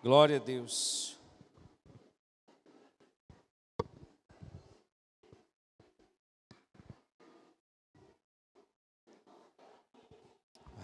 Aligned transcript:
Glória 0.00 0.36
a 0.36 0.38
Deus. 0.38 1.18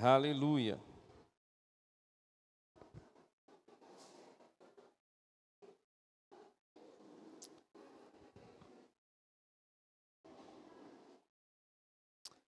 Aleluia. 0.03 0.79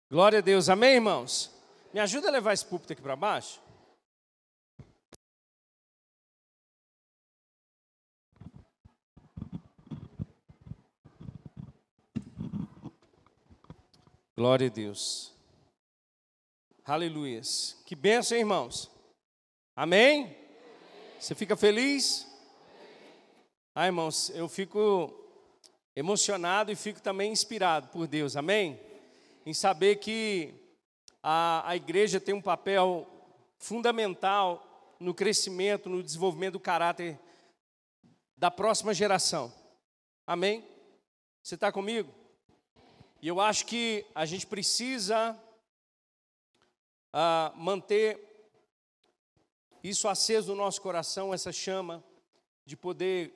Glória 0.09 0.39
a 0.39 0.43
Deus, 0.43 0.69
amém, 0.69 0.95
irmãos? 0.95 1.51
Me 1.93 1.99
ajuda 1.99 2.29
a 2.29 2.31
levar 2.31 2.53
esse 2.53 2.65
púlpito 2.65 2.93
aqui 2.93 3.03
para 3.03 3.17
baixo? 3.17 3.61
Glória 14.43 14.67
a 14.67 14.71
Deus. 14.71 15.33
Aleluias. 16.85 17.81
Que 17.87 17.95
bênção, 17.95 18.37
irmãos. 18.37 18.91
Amém? 19.77 20.37
Você 21.17 21.33
fica 21.33 21.57
feliz? 21.57 22.27
Ah, 23.73 23.87
irmãos, 23.87 24.31
eu 24.31 24.49
fico 24.49 25.15
emocionado 25.95 26.73
e 26.73 26.75
fico 26.75 27.01
também 27.01 27.31
inspirado 27.31 27.87
por 27.91 28.09
Deus. 28.09 28.35
Amém? 28.37 28.81
Em 29.47 29.55
saber 29.55 30.01
que 30.01 30.53
a, 31.23 31.63
a 31.65 31.77
igreja 31.77 32.19
tem 32.19 32.35
um 32.35 32.43
papel 32.43 33.07
fundamental 33.61 34.97
no 34.99 35.15
crescimento, 35.15 35.89
no 35.89 36.03
desenvolvimento 36.03 36.55
do 36.55 36.61
caráter 36.61 37.17
da 38.37 38.51
próxima 38.51 38.93
geração. 38.93 39.55
Amém? 40.27 40.67
Você 41.45 41.55
está 41.55 41.71
comigo? 41.71 42.22
E 43.23 43.29
eu 43.29 43.41
acho 43.41 43.67
que 43.67 44.05
a 44.17 44.27
gente 44.27 44.45
precisa 44.49 45.39
uh, 47.15 47.57
manter 47.57 48.21
isso 49.81 50.09
aceso 50.09 50.51
no 50.51 50.59
nosso 50.59 50.83
coração, 50.83 51.33
essa 51.33 51.53
chama, 51.53 52.03
de 52.67 52.77
poder 52.77 53.33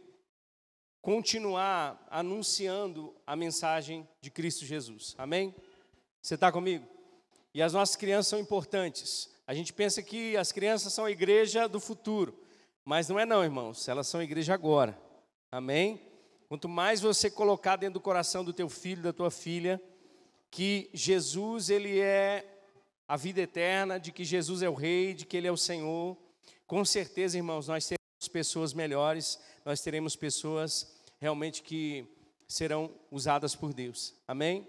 continuar 1.00 2.04
anunciando 2.10 3.14
a 3.24 3.36
mensagem 3.36 4.08
de 4.20 4.28
Cristo 4.28 4.64
Jesus. 4.64 5.14
Amém? 5.16 5.54
Você 6.20 6.34
está 6.34 6.50
comigo? 6.50 6.84
E 7.54 7.62
as 7.62 7.72
nossas 7.72 7.94
crianças 7.94 8.26
são 8.26 8.40
importantes. 8.40 9.32
A 9.46 9.54
gente 9.54 9.72
pensa 9.72 10.02
que 10.02 10.36
as 10.36 10.50
crianças 10.50 10.92
são 10.92 11.04
a 11.04 11.12
igreja 11.12 11.68
do 11.68 11.78
futuro, 11.78 12.36
mas 12.84 13.08
não 13.08 13.20
é 13.20 13.24
não, 13.24 13.44
irmãos. 13.44 13.86
Elas 13.86 14.08
são 14.08 14.18
a 14.18 14.24
igreja 14.24 14.52
agora. 14.52 15.00
Amém? 15.52 16.00
Quanto 16.48 16.68
mais 16.68 17.00
você 17.00 17.30
colocar 17.30 17.76
dentro 17.76 17.94
do 17.94 18.00
coração 18.00 18.44
do 18.44 18.52
teu 18.52 18.68
filho, 18.68 19.02
da 19.02 19.12
tua 19.12 19.30
filha, 19.30 19.82
que 20.50 20.88
Jesus 20.94 21.70
ele 21.70 21.98
é 21.98 22.44
a 23.08 23.16
vida 23.16 23.40
eterna, 23.40 23.98
de 23.98 24.12
que 24.12 24.24
Jesus 24.24 24.62
é 24.62 24.68
o 24.68 24.74
rei, 24.74 25.14
de 25.14 25.26
que 25.26 25.36
ele 25.36 25.46
é 25.46 25.52
o 25.52 25.56
Senhor, 25.56 26.16
com 26.66 26.84
certeza, 26.84 27.36
irmãos, 27.36 27.68
nós 27.68 27.86
teremos 27.86 28.28
pessoas 28.32 28.74
melhores, 28.74 29.38
nós 29.64 29.80
teremos 29.80 30.16
pessoas 30.16 30.96
realmente 31.20 31.62
que 31.62 32.04
serão 32.48 32.90
usadas 33.10 33.54
por 33.54 33.72
Deus. 33.72 34.14
Amém? 34.26 34.66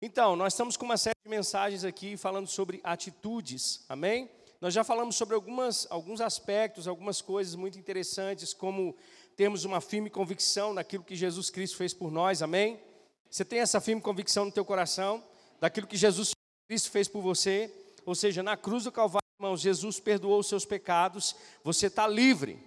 Então, 0.00 0.36
nós 0.36 0.52
estamos 0.52 0.76
com 0.76 0.84
uma 0.84 0.96
série 0.96 1.16
de 1.24 1.30
mensagens 1.30 1.84
aqui 1.84 2.16
falando 2.16 2.46
sobre 2.46 2.80
atitudes. 2.84 3.84
Amém? 3.88 4.30
Nós 4.60 4.72
já 4.72 4.84
falamos 4.84 5.16
sobre 5.16 5.34
algumas, 5.34 5.86
alguns 5.90 6.20
aspectos, 6.20 6.86
algumas 6.86 7.20
coisas 7.20 7.54
muito 7.54 7.78
interessantes, 7.78 8.54
como 8.54 8.96
termos 9.36 9.64
uma 9.64 9.80
firme 9.80 10.08
convicção 10.08 10.72
naquilo 10.72 11.04
que 11.04 11.16
Jesus 11.16 11.50
Cristo 11.50 11.76
fez 11.76 11.92
por 11.92 12.10
nós, 12.10 12.42
amém? 12.42 12.80
Você 13.30 13.44
tem 13.44 13.58
essa 13.58 13.80
firme 13.80 14.00
convicção 14.00 14.44
no 14.44 14.52
teu 14.52 14.64
coração 14.64 15.22
daquilo 15.60 15.86
que 15.86 15.96
Jesus 15.96 16.30
Cristo 16.68 16.90
fez 16.90 17.08
por 17.08 17.20
você, 17.20 17.72
ou 18.06 18.14
seja, 18.14 18.42
na 18.42 18.56
cruz 18.56 18.84
do 18.84 18.92
Calvário, 18.92 19.24
irmãos, 19.40 19.60
Jesus 19.60 19.98
perdoou 19.98 20.38
os 20.38 20.46
seus 20.46 20.64
pecados, 20.64 21.34
você 21.62 21.86
está 21.86 22.06
livre, 22.06 22.58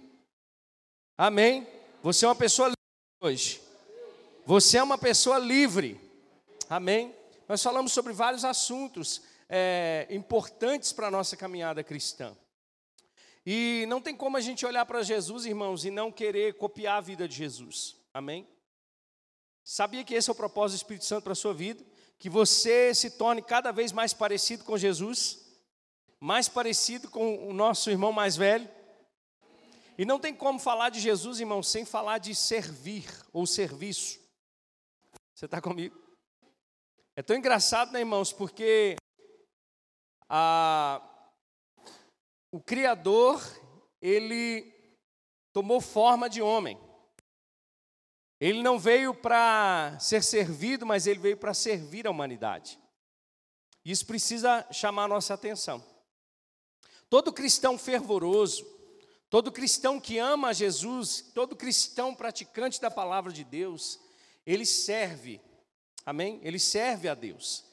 amém? 1.16 1.66
Você 2.02 2.24
é 2.24 2.28
uma 2.28 2.34
pessoa 2.34 2.68
livre 2.68 2.76
hoje, 3.22 3.62
você 4.44 4.78
é 4.78 4.82
uma 4.82 4.98
pessoa 4.98 5.38
livre, 5.38 6.00
amém? 6.68 7.14
Nós 7.48 7.62
falamos 7.62 7.92
sobre 7.92 8.12
vários 8.12 8.44
assuntos 8.44 9.22
é, 9.48 10.06
importantes 10.10 10.92
para 10.92 11.06
a 11.06 11.10
nossa 11.10 11.36
caminhada 11.36 11.82
cristã. 11.82 12.36
E 13.50 13.86
não 13.86 13.98
tem 13.98 14.14
como 14.14 14.36
a 14.36 14.42
gente 14.42 14.66
olhar 14.66 14.84
para 14.84 15.02
Jesus, 15.02 15.46
irmãos, 15.46 15.82
e 15.82 15.90
não 15.90 16.12
querer 16.12 16.58
copiar 16.58 16.98
a 16.98 17.00
vida 17.00 17.26
de 17.26 17.34
Jesus. 17.34 17.96
Amém? 18.12 18.46
Sabia 19.64 20.04
que 20.04 20.12
esse 20.14 20.28
é 20.28 20.32
o 20.32 20.36
propósito 20.36 20.76
do 20.76 20.82
Espírito 20.82 21.06
Santo 21.06 21.24
para 21.24 21.32
a 21.32 21.34
sua 21.34 21.54
vida? 21.54 21.82
Que 22.18 22.28
você 22.28 22.94
se 22.94 23.12
torne 23.12 23.40
cada 23.40 23.72
vez 23.72 23.90
mais 23.90 24.12
parecido 24.12 24.64
com 24.64 24.76
Jesus, 24.76 25.48
mais 26.20 26.46
parecido 26.46 27.08
com 27.08 27.48
o 27.48 27.54
nosso 27.54 27.88
irmão 27.88 28.12
mais 28.12 28.36
velho. 28.36 28.68
E 29.96 30.04
não 30.04 30.18
tem 30.18 30.34
como 30.34 30.58
falar 30.58 30.90
de 30.90 31.00
Jesus, 31.00 31.40
irmão, 31.40 31.62
sem 31.62 31.86
falar 31.86 32.18
de 32.18 32.34
servir 32.34 33.06
ou 33.32 33.46
serviço. 33.46 34.20
Você 35.34 35.46
está 35.46 35.58
comigo? 35.58 35.96
É 37.16 37.22
tão 37.22 37.34
engraçado, 37.34 37.92
né, 37.92 38.00
irmãos, 38.00 38.30
porque 38.30 38.96
a, 40.28 41.00
o 42.50 42.60
Criador, 42.60 43.42
ele 44.00 44.72
tomou 45.52 45.80
forma 45.80 46.28
de 46.28 46.40
homem. 46.40 46.78
Ele 48.40 48.62
não 48.62 48.78
veio 48.78 49.14
para 49.14 49.98
ser 49.98 50.22
servido, 50.22 50.86
mas 50.86 51.06
ele 51.06 51.18
veio 51.18 51.36
para 51.36 51.52
servir 51.52 52.06
a 52.06 52.10
humanidade. 52.10 52.78
Isso 53.84 54.06
precisa 54.06 54.66
chamar 54.70 55.04
a 55.04 55.08
nossa 55.08 55.34
atenção. 55.34 55.84
Todo 57.10 57.32
cristão 57.32 57.76
fervoroso, 57.76 58.64
todo 59.28 59.50
cristão 59.50 59.98
que 59.98 60.18
ama 60.18 60.54
Jesus, 60.54 61.32
todo 61.34 61.56
cristão 61.56 62.14
praticante 62.14 62.80
da 62.80 62.90
palavra 62.90 63.32
de 63.32 63.42
Deus, 63.44 63.98
ele 64.46 64.64
serve, 64.64 65.40
amém? 66.04 66.38
Ele 66.42 66.58
serve 66.58 67.08
a 67.08 67.14
Deus, 67.14 67.64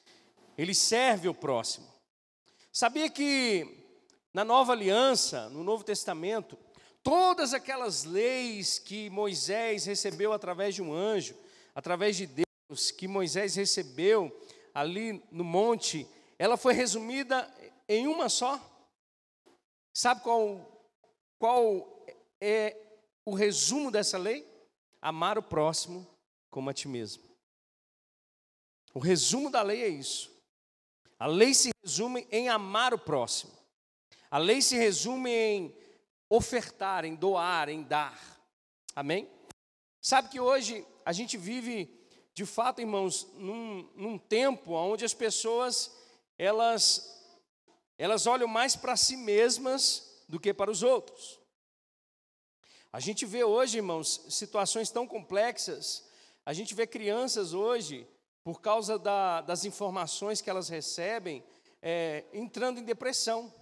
ele 0.58 0.74
serve 0.74 1.28
o 1.28 1.34
próximo. 1.34 1.94
Sabia 2.72 3.10
que 3.10 3.85
na 4.36 4.44
nova 4.44 4.74
aliança, 4.74 5.48
no 5.48 5.64
Novo 5.64 5.86
Testamento, 5.86 6.60
todas 7.02 7.54
aquelas 7.54 8.04
leis 8.04 8.78
que 8.78 9.10
Moisés 9.10 9.86
recebeu 9.86 10.34
através 10.34 10.76
de 10.76 10.82
um 10.82 10.94
anjo, 10.94 11.34
através 11.74 12.18
de 12.18 12.28
Deus, 12.28 12.92
que 12.92 13.08
Moisés 13.08 13.56
recebeu 13.56 14.38
ali 14.74 15.24
no 15.32 15.46
monte, 15.46 16.06
ela 16.38 16.58
foi 16.58 16.74
resumida 16.74 17.50
em 17.88 18.08
uma 18.08 18.28
só. 18.28 18.60
Sabe 19.94 20.22
qual, 20.22 20.86
qual 21.40 22.06
é 22.42 22.76
o 23.24 23.34
resumo 23.34 23.90
dessa 23.90 24.18
lei? 24.18 24.46
Amar 25.02 25.38
o 25.38 25.44
próximo 25.44 26.06
como 26.52 26.70
a 26.70 26.74
ti 26.74 26.90
mesmo. 26.90 27.24
O 28.94 29.00
resumo 29.00 29.50
da 29.50 29.62
lei 29.62 29.82
é 29.82 29.88
isso. 29.88 30.30
A 31.18 31.26
lei 31.26 31.54
se 31.54 31.70
resume 31.82 32.28
em 32.30 32.50
amar 32.50 32.94
o 32.94 33.00
próximo. 33.00 33.55
A 34.30 34.38
lei 34.38 34.62
se 34.62 34.76
resume 34.76 35.32
em 35.32 35.76
ofertar, 36.30 37.06
em 37.06 37.16
doar, 37.16 37.70
em 37.70 37.84
dar. 37.84 38.20
Amém? 38.96 39.30
Sabe 40.02 40.30
que 40.30 40.40
hoje 40.40 40.86
a 41.06 41.12
gente 41.12 41.38
vive, 41.38 41.90
de 42.34 42.46
fato, 42.46 42.82
irmãos, 42.82 43.28
num, 43.34 43.90
num 43.96 44.18
tempo 44.18 44.74
onde 44.74 45.06
as 45.06 45.14
pessoas 45.14 45.92
elas, 46.38 47.24
elas 47.98 48.28
olham 48.28 48.48
mais 48.48 48.76
para 48.76 48.96
si 48.96 49.16
mesmas 49.16 50.24
do 50.28 50.40
que 50.40 50.54
para 50.54 50.72
os 50.72 50.84
outros. 50.84 51.40
A 52.92 53.00
gente 53.00 53.26
vê 53.26 53.44
hoje, 53.44 53.78
irmãos, 53.78 54.22
situações 54.30 54.90
tão 54.90 55.06
complexas. 55.06 56.06
A 56.46 56.54
gente 56.54 56.74
vê 56.74 56.88
crianças 56.88 57.54
hoje, 57.54 58.08
por 58.44 58.62
causa 58.62 58.98
da, 58.98 59.42
das 59.42 59.66
informações 59.66 60.40
que 60.40 60.50
elas 60.50 60.70
recebem, 60.70 61.44
é, 61.82 62.24
entrando 62.32 62.80
em 62.80 62.84
depressão. 62.84 63.54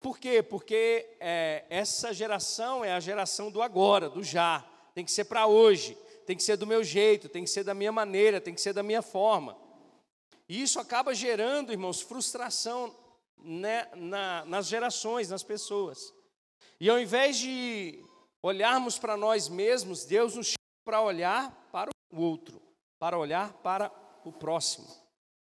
Por 0.00 0.18
quê? 0.18 0.42
Porque 0.42 1.16
é, 1.20 1.64
essa 1.68 2.12
geração 2.12 2.84
é 2.84 2.92
a 2.92 3.00
geração 3.00 3.50
do 3.50 3.62
agora, 3.62 4.08
do 4.08 4.22
já. 4.22 4.64
Tem 4.94 5.04
que 5.04 5.12
ser 5.12 5.24
para 5.24 5.46
hoje, 5.46 5.96
tem 6.26 6.36
que 6.36 6.42
ser 6.42 6.56
do 6.56 6.66
meu 6.66 6.82
jeito, 6.82 7.28
tem 7.28 7.44
que 7.44 7.50
ser 7.50 7.64
da 7.64 7.74
minha 7.74 7.92
maneira, 7.92 8.40
tem 8.40 8.54
que 8.54 8.60
ser 8.60 8.72
da 8.72 8.82
minha 8.82 9.02
forma. 9.02 9.56
E 10.48 10.62
isso 10.62 10.78
acaba 10.78 11.14
gerando, 11.14 11.72
irmãos, 11.72 12.00
frustração 12.00 12.94
né, 13.38 13.88
na, 13.94 14.44
nas 14.44 14.66
gerações, 14.66 15.28
nas 15.28 15.42
pessoas. 15.42 16.14
E 16.80 16.88
ao 16.88 17.00
invés 17.00 17.38
de 17.38 18.04
olharmos 18.42 18.98
para 18.98 19.16
nós 19.16 19.48
mesmos, 19.48 20.04
Deus 20.04 20.34
nos 20.34 20.48
chama 20.48 20.56
para 20.84 21.02
olhar 21.02 21.68
para 21.72 21.90
o 22.12 22.20
outro, 22.20 22.62
para 22.98 23.18
olhar 23.18 23.52
para 23.54 23.90
o 24.24 24.32
próximo. 24.32 24.86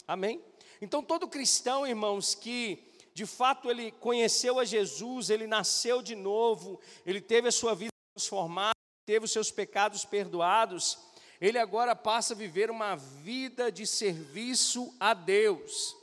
Amém? 0.07 0.44
Então, 0.81 1.04
todo 1.04 1.28
cristão, 1.28 1.86
irmãos, 1.86 2.34
que 2.34 2.88
de 3.19 3.25
fato 3.25 3.69
ele 3.69 3.92
conheceu 3.92 4.60
a 4.60 4.63
Jesus, 4.63 5.30
ele 5.30 5.45
nasceu 5.45 6.01
de 6.01 6.16
novo, 6.16 6.80
ele 7.06 7.19
teve 7.19 7.50
a 7.50 7.51
sua 7.51 7.75
vida 7.75 7.92
transformada, 8.16 8.71
teve 9.06 9.25
os 9.25 9.31
seus 9.33 9.51
pecados 9.51 10.06
perdoados, 10.06 10.98
ele 11.42 11.57
agora 11.57 11.94
passa 11.94 12.33
a 12.33 12.38
viver 12.38 12.71
uma 12.71 12.95
vida 12.95 13.69
de 13.69 13.86
serviço 13.86 14.95
a 14.98 15.13
Deus. 15.13 15.98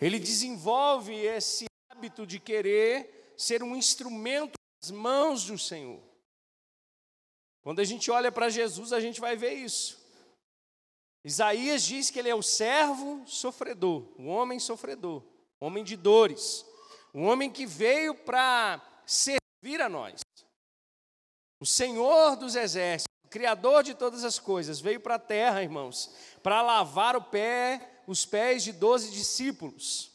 Ele 0.00 0.18
desenvolve 0.18 1.14
esse 1.14 1.66
hábito 1.88 2.26
de 2.26 2.40
querer 2.40 3.32
ser 3.36 3.62
um 3.62 3.76
instrumento 3.76 4.54
nas 4.82 4.90
mãos 4.90 5.44
do 5.44 5.56
Senhor. 5.56 6.02
Quando 7.62 7.78
a 7.78 7.84
gente 7.84 8.10
olha 8.10 8.32
para 8.32 8.48
Jesus, 8.48 8.92
a 8.92 8.98
gente 8.98 9.20
vai 9.20 9.36
ver 9.36 9.52
isso. 9.52 10.04
Isaías 11.26 11.82
diz 11.82 12.08
que 12.08 12.20
ele 12.20 12.28
é 12.28 12.34
o 12.36 12.40
servo 12.40 13.20
sofredor, 13.26 14.06
o 14.16 14.26
homem 14.26 14.60
sofredor, 14.60 15.24
homem 15.58 15.82
de 15.82 15.96
dores, 15.96 16.64
um 17.12 17.26
homem 17.26 17.50
que 17.50 17.66
veio 17.66 18.14
para 18.14 18.80
servir 19.04 19.80
a 19.80 19.88
nós. 19.88 20.20
O 21.60 21.66
Senhor 21.66 22.36
dos 22.36 22.54
exércitos, 22.54 23.12
o 23.24 23.28
Criador 23.28 23.82
de 23.82 23.92
todas 23.92 24.22
as 24.22 24.38
coisas, 24.38 24.78
veio 24.78 25.00
para 25.00 25.16
a 25.16 25.18
terra, 25.18 25.64
irmãos, 25.64 26.14
para 26.44 26.62
lavar 26.62 27.16
o 27.16 27.24
pé, 27.24 28.04
os 28.06 28.24
pés 28.24 28.62
de 28.62 28.70
doze 28.70 29.10
discípulos. 29.10 30.12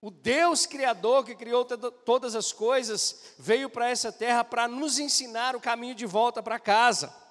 O 0.00 0.08
Deus 0.08 0.66
Criador 0.66 1.24
que 1.24 1.34
criou 1.34 1.64
todas 1.64 2.36
as 2.36 2.52
coisas 2.52 3.34
veio 3.40 3.68
para 3.68 3.90
essa 3.90 4.12
terra 4.12 4.44
para 4.44 4.68
nos 4.68 5.00
ensinar 5.00 5.56
o 5.56 5.60
caminho 5.60 5.96
de 5.96 6.06
volta 6.06 6.40
para 6.40 6.60
casa, 6.60 7.25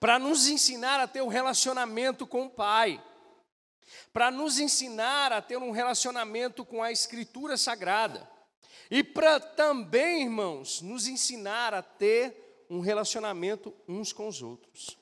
para 0.00 0.18
nos 0.18 0.48
ensinar 0.48 1.00
a 1.00 1.08
ter 1.08 1.22
um 1.22 1.28
relacionamento 1.28 2.26
com 2.26 2.46
o 2.46 2.50
Pai, 2.50 3.02
para 4.12 4.30
nos 4.30 4.58
ensinar 4.58 5.32
a 5.32 5.42
ter 5.42 5.56
um 5.56 5.70
relacionamento 5.70 6.64
com 6.64 6.82
a 6.82 6.92
Escritura 6.92 7.56
Sagrada, 7.56 8.28
e 8.90 9.04
para 9.04 9.38
também, 9.38 10.22
irmãos, 10.22 10.80
nos 10.80 11.06
ensinar 11.06 11.74
a 11.74 11.82
ter 11.82 12.66
um 12.70 12.80
relacionamento 12.80 13.74
uns 13.86 14.12
com 14.12 14.28
os 14.28 14.42
outros. 14.42 14.98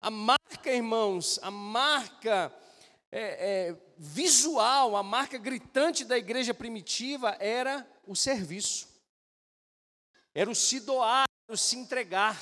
A 0.00 0.10
marca, 0.10 0.72
irmãos, 0.72 1.38
a 1.42 1.50
marca 1.50 2.54
é, 3.10 3.20
é, 3.70 3.76
visual, 3.96 4.96
a 4.96 5.02
marca 5.02 5.36
gritante 5.38 6.04
da 6.04 6.16
igreja 6.16 6.54
primitiva 6.54 7.36
era 7.40 7.86
o 8.06 8.14
serviço, 8.14 8.88
era 10.34 10.48
o 10.48 10.54
se 10.54 10.80
doar, 10.80 11.26
o 11.48 11.56
se 11.56 11.76
entregar, 11.76 12.38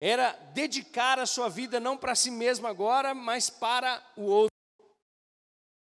era 0.00 0.32
dedicar 0.54 1.18
a 1.18 1.26
sua 1.26 1.48
vida 1.48 1.78
não 1.78 1.96
para 1.96 2.14
si 2.14 2.30
mesmo 2.30 2.66
agora, 2.66 3.14
mas 3.14 3.50
para 3.50 4.02
o 4.16 4.22
outro. 4.22 4.50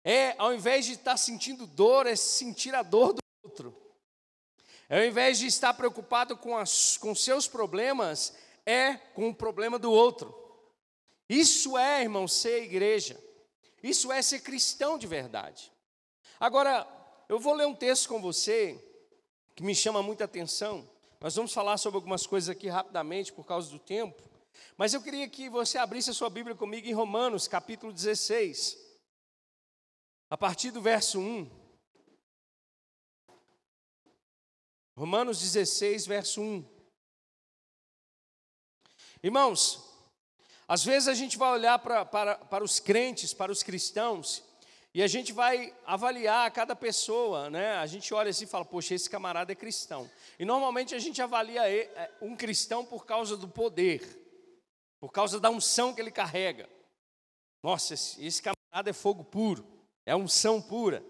É, 0.03 0.35
ao 0.39 0.55
invés 0.55 0.87
de 0.87 0.93
estar 0.93 1.19
sentindo 1.19 1.67
dor, 1.67 2.07
é 2.07 2.17
sentir 2.17 2.75
a 2.75 2.83
dor 2.83 3.13
do 3.13 3.21
outro. 3.45 3.77
É, 4.89 4.99
ao 4.99 5.05
invés 5.05 5.39
de 5.39 5.47
estar 5.47 5.75
preocupado 5.75 6.37
com, 6.37 6.57
as, 6.57 6.97
com 6.97 7.15
seus 7.15 7.47
problemas, 7.47 8.35
é 8.65 8.95
com 8.95 9.29
o 9.29 9.35
problema 9.35 9.79
do 9.79 9.93
outro. 9.93 10.35
Isso 11.29 11.77
é, 11.77 12.03
irmão, 12.03 12.27
ser 12.27 12.65
igreja. 12.65 13.23
Isso 13.83 14.11
é 14.11 14.23
ser 14.23 14.41
cristão 14.41 14.99
de 14.99 15.07
verdade. 15.07 15.71
Agora, 16.39 16.89
eu 17.29 17.39
vou 17.39 17.55
ler 17.55 17.67
um 17.67 17.75
texto 17.75 18.09
com 18.09 18.21
você 18.21 18.83
que 19.55 19.63
me 19.63 19.75
chama 19.75 20.03
muita 20.03 20.25
atenção. 20.25 20.89
Nós 21.23 21.35
vamos 21.35 21.53
falar 21.53 21.77
sobre 21.77 21.99
algumas 21.99 22.27
coisas 22.27 22.49
aqui 22.49 22.67
rapidamente 22.67 23.31
por 23.31 23.45
causa 23.45 23.71
do 23.71 23.79
tempo. 23.79 24.23
Mas 24.75 24.95
eu 24.95 25.03
queria 25.03 25.29
que 25.29 25.51
você 25.51 25.77
abrisse 25.77 26.09
a 26.09 26.15
sua 26.15 26.31
Bíblia 26.31 26.57
comigo 26.57 26.87
em 26.87 26.95
Romanos, 26.95 27.47
capítulo 27.47 27.93
16. 27.93 28.79
A 30.31 30.37
partir 30.39 30.71
do 30.71 30.81
verso 30.81 31.21
1. 31.21 31.51
Romanos 34.97 35.41
16, 35.41 36.07
verso 36.07 36.41
1. 36.41 36.65
Irmãos, 39.23 39.91
às 40.67 40.83
vezes 40.83 41.07
a 41.07 41.15
gente 41.15 41.37
vai 41.37 41.53
olhar 41.53 41.79
para, 41.81 42.03
para, 42.07 42.37
para 42.37 42.65
os 42.65 42.81
crentes, 42.81 43.35
para 43.35 43.53
os 43.53 43.63
cristãos, 43.63 44.43
e 44.93 45.03
a 45.03 45.07
gente 45.07 45.33
vai 45.33 45.75
avaliar 45.87 46.51
cada 46.51 46.75
pessoa, 46.75 47.49
né? 47.49 47.75
A 47.77 47.87
gente 47.87 48.13
olha 48.13 48.31
assim 48.31 48.45
e 48.45 48.49
fala, 48.49 48.65
poxa, 48.65 48.95
esse 48.95 49.09
camarada 49.09 49.53
é 49.53 49.55
cristão. 49.55 50.11
E 50.39 50.45
normalmente 50.45 50.95
a 50.95 50.99
gente 50.99 51.23
avalia 51.23 51.71
é, 51.71 52.11
um 52.21 52.37
cristão 52.37 52.85
por 52.85 53.07
causa 53.07 53.37
do 53.37 53.49
poder, 53.49 54.03
por 55.01 55.13
causa 55.13 55.39
da 55.39 55.49
unção 55.49 55.95
que 55.95 56.01
ele 56.01 56.11
carrega. 56.11 56.69
Nossa, 57.63 57.95
esse 57.95 58.43
camarada 58.43 58.91
é 58.91 58.93
fogo 58.93 59.23
puro, 59.23 59.65
é 60.05 60.17
unção 60.17 60.61
pura. 60.61 61.05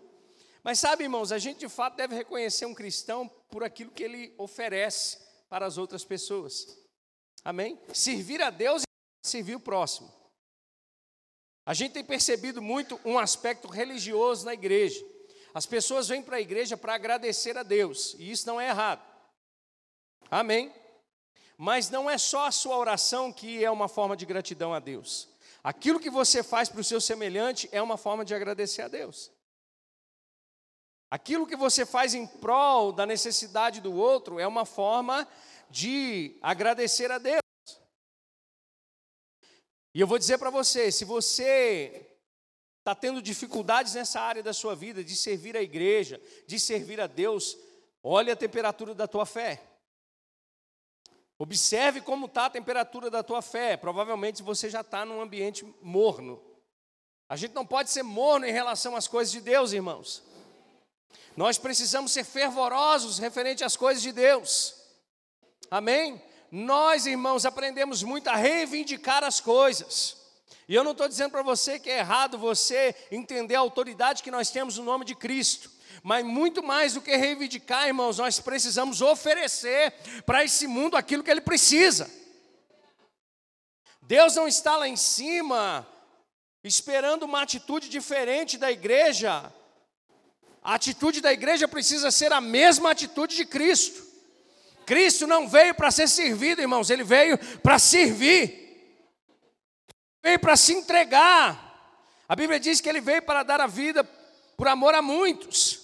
Mas 0.63 0.79
sabe, 0.79 1.05
irmãos, 1.05 1.33
a 1.33 1.39
gente 1.39 1.61
de 1.61 1.69
fato 1.69 1.97
deve 1.97 2.15
reconhecer 2.15 2.67
um 2.67 2.75
cristão 2.75 3.31
por 3.49 3.65
aquilo 3.65 3.91
que 3.91 4.03
ele 4.03 4.35
oferece 4.37 5.19
para 5.49 5.65
as 5.65 5.79
outras 5.79 6.05
pessoas. 6.05 6.79
Amém? 7.43 7.81
Servir 7.95 8.43
a 8.43 8.51
Deus 8.51 8.83
servir 9.23 9.55
o 9.55 9.61
próximo. 9.61 10.11
A 11.65 11.75
gente 11.75 11.93
tem 11.93 12.05
percebido 12.05 12.61
muito 12.61 13.01
um 13.05 13.19
aspecto 13.19 13.69
religioso 13.69 14.45
na 14.45 14.55
igreja. 14.55 15.05
As 15.53 15.67
pessoas 15.67 16.09
vêm 16.09 16.23
para 16.23 16.37
a 16.37 16.41
igreja 16.41 16.77
para 16.77 16.95
agradecer 16.95 17.57
a 17.59 17.63
Deus, 17.63 18.15
e 18.19 18.31
isso 18.31 18.47
não 18.47 18.61
é 18.61 18.69
errado. 18.69 19.03
Amém? 20.31 20.73
Mas 21.57 21.91
não 21.91 22.09
é 22.09 22.17
só 22.17 22.47
a 22.47 22.53
sua 22.53 22.77
oração 22.77 23.33
que 23.33 23.63
é 23.63 23.71
uma 23.71 23.89
forma 23.89 24.17
de 24.17 24.25
gratidão 24.25 24.73
a 24.73 24.79
Deus. 24.79 25.29
Aquilo 25.63 26.01
que 26.01 26.09
você 26.09 26.43
faz 26.43 26.69
para 26.69 26.81
o 26.81 26.85
seu 26.85 27.01
semelhante 27.01 27.69
é 27.73 27.83
uma 27.83 27.97
forma 27.97 28.25
de 28.25 28.35
agradecer 28.35 28.83
a 28.83 28.89
Deus. 28.89 29.31
Aquilo 31.11 31.47
que 31.47 31.57
você 31.57 31.85
faz 31.85 32.15
em 32.15 32.27
prol 32.27 32.93
da 32.93 33.05
necessidade 33.05 33.81
do 33.81 33.95
outro 33.95 34.39
é 34.39 34.47
uma 34.47 34.65
forma 34.65 35.27
de 35.69 36.39
agradecer 36.41 37.11
a 37.11 37.19
Deus. 37.19 37.41
E 39.95 40.01
eu 40.01 40.07
vou 40.07 40.19
dizer 40.19 40.39
para 40.39 40.51
você: 40.51 40.91
se 40.91 41.05
você 41.05 42.07
está 42.79 42.95
tendo 42.95 43.21
dificuldades 43.21 43.95
nessa 43.95 44.21
área 44.21 44.43
da 44.43 44.53
sua 44.53 44.75
vida, 44.75 45.05
de 45.05 45.15
servir 45.15 45.57
a 45.57 45.63
igreja, 45.63 46.21
de 46.47 46.59
servir 46.59 47.01
a 47.01 47.07
Deus, 47.07 47.57
olhe 48.03 48.31
a 48.31 48.37
temperatura 48.37 48.95
da 48.95 49.07
tua 49.07 49.27
fé. 49.27 49.63
Observe 51.39 52.03
como 52.03 52.27
está 52.27 52.47
a 52.47 52.51
temperatura 52.51 53.09
da 53.09 53.23
tua 53.23 53.41
fé. 53.41 53.77
Provavelmente 53.77 54.43
você 54.43 54.69
já 54.69 54.83
está 54.83 55.05
num 55.05 55.21
ambiente 55.21 55.65
morno. 55.81 56.43
A 57.29 57.37
gente 57.37 57.55
não 57.55 57.65
pode 57.65 57.91
ser 57.91 58.03
morno 58.03 58.45
em 58.45 58.53
relação 58.53 58.95
às 58.95 59.09
coisas 59.09 59.33
de 59.33 59.41
Deus, 59.41 59.73
irmãos. 59.73 60.23
Nós 61.37 61.57
precisamos 61.57 62.13
ser 62.13 62.25
fervorosos 62.25 63.19
referente 63.19 63.65
às 63.65 63.77
coisas 63.77 64.03
de 64.03 64.13
Deus. 64.13 64.75
Amém? 65.71 66.21
Nós, 66.51 67.07
irmãos, 67.07 67.47
aprendemos 67.47 68.03
muito 68.03 68.29
a 68.29 68.35
reivindicar 68.35 69.23
as 69.23 69.41
coisas. 69.41 70.17
E 70.69 70.75
eu 70.75 70.85
não 70.85 70.93
estou 70.93 71.09
dizendo 71.09 71.31
para 71.31 71.43
você 71.43 71.79
que 71.79 71.91
é 71.91 71.99
errado 71.99 72.39
você 72.39 72.95
entender 73.11 73.55
a 73.55 73.61
autoridade 73.61 74.23
que 74.23 74.31
nós 74.31 74.51
temos 74.51 74.79
no 74.79 74.85
nome 74.85 75.05
de 75.05 75.15
Cristo. 75.15 75.71
Mas 76.03 76.25
muito 76.25 76.63
mais 76.63 76.95
do 76.95 77.01
que 77.01 77.15
reivindicar, 77.17 77.87
irmãos, 77.87 78.19
nós 78.19 78.41
precisamos 78.41 79.03
oferecer 79.03 79.93
para 80.25 80.45
esse 80.45 80.67
mundo 80.67 80.97
aquilo 80.97 81.23
que 81.23 81.31
ele 81.31 81.41
precisa. 81.41 82.11
Deus 84.03 84.35
não 84.35 84.49
está 84.49 84.77
lá 84.77 84.89
em 84.89 84.97
cima 84.97 85.87
esperando 86.65 87.25
uma 87.25 87.43
atitude 87.43 87.89
diferente 87.89 88.59
da 88.59 88.71
igreja. 88.71 89.53
A 90.63 90.75
atitude 90.75 91.21
da 91.21 91.33
igreja 91.33 91.67
precisa 91.67 92.11
ser 92.11 92.33
a 92.33 92.41
mesma 92.41 92.91
atitude 92.91 93.37
de 93.37 93.45
Cristo. 93.45 94.10
Cristo 94.91 95.25
não 95.25 95.47
veio 95.47 95.73
para 95.73 95.89
ser 95.93 96.09
servido, 96.09 96.61
irmãos, 96.61 96.91
ele 96.91 97.05
veio 97.05 97.39
para 97.61 97.79
servir, 97.79 99.07
veio 100.21 100.41
para 100.41 100.57
se 100.57 100.73
entregar. 100.73 101.95
A 102.29 102.35
Bíblia 102.35 102.59
diz 102.59 102.81
que 102.81 102.89
ele 102.89 103.01
veio 103.01 103.23
para 103.23 103.45
dar 103.45 103.61
a 103.61 103.69
vida 103.69 104.03
por 104.57 104.67
amor 104.67 104.93
a 104.97 105.01
muitos. 105.01 105.79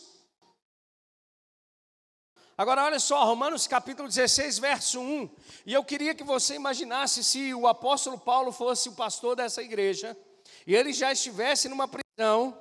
Agora, 2.58 2.82
olha 2.82 2.98
só, 2.98 3.25
Romanos 3.25 3.68
capítulo 3.68 4.08
16, 4.08 4.58
verso 4.58 5.00
1. 5.00 5.30
E 5.66 5.72
eu 5.72 5.84
queria 5.84 6.12
que 6.12 6.25
você 6.25 6.56
imaginasse 6.56 7.22
se 7.22 7.54
o 7.54 7.68
apóstolo 7.68 8.18
Paulo 8.18 8.50
fosse 8.50 8.88
o 8.88 8.96
pastor 8.96 9.36
dessa 9.36 9.62
igreja, 9.62 10.16
e 10.66 10.75
ele 10.75 10.92
já 10.92 11.12
estivesse 11.12 11.68
numa 11.68 11.86
prisão, 11.86 12.60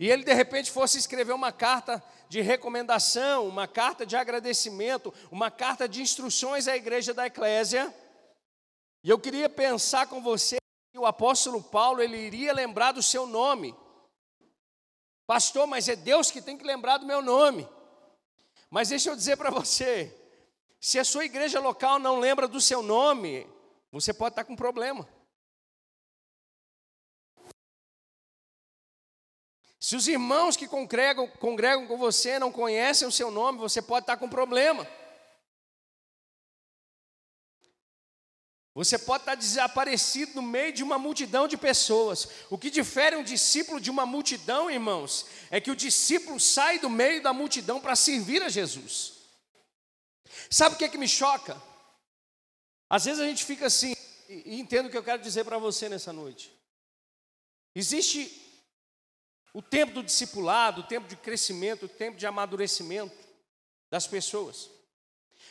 e 0.00 0.10
ele 0.10 0.24
de 0.24 0.32
repente 0.32 0.70
fosse 0.70 0.96
escrever 0.96 1.34
uma 1.34 1.52
carta 1.52 2.02
de 2.32 2.40
recomendação, 2.40 3.46
uma 3.46 3.68
carta 3.68 4.06
de 4.06 4.16
agradecimento, 4.16 5.12
uma 5.30 5.50
carta 5.50 5.86
de 5.86 6.00
instruções 6.00 6.66
à 6.66 6.74
igreja 6.74 7.12
da 7.12 7.26
Eclésia. 7.26 7.94
E 9.04 9.10
eu 9.10 9.18
queria 9.18 9.50
pensar 9.50 10.06
com 10.06 10.22
você 10.22 10.56
que 10.90 10.98
o 10.98 11.04
apóstolo 11.04 11.62
Paulo 11.62 12.00
ele 12.00 12.16
iria 12.16 12.54
lembrar 12.54 12.92
do 12.92 13.02
seu 13.02 13.26
nome. 13.26 13.76
Pastor, 15.26 15.66
mas 15.66 15.90
é 15.90 15.94
Deus 15.94 16.30
que 16.30 16.40
tem 16.40 16.56
que 16.56 16.64
lembrar 16.64 16.96
do 16.96 17.04
meu 17.04 17.20
nome. 17.20 17.68
Mas 18.70 18.88
deixa 18.88 19.10
eu 19.10 19.14
dizer 19.14 19.36
para 19.36 19.50
você, 19.50 20.10
se 20.80 20.98
a 20.98 21.04
sua 21.04 21.26
igreja 21.26 21.60
local 21.60 21.98
não 21.98 22.18
lembra 22.18 22.48
do 22.48 22.62
seu 22.62 22.82
nome, 22.82 23.46
Você 23.90 24.14
pode 24.14 24.32
estar 24.32 24.44
com 24.44 24.56
problema. 24.56 25.06
Se 29.82 29.96
os 29.96 30.06
irmãos 30.06 30.56
que 30.56 30.68
congregam, 30.68 31.26
congregam 31.26 31.88
com 31.88 31.98
você 31.98 32.38
não 32.38 32.52
conhecem 32.52 33.06
o 33.06 33.10
seu 33.10 33.32
nome, 33.32 33.58
você 33.58 33.82
pode 33.82 34.04
estar 34.04 34.16
com 34.16 34.28
problema. 34.28 34.86
Você 38.76 38.96
pode 38.96 39.22
estar 39.22 39.34
desaparecido 39.34 40.36
no 40.36 40.42
meio 40.42 40.72
de 40.72 40.84
uma 40.84 40.98
multidão 40.98 41.48
de 41.48 41.56
pessoas. 41.56 42.28
O 42.48 42.56
que 42.56 42.70
difere 42.70 43.16
um 43.16 43.24
discípulo 43.24 43.80
de 43.80 43.90
uma 43.90 44.06
multidão, 44.06 44.70
irmãos, 44.70 45.26
é 45.50 45.60
que 45.60 45.70
o 45.72 45.76
discípulo 45.76 46.38
sai 46.38 46.78
do 46.78 46.88
meio 46.88 47.20
da 47.20 47.32
multidão 47.32 47.80
para 47.80 47.96
servir 47.96 48.40
a 48.40 48.48
Jesus. 48.48 49.14
Sabe 50.48 50.76
o 50.76 50.78
que, 50.78 50.84
é 50.84 50.88
que 50.88 50.96
me 50.96 51.08
choca? 51.08 51.60
Às 52.88 53.04
vezes 53.06 53.20
a 53.20 53.26
gente 53.26 53.44
fica 53.44 53.66
assim, 53.66 53.96
e 54.28 54.60
entendo 54.60 54.86
o 54.86 54.90
que 54.90 54.96
eu 54.96 55.02
quero 55.02 55.20
dizer 55.20 55.44
para 55.44 55.58
você 55.58 55.88
nessa 55.88 56.12
noite. 56.12 56.56
Existe 57.74 58.51
o 59.54 59.60
tempo 59.60 59.92
do 59.92 60.02
discipulado, 60.02 60.80
o 60.80 60.86
tempo 60.86 61.06
de 61.08 61.16
crescimento, 61.16 61.86
o 61.86 61.88
tempo 61.88 62.16
de 62.16 62.26
amadurecimento 62.26 63.16
das 63.90 64.06
pessoas. 64.06 64.70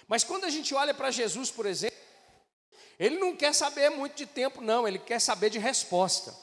Mas 0.08 0.24
quando 0.24 0.46
a 0.46 0.50
gente 0.50 0.74
olha 0.74 0.93
para 0.93 1.12
Jesus, 1.12 1.51
por 1.51 1.65
exemplo, 1.65 2.00
ele 2.98 3.20
não 3.20 3.36
quer 3.36 3.53
saber 3.53 3.89
muito 3.89 4.15
de 4.15 4.25
tempo, 4.25 4.62
não, 4.62 4.88
ele 4.88 5.00
quer 5.00 5.20
saber 5.20 5.50
de 5.50 5.60
resposta. 5.60 6.36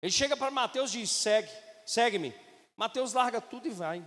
Ele 0.00 0.12
chega 0.12 0.36
para 0.36 0.50
Mateus 0.50 0.90
e 0.94 1.00
diz: 1.00 1.10
segue, 1.10 1.50
segue-me. 1.86 2.34
Mateus 2.76 3.12
larga 3.12 3.40
tudo 3.40 3.66
e 3.66 3.70
vai. 3.70 4.06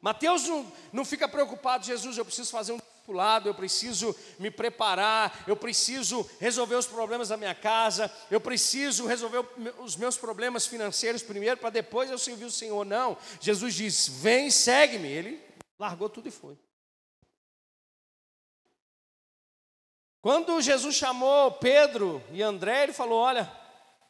Mateus 0.00 0.44
não, 0.44 0.72
não 0.92 1.04
fica 1.04 1.28
preocupado, 1.28 1.84
Jesus, 1.84 2.16
eu 2.16 2.24
preciso 2.24 2.50
fazer 2.50 2.72
um 2.72 2.78
discipulado, 3.06 3.48
eu 3.48 3.54
preciso 3.54 4.14
me 4.38 4.50
preparar, 4.50 5.44
eu 5.46 5.56
preciso 5.56 6.28
resolver 6.40 6.74
os 6.74 6.86
problemas 6.86 7.28
da 7.28 7.36
minha 7.36 7.54
casa, 7.54 8.12
eu 8.30 8.40
preciso 8.40 9.06
resolver 9.06 9.44
os 9.78 9.96
meus 9.96 10.16
problemas 10.16 10.66
financeiros 10.66 11.22
primeiro, 11.22 11.58
para 11.58 11.70
depois 11.70 12.10
eu 12.10 12.18
servir 12.18 12.44
o 12.44 12.50
Senhor. 12.50 12.84
Não, 12.84 13.16
Jesus 13.40 13.74
diz: 13.74 14.08
vem, 14.08 14.50
segue-me. 14.50 15.08
Ele 15.08 15.42
largou 15.78 16.08
tudo 16.08 16.28
e 16.28 16.32
foi. 16.32 16.58
Quando 20.20 20.60
Jesus 20.60 20.96
chamou 20.96 21.52
Pedro 21.52 22.22
e 22.32 22.42
André, 22.42 22.84
ele 22.84 22.92
falou: 22.92 23.20
Olha, 23.20 23.50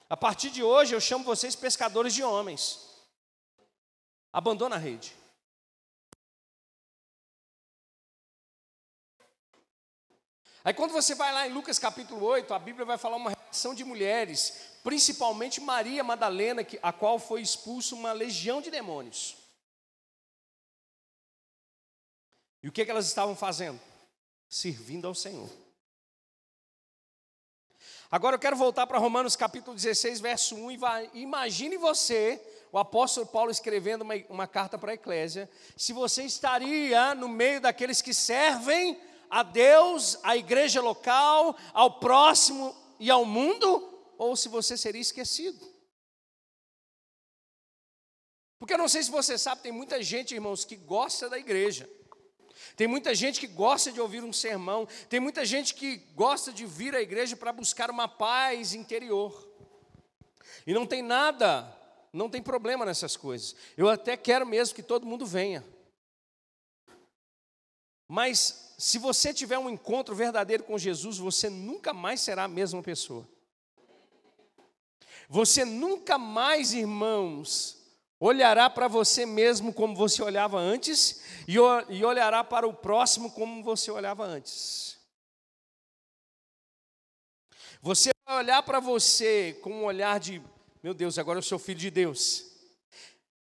a 0.09 0.17
partir 0.17 0.51
de 0.51 0.63
hoje 0.63 0.95
eu 0.95 1.01
chamo 1.01 1.25
vocês 1.25 1.55
pescadores 1.55 2.15
de 2.15 2.23
homens. 2.23 2.87
Abandona 4.33 4.77
a 4.77 4.79
rede. 4.79 5.15
Aí 10.67 10.75
quando 10.75 10.91
você 10.91 11.15
vai 11.15 11.33
lá 11.33 11.47
em 11.47 11.53
Lucas 11.53 11.79
capítulo 11.79 12.27
8, 12.27 12.53
a 12.53 12.59
Bíblia 12.59 12.85
vai 12.85 12.99
falar 12.99 13.19
uma 13.19 13.31
relação 13.31 13.73
de 13.73 13.85
mulheres, 13.85 14.53
principalmente 14.83 15.61
Maria 15.61 16.03
Madalena, 16.03 16.67
a 16.83 16.93
qual 16.93 17.21
foi 17.21 17.41
expulso 17.41 17.95
uma 17.95 18.11
legião 18.11 18.61
de 18.61 18.69
demônios. 18.69 19.37
E 22.65 22.69
o 22.69 22.73
que, 22.73 22.85
que 22.85 22.91
elas 22.91 23.07
estavam 23.07 23.37
fazendo? 23.37 23.81
Servindo 24.49 25.07
ao 25.07 25.15
Senhor. 25.15 25.49
Agora 28.11 28.35
eu 28.35 28.41
quero 28.41 28.57
voltar 28.57 28.89
para 28.89 28.99
Romanos 28.99 29.37
capítulo 29.37 29.77
16, 29.77 30.19
verso 30.19 30.57
1, 30.57 30.71
e 30.73 30.77
vai, 30.77 31.11
imagine 31.15 31.77
você, 31.77 32.45
o 32.73 32.79
apóstolo 32.79 33.25
Paulo 33.25 33.53
escrevendo 33.53 34.03
uma, 34.03 34.15
uma 34.29 34.49
carta 34.49 34.77
para 34.77 34.91
a 34.91 34.95
eclésia, 34.95 35.49
se 35.77 35.93
você 35.93 36.25
estaria 36.25 37.15
no 37.15 37.29
meio 37.29 37.61
daqueles 37.61 38.03
que 38.03 38.13
servem 38.13 39.01
a 39.31 39.43
Deus, 39.43 40.19
à 40.23 40.37
igreja 40.37 40.81
local, 40.81 41.57
ao 41.73 41.99
próximo 41.99 42.75
e 42.99 43.11
ao 43.11 43.25
mundo, 43.25 44.15
ou 44.19 44.37
se 44.37 44.49
você 44.49 44.77
seria 44.77 45.01
esquecido. 45.01 45.77
Porque 48.59 48.73
eu 48.73 48.79
não 48.79 48.89
sei 48.89 49.03
se 49.03 49.11
você 49.11 49.37
sabe, 49.37 49.63
tem 49.63 49.73
muita 49.73 50.03
gente, 50.03 50.35
irmãos, 50.35 50.65
que 50.65 50.77
gosta 50.77 51.29
da 51.29 51.39
igreja. 51.39 51.89
Tem 52.75 52.87
muita 52.87 53.15
gente 53.15 53.39
que 53.39 53.47
gosta 53.47 53.93
de 53.93 54.01
ouvir 54.01 54.25
um 54.25 54.33
sermão, 54.33 54.89
tem 55.09 55.21
muita 55.21 55.45
gente 55.45 55.75
que 55.75 55.97
gosta 56.15 56.53
de 56.53 56.67
vir 56.67 56.95
à 56.95 57.01
igreja 57.01 57.37
para 57.37 57.53
buscar 57.53 57.91
uma 57.91 58.09
paz 58.09 58.75
interior. 58.75 59.47
E 60.67 60.73
não 60.73 60.87
tem 60.87 61.03
nada, 61.03 61.75
não 62.13 62.29
tem 62.29 62.43
problema 62.43 62.85
nessas 62.85 63.17
coisas. 63.17 63.55
Eu 63.77 63.89
até 63.89 64.17
quero 64.17 64.47
mesmo 64.47 64.75
que 64.75 64.83
todo 64.83 65.07
mundo 65.07 65.25
venha. 65.27 65.65
Mas 68.09 68.75
se 68.79 68.99
você 68.99 69.33
tiver 69.33 69.59
um 69.59 69.71
encontro 69.71 70.15
verdadeiro 70.15 70.65
com 70.65 70.79
Jesus, 70.79 71.19
você 71.19 71.49
nunca 71.51 71.93
mais 71.93 72.21
será 72.21 72.45
a 72.45 72.49
mesma 72.49 72.83
pessoa. 72.83 73.27
Você 75.29 75.65
nunca 75.65 76.17
mais, 76.19 76.73
irmãos, 76.73 77.77
olhará 78.21 78.71
para 78.71 78.87
você 78.87 79.27
mesmo 79.27 79.73
como 79.73 79.97
você 79.97 80.23
olhava 80.23 80.59
antes 80.59 81.21
e 81.49 81.59
olhará 82.05 82.45
para 82.45 82.67
o 82.67 82.73
próximo 82.73 83.31
como 83.33 83.63
você 83.63 83.91
olhava 83.91 84.25
antes. 84.25 84.97
Você 87.83 88.11
vai 88.25 88.39
olhar 88.39 88.63
para 88.63 88.81
você 88.81 89.59
com 89.63 89.71
um 89.71 89.85
olhar 89.85 90.21
de, 90.21 90.43
meu 90.83 90.95
Deus, 90.95 91.19
agora 91.19 91.39
eu 91.39 91.43
sou 91.43 91.59
filho 91.59 91.79
de 91.79 91.91
Deus. 91.91 92.47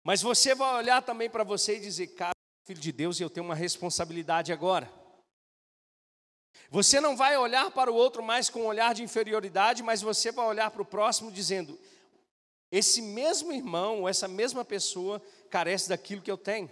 Mas 0.03 0.21
você 0.21 0.53
vai 0.55 0.75
olhar 0.75 1.01
também 1.01 1.29
para 1.29 1.43
você 1.43 1.77
e 1.77 1.79
dizer, 1.79 2.07
cara, 2.07 2.32
filho 2.63 2.79
de 2.79 2.91
Deus, 2.91 3.19
e 3.19 3.23
eu 3.23 3.29
tenho 3.29 3.45
uma 3.45 3.55
responsabilidade 3.55 4.53
agora. 4.53 4.91
Você 6.69 6.99
não 6.99 7.15
vai 7.15 7.37
olhar 7.37 7.71
para 7.71 7.91
o 7.91 7.95
outro 7.95 8.23
mais 8.23 8.49
com 8.49 8.61
um 8.61 8.67
olhar 8.67 8.93
de 8.93 9.03
inferioridade, 9.03 9.83
mas 9.83 10.01
você 10.01 10.31
vai 10.31 10.45
olhar 10.45 10.71
para 10.71 10.81
o 10.81 10.85
próximo 10.85 11.31
dizendo: 11.31 11.79
esse 12.71 13.01
mesmo 13.01 13.51
irmão, 13.51 14.01
ou 14.01 14.09
essa 14.09 14.27
mesma 14.27 14.63
pessoa, 14.63 15.21
carece 15.49 15.89
daquilo 15.89 16.21
que 16.21 16.31
eu 16.31 16.37
tenho. 16.37 16.71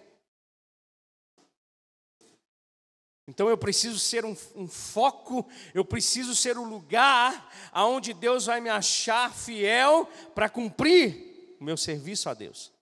Então 3.27 3.47
eu 3.47 3.57
preciso 3.57 3.99
ser 3.99 4.25
um, 4.25 4.35
um, 4.55 4.67
foco, 4.67 5.47
eu 5.73 5.85
preciso 5.85 6.35
ser 6.35 6.57
o 6.57 6.63
lugar 6.63 7.49
aonde 7.71 8.13
Deus 8.13 8.45
vai 8.47 8.59
me 8.59 8.69
achar 8.69 9.33
fiel 9.33 10.09
para 10.33 10.49
cumprir 10.49 11.55
o 11.59 11.63
meu 11.63 11.77
serviço 11.77 12.29
a 12.29 12.33
Deus. 12.33 12.73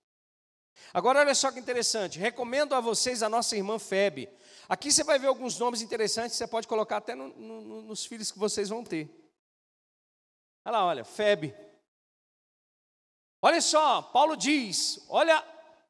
Agora 0.93 1.19
olha 1.19 1.35
só 1.35 1.51
que 1.51 1.59
interessante, 1.59 2.17
recomendo 2.17 2.73
a 2.73 2.79
vocês 2.79 3.21
a 3.21 3.29
nossa 3.29 3.55
irmã 3.55 3.77
Febe. 3.77 4.29
Aqui 4.67 4.91
você 4.91 5.03
vai 5.03 5.19
ver 5.19 5.27
alguns 5.27 5.57
nomes 5.59 5.81
interessantes, 5.81 6.37
você 6.37 6.47
pode 6.47 6.67
colocar 6.67 6.97
até 6.97 7.15
no, 7.15 7.29
no, 7.29 7.81
nos 7.83 8.05
filhos 8.05 8.31
que 8.31 8.39
vocês 8.39 8.69
vão 8.69 8.83
ter. 8.83 9.09
Olha 10.65 10.77
lá, 10.77 10.85
olha, 10.85 11.03
Febe. 11.03 11.55
Olha 13.41 13.61
só, 13.61 14.01
Paulo 14.01 14.35
diz, 14.35 15.05
olha 15.09 15.43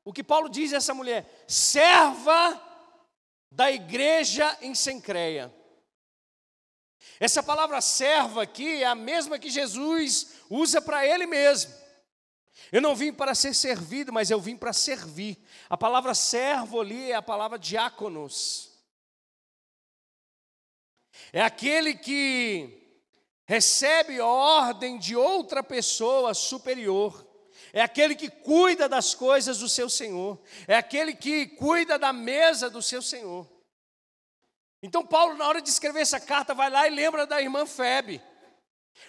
o 0.06 0.14
que 0.14 0.24
Paulo 0.24 0.50
diz 0.50 0.74
a 0.74 0.78
essa 0.78 0.94
mulher: 0.94 1.44
serva 1.48 2.62
da 3.52 3.72
igreja 3.72 4.58
em 4.62 4.76
Sencreia. 4.76 5.54
Essa 7.20 7.44
palavra 7.44 7.82
serva 7.82 8.44
aqui 8.44 8.82
é 8.82 8.86
a 8.86 8.96
mesma 8.96 9.40
que 9.40 9.50
Jesus 9.50 10.36
usa 10.50 10.82
para 10.82 11.06
ele 11.06 11.26
mesmo. 11.26 11.74
Eu 12.72 12.82
não 12.82 12.96
vim 12.96 13.12
para 13.12 13.34
ser 13.34 13.54
servido, 13.54 14.14
mas 14.14 14.30
eu 14.30 14.40
vim 14.40 14.56
para 14.56 14.74
servir. 14.74 15.38
A 15.70 15.78
palavra 15.78 16.14
servo 16.14 16.82
ali 16.82 17.12
é 17.12 17.16
a 17.16 17.22
palavra 17.22 17.58
diáconos. 17.58 18.70
É 21.34 21.42
aquele 21.42 21.96
que 21.96 23.02
recebe 23.46 24.20
ordem 24.20 24.98
de 24.98 25.16
outra 25.16 25.64
pessoa 25.64 26.34
superior 26.34 27.30
é 27.72 27.82
aquele 27.82 28.16
que 28.16 28.30
cuida 28.30 28.90
das 28.90 29.14
coisas 29.14 29.60
do 29.60 29.70
seu 29.70 29.90
Senhor, 29.90 30.40
é 30.68 30.76
aquele 30.76 31.14
que 31.14 31.48
cuida 31.48 32.00
da 32.00 32.12
mesa 32.12 32.70
do 32.70 32.82
seu 32.82 33.02
Senhor. 33.02 33.48
Então, 34.82 35.06
Paulo, 35.06 35.36
na 35.36 35.48
hora 35.48 35.62
de 35.62 35.70
escrever 35.70 36.02
essa 36.02 36.20
carta, 36.20 36.54
vai 36.54 36.70
lá 36.70 36.88
e 36.88 36.92
lembra 36.92 37.28
da 37.28 37.42
irmã 37.42 37.66
Febe, 37.66 38.22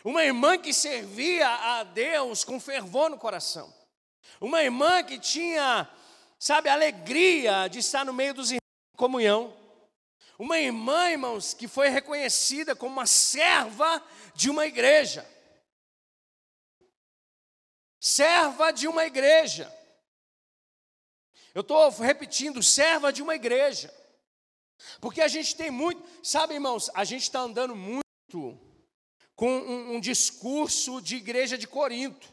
uma 0.05 0.25
irmã 0.25 0.59
que 0.59 0.73
servia 0.73 1.49
a 1.49 1.85
Deus 1.85 2.45
com 2.45 2.61
fervor 2.61 3.11
no 3.11 3.19
coração, 3.19 3.73
uma 4.41 4.63
irmã 4.63 5.03
que 5.03 5.19
tinha, 5.19 5.89
sabe, 6.39 6.69
alegria 6.69 7.69
de 7.69 7.79
estar 7.79 8.05
no 8.05 8.13
meio 8.13 8.35
dos 8.35 8.51
irmãos 8.51 8.61
em 8.95 8.97
comunhão, 8.97 9.57
uma 10.39 10.59
irmã, 10.59 11.11
irmãos, 11.11 11.53
que 11.53 11.69
foi 11.69 11.89
reconhecida 11.89 12.75
como 12.75 12.93
uma 12.93 13.07
serva 13.07 14.03
de 14.35 14.49
uma 14.49 14.67
igreja 14.67 15.27
serva 18.01 18.73
de 18.73 18.89
uma 18.89 19.05
igreja. 19.05 19.73
Eu 21.55 21.61
estou 21.61 21.89
repetindo, 21.91 22.63
serva 22.63 23.13
de 23.13 23.23
uma 23.23 23.35
igreja. 23.35 23.95
Porque 25.01 25.21
a 25.21 25.29
gente 25.29 25.55
tem 25.55 25.71
muito, 25.71 26.03
sabe, 26.23 26.55
irmãos, 26.55 26.91
a 26.95 27.05
gente 27.05 27.23
está 27.23 27.41
andando 27.41 27.77
muito 27.77 28.59
com 29.41 29.49
um, 29.51 29.95
um, 29.95 30.01
discurso 30.01 31.01
de 31.01 31.17
igreja 31.17 31.57
de 31.57 31.67
Corinto. 31.67 32.31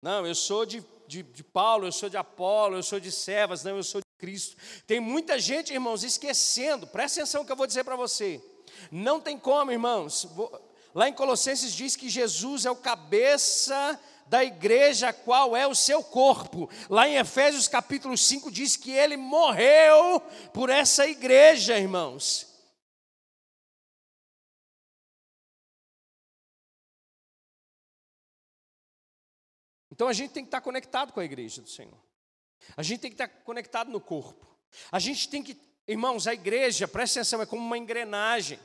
Não, 0.00 0.26
eu 0.26 0.34
sou 0.34 0.64
de, 0.64 0.82
de, 1.06 1.22
de 1.22 1.44
Paulo, 1.44 1.86
eu 1.86 1.92
sou 1.92 2.08
de 2.08 2.16
Apolo, 2.16 2.76
eu 2.76 2.82
sou 2.82 2.98
de 2.98 3.12
Servas, 3.12 3.62
não, 3.62 3.76
eu 3.76 3.82
sou 3.82 4.00
de 4.00 4.06
Cristo. 4.16 4.56
Tem 4.86 4.98
muita 4.98 5.38
gente, 5.38 5.74
irmãos, 5.74 6.04
esquecendo, 6.04 6.86
presta 6.86 7.20
atenção 7.20 7.44
que 7.44 7.52
eu 7.52 7.56
vou 7.56 7.66
dizer 7.66 7.84
para 7.84 7.96
você. 7.96 8.42
Não 8.90 9.20
tem 9.20 9.38
como, 9.38 9.72
irmãos. 9.72 10.26
Lá 10.94 11.06
em 11.06 11.12
Colossenses 11.12 11.74
diz 11.74 11.94
que 11.94 12.08
Jesus 12.08 12.64
é 12.64 12.70
o 12.70 12.76
cabeça 12.76 14.00
da 14.26 14.42
igreja, 14.42 15.12
qual 15.12 15.54
é 15.54 15.66
o 15.66 15.74
seu 15.74 16.02
corpo. 16.02 16.70
Lá 16.88 17.06
em 17.06 17.16
Efésios 17.16 17.68
capítulo 17.68 18.16
5 18.16 18.50
diz 18.50 18.74
que 18.74 18.90
ele 18.90 19.18
morreu 19.18 20.18
por 20.54 20.70
essa 20.70 21.06
igreja, 21.06 21.78
irmãos. 21.78 22.47
Então 29.98 30.06
a 30.06 30.12
gente 30.12 30.30
tem 30.30 30.44
que 30.44 30.46
estar 30.46 30.60
conectado 30.60 31.12
com 31.12 31.18
a 31.18 31.24
igreja 31.24 31.60
do 31.60 31.68
Senhor. 31.68 31.98
A 32.76 32.84
gente 32.84 33.00
tem 33.00 33.10
que 33.10 33.16
estar 33.16 33.26
conectado 33.26 33.90
no 33.90 34.00
corpo. 34.00 34.46
A 34.92 35.00
gente 35.00 35.28
tem 35.28 35.42
que, 35.42 35.60
irmãos, 35.88 36.28
a 36.28 36.34
igreja, 36.34 36.86
presta 36.86 37.18
atenção, 37.18 37.42
é 37.42 37.46
como 37.46 37.60
uma 37.60 37.76
engrenagem. 37.76 38.60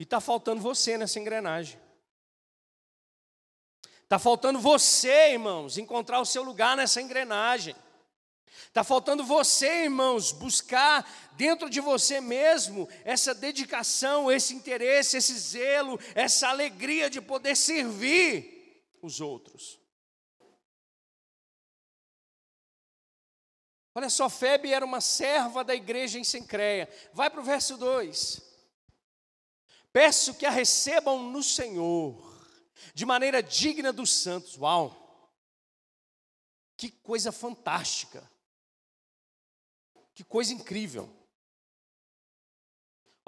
E 0.00 0.04
está 0.04 0.22
faltando 0.22 0.62
você 0.62 0.96
nessa 0.96 1.20
engrenagem. 1.20 1.78
Está 4.04 4.18
faltando 4.18 4.58
você, 4.58 5.32
irmãos, 5.32 5.76
encontrar 5.76 6.18
o 6.18 6.24
seu 6.24 6.42
lugar 6.42 6.74
nessa 6.74 7.02
engrenagem. 7.02 7.76
Está 8.68 8.82
faltando 8.82 9.22
você, 9.22 9.84
irmãos, 9.84 10.32
buscar 10.32 11.06
dentro 11.32 11.68
de 11.68 11.82
você 11.82 12.22
mesmo 12.22 12.88
essa 13.04 13.34
dedicação, 13.34 14.32
esse 14.32 14.54
interesse, 14.54 15.18
esse 15.18 15.38
zelo, 15.38 16.00
essa 16.14 16.48
alegria 16.48 17.10
de 17.10 17.20
poder 17.20 17.54
servir 17.54 18.57
os 19.06 19.20
outros. 19.20 19.80
Olha 23.94 24.08
só, 24.08 24.28
Febe 24.30 24.72
era 24.72 24.84
uma 24.84 25.00
serva 25.00 25.64
da 25.64 25.74
igreja 25.74 26.18
em 26.18 26.24
Sencreia. 26.24 26.88
Vai 27.12 27.28
para 27.28 27.40
o 27.40 27.44
verso 27.44 27.76
2. 27.76 28.40
Peço 29.92 30.34
que 30.34 30.46
a 30.46 30.50
recebam 30.50 31.30
no 31.30 31.42
Senhor 31.42 32.16
de 32.94 33.04
maneira 33.04 33.42
digna 33.42 33.92
dos 33.92 34.10
santos. 34.10 34.56
Uau! 34.56 35.08
Que 36.76 36.90
coisa 36.90 37.32
fantástica. 37.32 38.30
Que 40.14 40.22
coisa 40.22 40.52
incrível. 40.52 41.17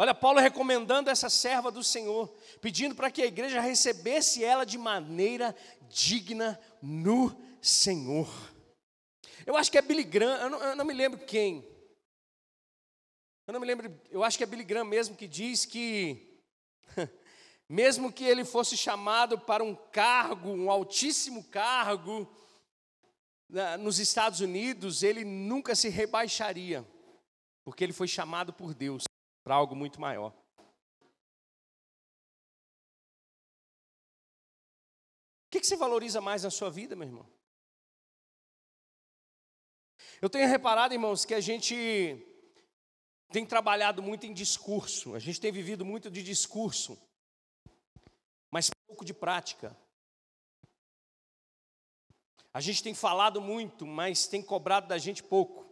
Olha, 0.01 0.15
Paulo 0.15 0.41
recomendando 0.41 1.11
essa 1.11 1.29
serva 1.29 1.71
do 1.71 1.85
Senhor, 1.85 2.35
pedindo 2.63 2.95
para 2.95 3.11
que 3.11 3.21
a 3.21 3.27
igreja 3.27 3.61
recebesse 3.61 4.43
ela 4.43 4.65
de 4.65 4.79
maneira 4.79 5.55
digna 5.91 6.59
no 6.81 7.39
Senhor. 7.61 8.27
Eu 9.45 9.59
acho 9.59 9.71
que 9.71 9.77
é 9.77 9.83
Billy 9.83 10.03
Graham, 10.03 10.41
eu 10.41 10.49
não, 10.49 10.63
eu 10.63 10.75
não 10.75 10.87
me 10.87 10.95
lembro 10.95 11.21
quem. 11.27 11.69
Eu 13.47 13.53
não 13.53 13.61
me 13.61 13.67
lembro, 13.67 13.95
eu 14.11 14.25
acho 14.25 14.39
que 14.39 14.43
é 14.43 14.47
Billy 14.47 14.65
Graham 14.65 14.87
mesmo 14.87 15.15
que 15.15 15.29
diz 15.29 15.67
que 15.67 16.41
mesmo 17.69 18.11
que 18.11 18.25
ele 18.25 18.47
fosse 18.47 18.79
chamado 18.79 19.39
para 19.39 19.63
um 19.63 19.75
cargo, 19.75 20.49
um 20.49 20.71
altíssimo 20.71 21.45
cargo, 21.45 22.27
nos 23.79 23.99
Estados 23.99 24.41
Unidos, 24.41 25.03
ele 25.03 25.27
nunca 25.27 25.75
se 25.75 25.91
rebaixaria, 25.91 26.89
porque 27.63 27.85
ele 27.85 27.93
foi 27.93 28.09
chamado 28.09 28.51
por 28.51 28.73
Deus 28.73 29.05
para 29.43 29.55
algo 29.55 29.75
muito 29.75 30.01
maior. 30.01 30.33
O 35.47 35.51
que, 35.51 35.65
você 35.65 35.77
valoriza 35.77 36.21
mais 36.21 36.45
na 36.45 36.51
sua 36.51 36.71
vida, 36.71 36.95
meu 36.95 37.09
irmão? 37.09 37.27
Eu 40.23 40.31
tenho 40.31 40.49
reparado, 40.49 40.95
irmãos, 40.95 41.25
que 41.25 41.35
a 41.35 41.41
gente 41.41 41.75
tem 43.33 43.45
trabalhado 43.47 44.03
muito 44.03 44.27
em 44.27 44.33
discurso, 44.33 45.15
a 45.15 45.19
gente 45.19 45.41
tem 45.41 45.53
vivido 45.53 45.85
muito 45.85 46.11
de 46.11 46.23
discurso 46.23 46.99
mas 48.51 48.69
pouco 48.87 49.05
de 49.05 49.15
prática. 49.15 49.77
A 52.53 52.61
gente 52.61 52.83
tem 52.83 52.95
falado 52.95 53.41
muito, 53.41 53.87
mas 53.87 54.27
tem 54.27 54.43
cobrado 54.43 54.89
da 54.89 54.99
gente 54.99 55.23
pouco. 55.23 55.70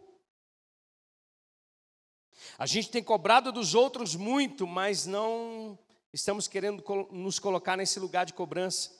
A 2.57 2.65
gente 2.65 2.89
tem 2.89 3.03
cobrado 3.03 3.51
dos 3.51 3.73
outros 3.73 4.15
muito, 4.15 4.67
mas 4.67 5.05
não 5.05 5.77
estamos 6.13 6.47
querendo 6.47 6.83
nos 7.11 7.39
colocar 7.39 7.77
nesse 7.77 7.99
lugar 7.99 8.25
de 8.25 8.33
cobrança. 8.33 8.97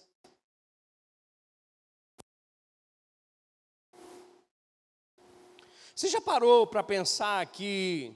Você 5.95 6.07
já 6.07 6.21
parou 6.21 6.65
para 6.65 6.81
pensar 6.81 7.45
que. 7.47 8.15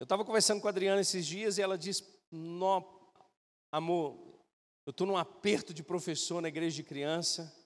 Eu 0.00 0.04
estava 0.04 0.24
conversando 0.24 0.60
com 0.60 0.66
a 0.66 0.70
Adriana 0.70 1.02
esses 1.02 1.26
dias 1.26 1.58
e 1.58 1.62
ela 1.62 1.76
disse: 1.76 2.02
amor, 3.70 4.16
eu 4.86 4.90
estou 4.90 5.06
num 5.06 5.16
aperto 5.16 5.74
de 5.74 5.82
professor 5.82 6.40
na 6.40 6.48
igreja 6.48 6.76
de 6.76 6.82
criança. 6.82 7.63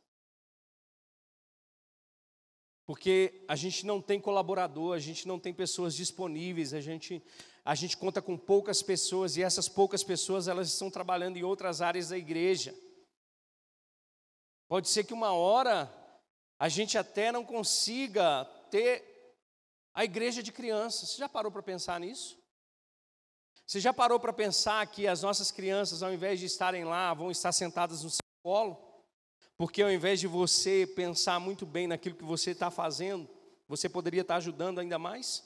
Porque 2.89 3.45
a 3.47 3.55
gente 3.55 3.85
não 3.85 4.01
tem 4.01 4.19
colaborador, 4.19 4.97
a 4.97 4.99
gente 4.99 5.29
não 5.29 5.39
tem 5.39 5.53
pessoas 5.53 5.95
disponíveis, 5.95 6.73
a 6.73 6.81
gente, 6.81 7.23
a 7.63 7.75
gente 7.75 7.99
conta 7.99 8.23
com 8.23 8.35
poucas 8.35 8.83
pessoas 8.83 9.37
e 9.37 9.43
essas 9.43 9.69
poucas 9.69 10.03
pessoas 10.03 10.49
elas 10.49 10.73
estão 10.73 10.91
trabalhando 10.91 11.37
em 11.37 11.43
outras 11.43 11.83
áreas 11.83 12.09
da 12.09 12.17
igreja. 12.17 12.75
Pode 14.67 14.89
ser 14.89 15.05
que 15.05 15.13
uma 15.13 15.33
hora 15.33 15.93
a 16.59 16.71
gente 16.71 16.97
até 16.97 17.31
não 17.31 17.45
consiga 17.45 18.47
ter 18.71 19.05
a 19.93 20.03
igreja 20.03 20.43
de 20.43 20.51
crianças. 20.51 21.11
Você 21.11 21.19
já 21.19 21.29
parou 21.29 21.53
para 21.53 21.63
pensar 21.63 22.01
nisso? 22.01 22.39
Você 23.67 23.81
já 23.81 23.93
parou 23.93 24.19
para 24.19 24.33
pensar 24.33 24.87
que 24.87 25.07
as 25.07 25.21
nossas 25.21 25.51
crianças, 25.51 26.03
ao 26.03 26.11
invés 26.11 26.41
de 26.41 26.47
estarem 26.47 26.87
lá, 26.87 27.13
vão 27.13 27.31
estar 27.31 27.53
sentadas 27.53 28.03
no 28.03 28.09
seu 28.09 28.25
colo? 28.43 28.88
Porque 29.59 29.83
ao 29.83 29.91
invés 29.91 30.21
de 30.21 30.29
você 30.29 30.87
pensar 30.87 31.41
muito 31.41 31.67
bem 31.67 31.89
naquilo 31.89 32.15
que 32.15 32.25
você 32.25 32.53
está 32.53 32.71
fazendo, 32.71 33.29
você 33.67 33.89
poderia 33.89 34.21
estar 34.21 34.37
ajudando 34.37 34.79
ainda 34.79 35.01
mais? 35.01 35.45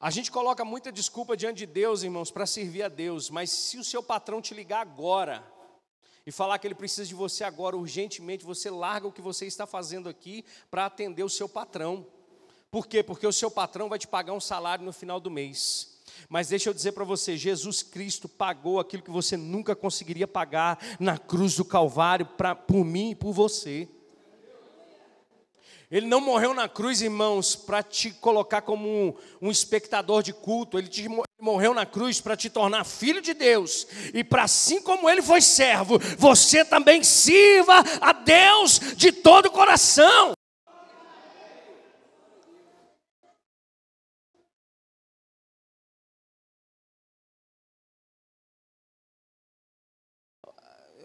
A 0.00 0.10
gente 0.10 0.30
coloca 0.30 0.64
muita 0.64 0.92
desculpa 0.92 1.36
diante 1.36 1.58
de 1.58 1.66
Deus, 1.66 2.04
irmãos, 2.04 2.30
para 2.30 2.46
servir 2.46 2.84
a 2.84 2.88
Deus, 2.88 3.30
mas 3.30 3.50
se 3.50 3.78
o 3.78 3.84
seu 3.84 4.00
patrão 4.00 4.40
te 4.40 4.54
ligar 4.54 4.80
agora 4.80 5.44
e 6.24 6.30
falar 6.30 6.56
que 6.60 6.68
ele 6.68 6.74
precisa 6.76 7.04
de 7.04 7.16
você 7.16 7.42
agora 7.42 7.76
urgentemente, 7.76 8.44
você 8.44 8.70
larga 8.70 9.08
o 9.08 9.12
que 9.12 9.20
você 9.20 9.44
está 9.44 9.66
fazendo 9.66 10.08
aqui 10.08 10.44
para 10.70 10.86
atender 10.86 11.24
o 11.24 11.28
seu 11.28 11.48
patrão. 11.48 12.06
Por 12.70 12.86
quê? 12.86 13.02
Porque 13.02 13.26
o 13.26 13.32
seu 13.32 13.50
patrão 13.50 13.88
vai 13.88 13.98
te 13.98 14.06
pagar 14.06 14.34
um 14.34 14.40
salário 14.40 14.84
no 14.84 14.92
final 14.92 15.18
do 15.18 15.32
mês. 15.32 15.97
Mas 16.28 16.48
deixa 16.48 16.68
eu 16.70 16.74
dizer 16.74 16.92
para 16.92 17.04
você, 17.04 17.36
Jesus 17.36 17.82
Cristo 17.82 18.28
pagou 18.28 18.80
aquilo 18.80 19.02
que 19.02 19.10
você 19.10 19.36
nunca 19.36 19.76
conseguiria 19.76 20.26
pagar 20.26 20.78
na 20.98 21.18
cruz 21.18 21.56
do 21.56 21.64
Calvário 21.64 22.26
pra, 22.26 22.54
por 22.54 22.84
mim 22.84 23.10
e 23.10 23.14
por 23.14 23.32
você. 23.32 23.88
Ele 25.90 26.06
não 26.06 26.20
morreu 26.20 26.52
na 26.52 26.68
cruz, 26.68 27.00
irmãos, 27.00 27.56
para 27.56 27.82
te 27.82 28.10
colocar 28.10 28.60
como 28.60 28.86
um, 28.86 29.14
um, 29.40 29.50
espectador 29.50 30.22
de 30.22 30.34
culto. 30.34 30.78
Ele, 30.78 30.86
te, 30.86 31.08
morreu 31.40 31.72
na 31.72 31.86
cruz 31.86 32.20
para 32.20 32.36
te 32.36 32.50
tornar 32.50 32.84
filho 32.84 33.22
de 33.22 33.32
Deus. 33.32 33.86
E 34.12 34.22
para 34.22 34.42
assim 34.42 34.82
como 34.82 35.08
ele 35.08 35.22
foi 35.22 35.40
servo, 35.40 35.98
você 36.18 36.62
também 36.62 37.02
sirva 37.02 37.82
a 38.02 38.12
Deus 38.12 38.80
de 38.96 39.10
todo 39.12 39.46
o 39.46 39.50
coração. 39.50 40.37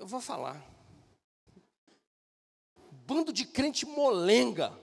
Eu 0.03 0.07
vou 0.07 0.19
falar. 0.19 0.61
Bando 2.91 3.31
de 3.31 3.45
crente 3.45 3.85
molenga. 3.85 4.77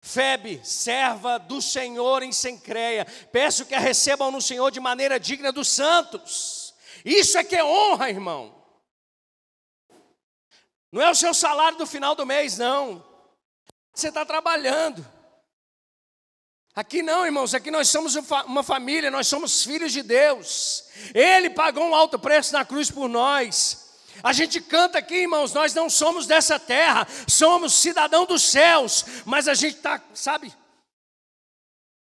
Febe, 0.00 0.64
serva 0.64 1.38
do 1.38 1.62
Senhor 1.62 2.24
em 2.24 2.32
Sencreia, 2.32 3.04
peço 3.30 3.66
que 3.66 3.74
a 3.74 3.78
recebam 3.78 4.32
no 4.32 4.42
Senhor 4.42 4.70
de 4.72 4.80
maneira 4.80 5.20
digna 5.20 5.52
dos 5.52 5.68
santos. 5.68 6.74
Isso 7.04 7.38
é 7.38 7.44
que 7.44 7.54
é 7.54 7.62
honra, 7.62 8.10
irmão. 8.10 8.60
Não 10.90 11.02
é 11.02 11.10
o 11.10 11.14
seu 11.14 11.32
salário 11.32 11.78
do 11.78 11.86
final 11.86 12.16
do 12.16 12.26
mês, 12.26 12.58
não. 12.58 13.06
Você 13.94 14.08
está 14.08 14.26
trabalhando. 14.26 15.06
Aqui 16.78 17.02
não, 17.02 17.26
irmãos, 17.26 17.54
aqui 17.54 17.72
nós 17.72 17.88
somos 17.88 18.14
uma 18.46 18.62
família, 18.62 19.10
nós 19.10 19.26
somos 19.26 19.64
filhos 19.64 19.90
de 19.90 20.00
Deus. 20.00 20.84
Ele 21.12 21.50
pagou 21.50 21.82
um 21.82 21.92
alto 21.92 22.20
preço 22.20 22.52
na 22.52 22.64
cruz 22.64 22.88
por 22.88 23.08
nós. 23.08 23.96
A 24.22 24.32
gente 24.32 24.60
canta 24.60 24.96
aqui, 24.96 25.16
irmãos, 25.22 25.52
nós 25.52 25.74
não 25.74 25.90
somos 25.90 26.24
dessa 26.24 26.56
terra, 26.56 27.04
somos 27.26 27.72
cidadão 27.72 28.24
dos 28.24 28.42
céus, 28.42 29.04
mas 29.24 29.48
a 29.48 29.54
gente 29.54 29.74
está, 29.74 30.00
sabe? 30.14 30.54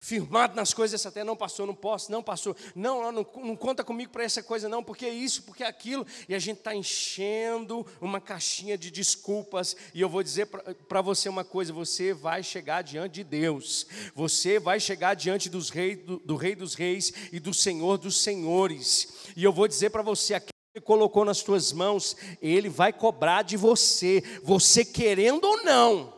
Firmado 0.00 0.54
nas 0.54 0.72
coisas 0.72 0.92
dessa 0.92 1.10
terra. 1.10 1.24
Não, 1.26 1.36
pastor, 1.36 1.66
não 1.66 1.74
posso, 1.74 2.10
não, 2.10 2.22
pastor. 2.22 2.56
Não, 2.74 3.12
não, 3.12 3.26
não 3.36 3.56
conta 3.56 3.82
comigo 3.82 4.12
para 4.12 4.24
essa 4.24 4.42
coisa, 4.42 4.68
não, 4.68 4.82
porque 4.82 5.06
é 5.06 5.12
isso, 5.12 5.42
porque 5.42 5.62
é 5.62 5.66
aquilo. 5.66 6.06
E 6.28 6.34
a 6.34 6.38
gente 6.38 6.58
está 6.58 6.74
enchendo 6.74 7.86
uma 8.00 8.20
caixinha 8.20 8.78
de 8.78 8.90
desculpas. 8.90 9.76
E 9.92 10.00
eu 10.00 10.08
vou 10.08 10.22
dizer 10.22 10.46
para 10.46 11.02
você 11.02 11.28
uma 11.28 11.44
coisa: 11.44 11.72
você 11.72 12.12
vai 12.12 12.42
chegar 12.42 12.82
diante 12.82 13.14
de 13.14 13.24
Deus, 13.24 13.86
você 14.14 14.58
vai 14.58 14.78
chegar 14.78 15.14
diante 15.14 15.48
dos 15.48 15.70
rei, 15.70 15.96
do, 15.96 16.18
do 16.18 16.36
Rei 16.36 16.54
dos 16.54 16.74
Reis 16.74 17.12
e 17.32 17.40
do 17.40 17.52
Senhor 17.52 17.98
dos 17.98 18.22
Senhores. 18.22 19.08
E 19.36 19.42
eu 19.42 19.52
vou 19.52 19.66
dizer 19.66 19.90
para 19.90 20.02
você: 20.02 20.34
aquilo 20.34 20.52
que 20.74 20.80
colocou 20.80 21.24
nas 21.24 21.42
tuas 21.42 21.72
mãos, 21.72 22.16
Ele 22.40 22.68
vai 22.68 22.92
cobrar 22.92 23.42
de 23.42 23.56
você, 23.56 24.22
você 24.42 24.84
querendo 24.84 25.44
ou 25.44 25.64
não. 25.64 26.17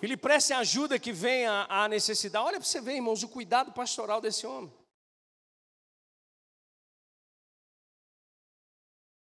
Ele 0.00 0.16
preste 0.16 0.52
a 0.52 0.58
ajuda 0.58 0.98
que 0.98 1.12
vem 1.12 1.46
à 1.46 1.88
necessidade. 1.88 2.44
Olha 2.44 2.58
para 2.58 2.66
você 2.66 2.80
ver, 2.80 2.94
irmãos, 2.94 3.22
o 3.22 3.28
cuidado 3.28 3.72
pastoral 3.72 4.20
desse 4.20 4.46
homem. 4.46 4.72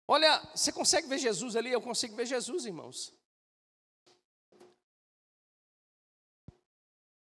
Olha, 0.06 0.40
você 0.54 0.72
consegue 0.72 1.06
ver 1.06 1.18
Jesus 1.18 1.54
ali? 1.54 1.70
Eu 1.70 1.80
consigo 1.80 2.16
ver 2.16 2.26
Jesus, 2.26 2.66
irmãos. 2.66 3.12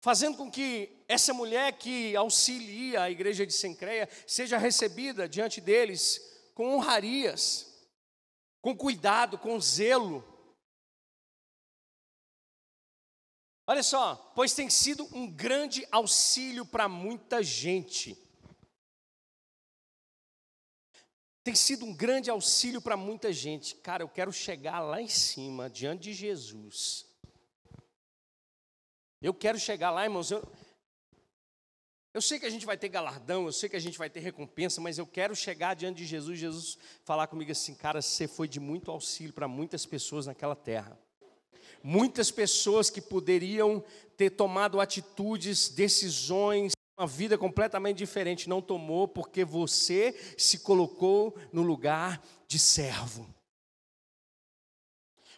Fazendo 0.01 0.36
com 0.36 0.51
que 0.51 1.01
essa 1.08 1.34
mulher 1.34 1.77
que 1.77 2.13
auxilia 2.13 3.03
a 3.03 3.10
igreja 3.10 3.45
de 3.45 3.53
Sencreia 3.53 4.10
seja 4.27 4.58
recebida 4.58 5.29
diante 5.29 5.62
deles 5.62 6.19
com 6.53 6.75
honrarias, 6.75 7.73
com 8.62 8.75
cuidado, 8.75 9.38
com 9.38 9.60
zelo. 9.60 10.32
Olha 13.73 13.81
só, 13.81 14.31
pois 14.36 14.53
tem 14.53 14.69
sido 14.69 15.03
um 15.12 15.27
grande 15.27 15.83
auxílio 15.91 16.63
para 16.63 16.88
muita 16.88 17.41
gente. 17.41 18.15
Tem 21.43 21.55
sido 21.55 21.83
um 21.83 21.91
grande 21.91 22.29
auxílio 22.29 22.79
para 22.79 22.95
muita 22.95 23.33
gente. 23.33 23.73
Cara, 23.77 24.03
eu 24.03 24.07
quero 24.07 24.31
chegar 24.31 24.79
lá 24.79 25.01
em 25.01 25.07
cima, 25.07 25.71
diante 25.71 26.03
de 26.03 26.13
Jesus. 26.13 27.07
Eu 29.19 29.33
quero 29.33 29.57
chegar 29.57 29.89
lá, 29.89 30.03
irmãos. 30.03 30.29
Eu, 30.29 30.47
eu 32.13 32.21
sei 32.21 32.39
que 32.39 32.45
a 32.45 32.51
gente 32.51 32.67
vai 32.67 32.77
ter 32.77 32.89
galardão, 32.89 33.47
eu 33.47 33.51
sei 33.51 33.67
que 33.69 33.75
a 33.75 33.81
gente 33.81 33.97
vai 33.97 34.07
ter 34.07 34.19
recompensa, 34.19 34.79
mas 34.81 34.99
eu 34.99 35.07
quero 35.07 35.36
chegar 35.36 35.73
diante 35.73 35.97
de 35.97 36.05
Jesus, 36.05 36.38
Jesus 36.38 36.77
falar 37.03 37.25
comigo 37.25 37.51
assim, 37.51 37.73
cara, 37.73 38.03
você 38.03 38.27
foi 38.27 38.47
de 38.47 38.59
muito 38.59 38.91
auxílio 38.91 39.33
para 39.33 39.47
muitas 39.47 39.83
pessoas 39.83 40.27
naquela 40.27 40.55
terra 40.55 40.95
muitas 41.83 42.31
pessoas 42.31 42.89
que 42.89 43.01
poderiam 43.01 43.83
ter 44.15 44.29
tomado 44.29 44.79
atitudes, 44.79 45.67
decisões, 45.67 46.71
uma 46.97 47.05
vida 47.05 47.37
completamente 47.37 47.97
diferente, 47.97 48.47
não 48.47 48.61
tomou 48.61 49.07
porque 49.07 49.43
você 49.43 50.15
se 50.37 50.59
colocou 50.59 51.35
no 51.51 51.61
lugar 51.61 52.23
de 52.47 52.57
servo. 52.57 53.27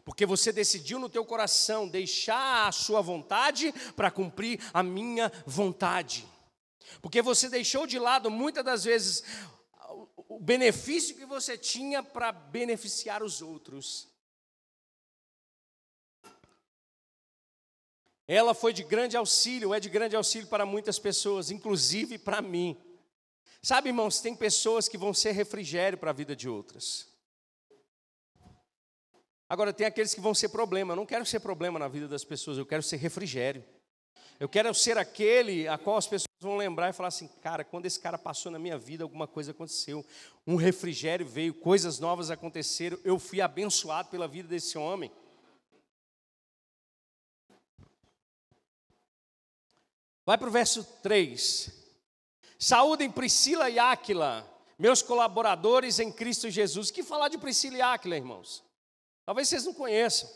Porque 0.03 0.25
você 0.25 0.51
decidiu 0.51 0.99
no 0.99 1.09
teu 1.09 1.25
coração 1.25 1.87
deixar 1.87 2.67
a 2.67 2.71
sua 2.71 3.01
vontade 3.01 3.73
para 3.95 4.11
cumprir 4.11 4.59
a 4.71 4.83
minha 4.83 5.31
vontade. 5.47 6.27
Porque 7.01 7.23
você 7.23 7.49
deixou 7.49 7.87
de 7.87 7.97
lado 7.97 8.29
muitas 8.29 8.63
das 8.63 8.83
vezes 8.83 9.23
o 10.29 10.39
benefício 10.39 11.15
que 11.15 11.25
você 11.25 11.57
tinha 11.57 12.03
para 12.03 12.31
beneficiar 12.31 13.23
os 13.23 13.41
outros. 13.41 14.14
Ela 18.27 18.53
foi 18.53 18.73
de 18.73 18.83
grande 18.83 19.15
auxílio, 19.15 19.73
é 19.73 19.79
de 19.79 19.89
grande 19.89 20.15
auxílio 20.15 20.47
para 20.47 20.65
muitas 20.65 20.97
pessoas, 20.97 21.51
inclusive 21.51 22.17
para 22.17 22.41
mim. 22.41 22.75
Sabe, 23.61 23.89
irmãos, 23.89 24.19
tem 24.19 24.35
pessoas 24.35 24.87
que 24.87 24.97
vão 24.97 25.13
ser 25.13 25.31
refrigério 25.31 25.97
para 25.97 26.09
a 26.09 26.13
vida 26.13 26.35
de 26.35 26.49
outras. 26.49 27.07
Agora, 29.47 29.71
tem 29.71 29.85
aqueles 29.85 30.13
que 30.13 30.21
vão 30.21 30.33
ser 30.33 30.49
problema. 30.49 30.93
Eu 30.93 30.95
não 30.95 31.05
quero 31.05 31.25
ser 31.25 31.39
problema 31.39 31.77
na 31.77 31.87
vida 31.87 32.07
das 32.07 32.23
pessoas, 32.23 32.57
eu 32.57 32.65
quero 32.65 32.81
ser 32.81 32.97
refrigério. 32.97 33.63
Eu 34.39 34.49
quero 34.49 34.73
ser 34.73 34.97
aquele 34.97 35.67
a 35.67 35.77
qual 35.77 35.97
as 35.97 36.07
pessoas 36.07 36.27
vão 36.41 36.57
lembrar 36.57 36.89
e 36.89 36.93
falar 36.93 37.07
assim: 37.07 37.27
cara, 37.41 37.63
quando 37.63 37.85
esse 37.85 37.99
cara 37.99 38.17
passou 38.17 38.51
na 38.51 38.59
minha 38.59 38.77
vida, 38.77 39.03
alguma 39.03 39.27
coisa 39.27 39.51
aconteceu. 39.51 40.05
Um 40.45 40.55
refrigério 40.55 41.25
veio, 41.25 41.53
coisas 41.53 41.99
novas 41.99 42.29
aconteceram. 42.29 42.99
Eu 43.03 43.17
fui 43.17 43.39
abençoado 43.39 44.09
pela 44.09 44.27
vida 44.27 44.49
desse 44.49 44.77
homem. 44.77 45.11
Vai 50.25 50.37
para 50.37 50.47
o 50.47 50.51
verso 50.51 50.83
3. 51.03 51.69
Saúdem 52.57 53.11
Priscila 53.11 53.69
e 53.69 53.77
Áquila, 53.77 54.43
meus 54.77 55.03
colaboradores 55.03 55.99
em 55.99 56.11
Cristo 56.11 56.49
Jesus. 56.49 56.89
Que 56.89 57.03
falar 57.03 57.29
de 57.29 57.37
Priscila 57.37 57.77
e 57.77 57.81
Áquila, 57.81 58.15
irmãos? 58.15 58.63
Talvez 59.23 59.47
vocês 59.47 59.65
não 59.65 59.73
conheçam. 59.73 60.27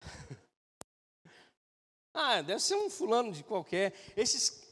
ah, 2.14 2.40
deve 2.40 2.60
ser 2.60 2.76
um 2.76 2.88
fulano 2.88 3.32
de 3.32 3.44
qualquer. 3.44 3.94
Esses, 4.16 4.62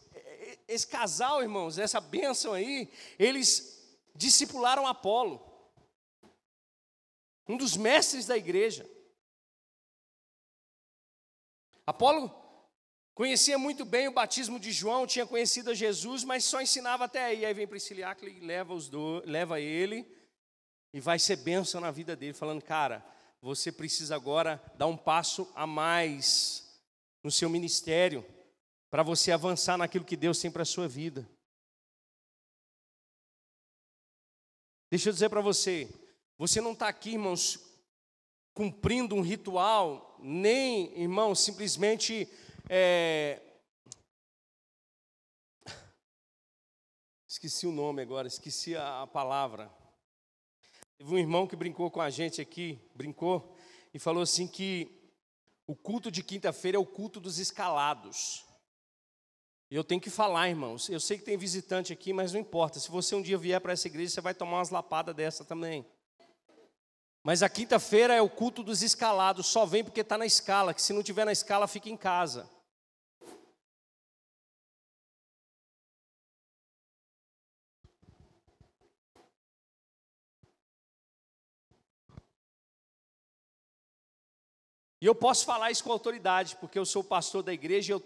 esse 0.66 0.86
casal, 0.86 1.42
irmãos, 1.42 1.76
essa 1.78 2.00
bênção 2.00 2.54
aí, 2.54 2.90
eles 3.18 3.76
discipularam 4.14 4.86
Apolo, 4.86 5.44
um 7.46 7.58
dos 7.58 7.76
mestres 7.76 8.24
da 8.24 8.38
igreja. 8.38 8.88
Apolo 11.86 12.45
Conhecia 13.16 13.56
muito 13.56 13.82
bem 13.86 14.08
o 14.08 14.12
batismo 14.12 14.60
de 14.60 14.70
João, 14.70 15.06
tinha 15.06 15.24
conhecido 15.24 15.70
a 15.70 15.74
Jesus, 15.74 16.22
mas 16.22 16.44
só 16.44 16.60
ensinava 16.60 17.06
até 17.06 17.24
aí. 17.24 17.46
Aí 17.46 17.54
vem 17.54 17.66
Priscila 17.66 18.14
e 18.22 18.40
leva, 18.40 18.74
os 18.74 18.90
do, 18.90 19.22
leva 19.24 19.58
ele 19.58 20.06
e 20.92 21.00
vai 21.00 21.18
ser 21.18 21.36
bênção 21.36 21.80
na 21.80 21.90
vida 21.90 22.14
dele, 22.14 22.34
falando: 22.34 22.62
cara, 22.62 23.02
você 23.40 23.72
precisa 23.72 24.14
agora 24.14 24.62
dar 24.76 24.86
um 24.86 24.98
passo 24.98 25.50
a 25.54 25.66
mais 25.66 26.78
no 27.24 27.30
seu 27.30 27.48
ministério, 27.48 28.22
para 28.90 29.02
você 29.02 29.32
avançar 29.32 29.78
naquilo 29.78 30.04
que 30.04 30.14
Deus 30.14 30.38
tem 30.38 30.50
para 30.50 30.60
a 30.60 30.66
sua 30.66 30.86
vida. 30.86 31.26
Deixa 34.90 35.08
eu 35.08 35.12
dizer 35.14 35.30
para 35.30 35.40
você, 35.40 35.88
você 36.36 36.60
não 36.60 36.72
está 36.72 36.86
aqui, 36.86 37.12
irmãos, 37.12 37.58
cumprindo 38.52 39.14
um 39.14 39.22
ritual, 39.22 40.18
nem, 40.22 41.00
irmão, 41.00 41.34
simplesmente 41.34 42.28
é... 42.68 43.42
Esqueci 47.28 47.66
o 47.66 47.72
nome 47.72 48.02
agora, 48.02 48.26
esqueci 48.26 48.74
a, 48.74 49.02
a 49.02 49.06
palavra. 49.06 49.70
Teve 50.96 51.14
um 51.14 51.18
irmão 51.18 51.46
que 51.46 51.54
brincou 51.54 51.90
com 51.90 52.00
a 52.00 52.08
gente 52.08 52.40
aqui, 52.40 52.80
brincou, 52.94 53.54
e 53.92 53.98
falou 53.98 54.22
assim 54.22 54.48
que 54.48 55.12
o 55.66 55.76
culto 55.76 56.10
de 56.10 56.22
quinta-feira 56.22 56.76
é 56.76 56.80
o 56.80 56.86
culto 56.86 57.20
dos 57.20 57.38
escalados. 57.38 58.44
E 59.70 59.74
eu 59.74 59.84
tenho 59.84 60.00
que 60.00 60.10
falar, 60.10 60.48
irmãos. 60.48 60.88
Eu 60.88 61.00
sei 61.00 61.18
que 61.18 61.24
tem 61.24 61.36
visitante 61.36 61.92
aqui, 61.92 62.12
mas 62.12 62.32
não 62.32 62.40
importa. 62.40 62.78
Se 62.78 62.90
você 62.90 63.14
um 63.14 63.22
dia 63.22 63.36
vier 63.36 63.60
para 63.60 63.72
essa 63.72 63.88
igreja, 63.88 64.14
você 64.14 64.20
vai 64.20 64.32
tomar 64.32 64.58
umas 64.58 64.70
lapadas 64.70 65.14
dessa 65.14 65.44
também. 65.44 65.84
Mas 67.22 67.42
a 67.42 67.48
quinta-feira 67.48 68.14
é 68.14 68.22
o 68.22 68.30
culto 68.30 68.62
dos 68.62 68.80
escalados. 68.82 69.46
Só 69.46 69.66
vem 69.66 69.82
porque 69.82 70.02
está 70.02 70.16
na 70.16 70.24
escala. 70.24 70.72
Que 70.72 70.80
se 70.80 70.92
não 70.92 71.02
tiver 71.02 71.24
na 71.24 71.32
escala, 71.32 71.66
fica 71.66 71.90
em 71.90 71.96
casa. 71.96 72.48
E 85.06 85.08
eu 85.08 85.14
posso 85.14 85.44
falar 85.44 85.70
isso 85.70 85.84
com 85.84 85.92
autoridade, 85.92 86.56
porque 86.56 86.76
eu 86.76 86.84
sou 86.84 87.04
pastor 87.04 87.40
da 87.40 87.52
igreja 87.52 87.92
e, 87.92 87.94
eu, 87.94 88.02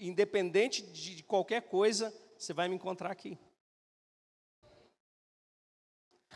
independente 0.00 0.82
de 0.82 1.22
qualquer 1.22 1.62
coisa, 1.62 2.12
você 2.36 2.52
vai 2.52 2.66
me 2.66 2.74
encontrar 2.74 3.08
aqui. 3.08 3.38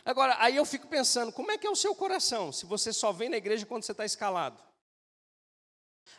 Agora, 0.05 0.37
aí 0.39 0.55
eu 0.55 0.65
fico 0.65 0.87
pensando, 0.87 1.33
como 1.33 1.51
é 1.51 1.59
que 1.59 1.67
é 1.67 1.71
o 1.71 1.75
seu 1.75 1.97
coração, 1.97 2.53
se 2.53 2.65
você 2.65 2.93
só 2.93 3.11
vem 3.11 3.29
na 3.29 3.39
igreja 3.39 3.67
quando 3.67 3.83
você 3.83 3.91
está 3.91 4.05
escalado? 4.05 4.63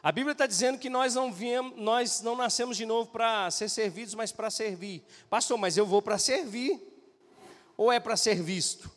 A 0.04 0.12
Bíblia 0.12 0.34
está 0.34 0.46
dizendo 0.46 0.78
que 0.78 0.90
nós 0.90 1.16
não 1.16 1.32
viemos, 1.32 1.80
nós 1.80 2.20
não 2.20 2.36
nascemos 2.36 2.76
de 2.76 2.86
novo 2.86 3.10
para 3.10 3.50
ser 3.50 3.70
servidos, 3.70 4.14
mas 4.14 4.34
para 4.34 4.50
servir. 4.50 5.06
Pastor, 5.30 5.58
mas 5.58 5.78
eu 5.78 5.86
vou 5.86 6.02
para 6.02 6.18
servir, 6.18 6.82
ou 7.78 7.90
é 7.90 7.98
para 7.98 8.18
ser 8.18 8.44
visto? 8.44 8.92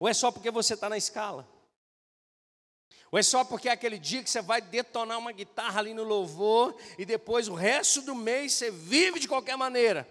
Ou 0.00 0.08
é 0.08 0.12
só 0.12 0.32
porque 0.32 0.50
você 0.50 0.74
está 0.74 0.88
na 0.88 0.96
escala? 0.96 1.51
Ou 3.12 3.18
é 3.18 3.22
só 3.22 3.44
porque 3.44 3.68
é 3.68 3.72
aquele 3.72 3.98
dia 3.98 4.22
que 4.22 4.30
você 4.30 4.40
vai 4.40 4.62
detonar 4.62 5.18
uma 5.18 5.32
guitarra 5.32 5.78
ali 5.78 5.92
no 5.92 6.02
louvor 6.02 6.74
e 6.96 7.04
depois 7.04 7.46
o 7.46 7.54
resto 7.54 8.00
do 8.00 8.14
mês 8.14 8.54
você 8.54 8.70
vive 8.70 9.20
de 9.20 9.28
qualquer 9.28 9.54
maneira, 9.54 10.08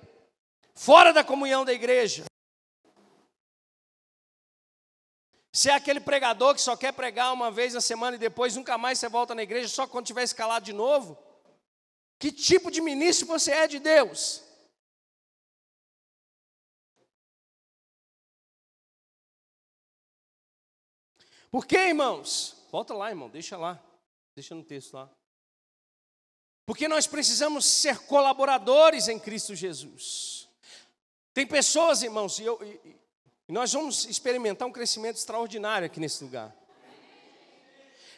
fora 0.75 1.11
da 1.11 1.23
comunhão 1.23 1.65
da 1.65 1.73
igreja. 1.73 2.25
Você 5.51 5.71
é 5.71 5.73
aquele 5.73 5.99
pregador 5.99 6.53
que 6.53 6.61
só 6.61 6.77
quer 6.77 6.93
pregar 6.93 7.33
uma 7.33 7.49
vez 7.49 7.73
na 7.73 7.81
semana 7.81 8.17
e 8.17 8.19
depois 8.19 8.55
nunca 8.55 8.77
mais 8.77 8.99
você 8.99 9.09
volta 9.09 9.33
na 9.33 9.41
igreja, 9.41 9.67
só 9.67 9.87
quando 9.87 10.05
tiver 10.05 10.23
escalado 10.23 10.63
de 10.63 10.71
novo? 10.71 11.17
Que 12.19 12.31
tipo 12.31 12.69
de 12.69 12.81
ministro 12.81 13.25
você 13.25 13.51
é 13.51 13.67
de 13.67 13.79
Deus? 13.79 14.43
Por 21.49 21.65
quê, 21.65 21.87
irmãos? 21.87 22.60
Volta 22.71 22.93
lá, 22.93 23.09
irmão, 23.09 23.29
deixa 23.29 23.57
lá. 23.57 23.83
Deixa 24.33 24.55
no 24.55 24.63
texto 24.63 24.93
lá. 24.93 25.09
Porque 26.65 26.87
nós 26.87 27.05
precisamos 27.05 27.65
ser 27.65 27.99
colaboradores 28.05 29.09
em 29.09 29.19
Cristo 29.19 29.53
Jesus. 29.53 30.47
Tem 31.33 31.45
pessoas, 31.45 32.01
irmãos, 32.01 32.39
e, 32.39 32.43
eu, 32.43 32.57
e, 32.63 32.95
e 33.49 33.51
nós 33.51 33.73
vamos 33.73 34.05
experimentar 34.05 34.67
um 34.67 34.71
crescimento 34.71 35.17
extraordinário 35.17 35.85
aqui 35.85 35.99
nesse 35.99 36.23
lugar. 36.23 36.55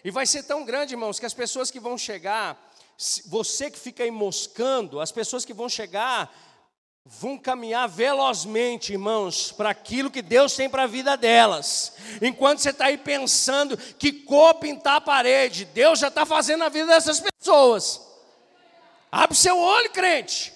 E 0.04 0.12
vai 0.12 0.28
ser 0.28 0.44
tão 0.44 0.64
grande, 0.64 0.94
irmãos, 0.94 1.20
que 1.20 1.26
as 1.26 1.34
pessoas 1.34 1.72
que 1.72 1.80
vão 1.80 1.98
chegar, 1.98 2.72
você 3.26 3.72
que 3.72 3.80
fica 3.80 4.04
aí 4.04 4.12
moscando, 4.12 5.00
as 5.00 5.12
pessoas 5.12 5.46
que 5.46 5.54
vão 5.54 5.68
chegar 5.68 6.32
vão 7.06 7.38
caminhar 7.38 7.88
velozmente, 7.88 8.94
irmãos, 8.94 9.52
para 9.52 9.70
aquilo 9.70 10.10
que 10.10 10.22
Deus 10.22 10.56
tem 10.56 10.70
para 10.70 10.84
a 10.84 10.88
vida 10.88 11.18
delas. 11.18 11.94
Enquanto 12.22 12.60
você 12.60 12.70
está 12.70 12.86
aí 12.86 12.98
pensando 12.98 13.78
que 13.78 14.12
cor 14.12 14.56
pintar 14.56 14.96
a 14.98 15.02
parede, 15.02 15.66
Deus 15.66 16.00
já 16.00 16.08
está 16.08 16.26
fazendo 16.26 16.64
a 16.64 16.70
vida 16.70 16.88
dessas 16.88 17.20
pessoas. 17.20 18.02
Abre 19.12 19.36
seu 19.36 19.58
olho, 19.58 19.92
crente. 19.92 20.54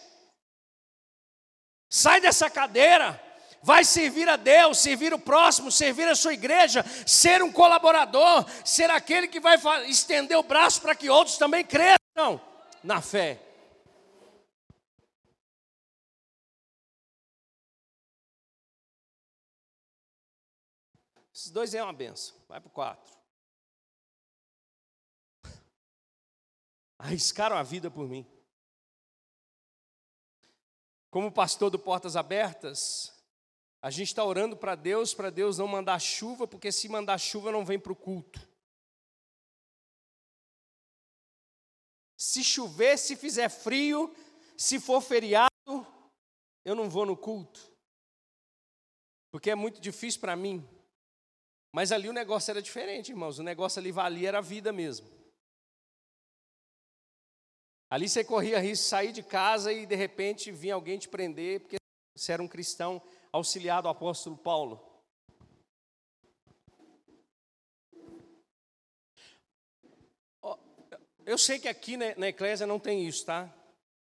Sai 1.89 2.21
dessa 2.21 2.49
cadeira. 2.49 3.21
Vai 3.62 3.83
servir 3.83 4.29
a 4.29 4.38
Deus, 4.38 4.77
servir 4.77 5.13
o 5.13 5.19
próximo, 5.19 5.71
servir 5.71 6.07
a 6.07 6.15
sua 6.15 6.33
igreja, 6.33 6.86
ser 7.05 7.43
um 7.43 7.51
colaborador, 7.51 8.45
ser 8.63 8.89
aquele 8.89 9.27
que 9.27 9.41
vai 9.41 9.57
estender 9.89 10.38
o 10.38 10.43
braço 10.43 10.79
para 10.79 10.95
que 10.95 11.10
outros 11.10 11.38
também 11.38 11.65
cresçam 11.65 12.39
na 12.81 13.01
fé. 13.01 13.46
Esses 21.47 21.53
dois 21.53 21.73
é 21.73 21.81
uma 21.81 21.93
benção. 21.93 22.36
Vai 22.45 22.60
para 22.60 22.67
o 22.67 22.71
quatro. 22.71 23.15
Arriscaram 26.99 27.55
a 27.55 27.63
vida 27.63 27.89
por 27.89 28.05
mim. 28.05 28.29
Como 31.10 31.31
pastor 31.31 31.69
do 31.69 31.79
Portas 31.79 32.17
Abertas, 32.17 33.17
a 33.81 33.89
gente 33.89 34.10
está 34.10 34.25
orando 34.25 34.57
para 34.57 34.75
Deus, 34.75 35.13
para 35.13 35.29
Deus 35.29 35.57
não 35.57 35.69
mandar 35.69 36.01
chuva, 36.01 36.45
porque 36.45 36.69
se 36.69 36.89
mandar 36.89 37.17
chuva 37.17 37.49
não 37.49 37.65
vem 37.65 37.79
para 37.79 37.93
o 37.93 37.95
culto. 37.95 38.45
Se 42.17 42.43
chover, 42.43 42.97
se 42.97 43.15
fizer 43.15 43.47
frio, 43.47 44.13
se 44.57 44.81
for 44.81 44.99
feriado, 44.99 45.88
eu 46.65 46.75
não 46.75 46.89
vou 46.89 47.05
no 47.05 47.15
culto. 47.15 47.71
Porque 49.31 49.49
é 49.49 49.55
muito 49.55 49.79
difícil 49.79 50.19
para 50.19 50.36
mim 50.36 50.67
mas 51.78 51.92
ali 51.92 52.10
o 52.10 52.12
negócio 52.12 52.50
era 52.50 52.60
diferente, 52.60 53.12
irmãos. 53.12 53.38
O 53.38 53.44
negócio 53.44 53.80
ali 53.80 53.92
valia 53.92 54.30
era 54.30 54.40
a 54.40 54.42
vida 54.42 54.74
mesmo. 54.74 55.08
Ali 57.88 58.10
você 58.10 58.24
corria 58.24 58.58
risco 58.58 58.84
de 58.84 58.90
sair 58.90 59.12
de 59.12 59.22
casa 59.22 59.72
e 59.72 59.86
de 59.86 59.96
repente 59.96 60.52
vinha 60.52 60.74
alguém 60.74 60.98
te 60.98 61.08
prender, 61.08 61.60
porque 61.60 61.76
você 62.16 62.32
era 62.32 62.42
um 62.42 62.48
cristão 62.48 63.00
auxiliado 63.32 63.84
do 63.84 63.90
apóstolo 63.90 64.36
Paulo. 64.36 64.84
Eu 71.28 71.38
sei 71.38 71.60
que 71.60 71.68
aqui 71.68 71.96
na 71.96 72.30
Eclésia 72.30 72.66
não 72.66 72.80
tem 72.80 73.08
isso, 73.08 73.24
tá? 73.24 73.56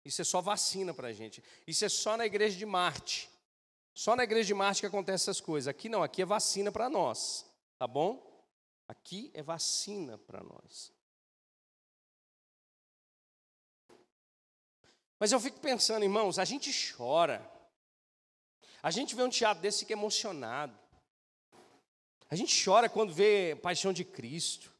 Isso 0.06 0.22
é 0.22 0.24
só 0.24 0.40
vacina 0.40 0.94
para 0.94 1.10
a 1.10 1.14
gente. 1.14 1.44
Isso 1.68 1.84
é 1.84 1.90
só 1.90 2.16
na 2.16 2.26
igreja 2.26 2.58
de 2.58 2.66
Marte. 2.66 3.30
Só 3.94 4.16
na 4.16 4.24
igreja 4.24 4.48
de 4.48 4.54
Marte 4.54 4.80
que 4.80 4.88
acontece 4.88 5.26
essas 5.26 5.42
coisas. 5.42 5.68
Aqui 5.68 5.90
não, 5.90 6.02
aqui 6.02 6.22
é 6.22 6.26
vacina 6.26 6.72
para 6.72 6.90
nós. 6.90 7.54
Tá 7.78 7.88
bom? 7.88 8.24
Aqui 8.88 9.32
é 9.34 9.42
vacina 9.42 10.18
para 10.18 10.42
nós. 10.42 10.94
Mas 15.20 15.32
eu 15.32 15.40
fico 15.40 15.60
pensando, 15.60 16.04
irmãos, 16.04 16.38
a 16.40 16.46
gente 16.46 16.72
chora. 16.96 17.52
A 18.82 18.92
gente 18.92 19.16
vê 19.16 19.24
um 19.24 19.30
teatro 19.30 19.62
desse 19.62 19.78
e 19.78 19.80
fica 19.82 19.94
emocionado. 19.94 20.78
A 22.30 22.36
gente 22.36 22.64
chora 22.64 22.90
quando 22.90 23.14
vê 23.14 23.56
Paixão 23.56 23.92
de 23.92 24.06
Cristo. 24.06 24.74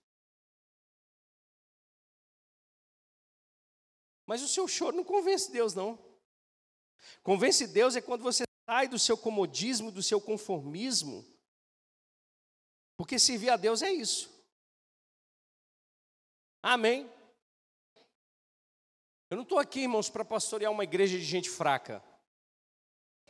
Mas 4.26 4.42
o 4.42 4.48
seu 4.48 4.68
choro 4.68 4.96
não 4.96 5.04
convence 5.04 5.52
Deus, 5.52 5.74
não. 5.74 6.00
Convence 7.24 7.68
Deus 7.68 7.96
é 7.96 8.02
quando 8.02 8.24
você 8.24 8.44
sai 8.68 8.88
do 8.88 8.98
seu 8.98 9.18
comodismo, 9.18 9.92
do 9.92 10.02
seu 10.02 10.20
conformismo 10.20 11.35
porque 12.98 13.20
servir 13.20 13.50
a 13.50 13.58
Deus 13.58 13.82
é 13.82 13.92
isso. 13.92 14.34
Amém? 16.62 17.10
Eu 19.30 19.38
não 19.38 19.44
estou 19.44 19.60
aqui, 19.60 19.82
irmãos, 19.82 20.10
para 20.10 20.24
pastorear 20.24 20.72
uma 20.72 20.84
igreja 20.84 21.18
de 21.18 21.24
gente 21.24 21.50
fraca. 21.50 22.04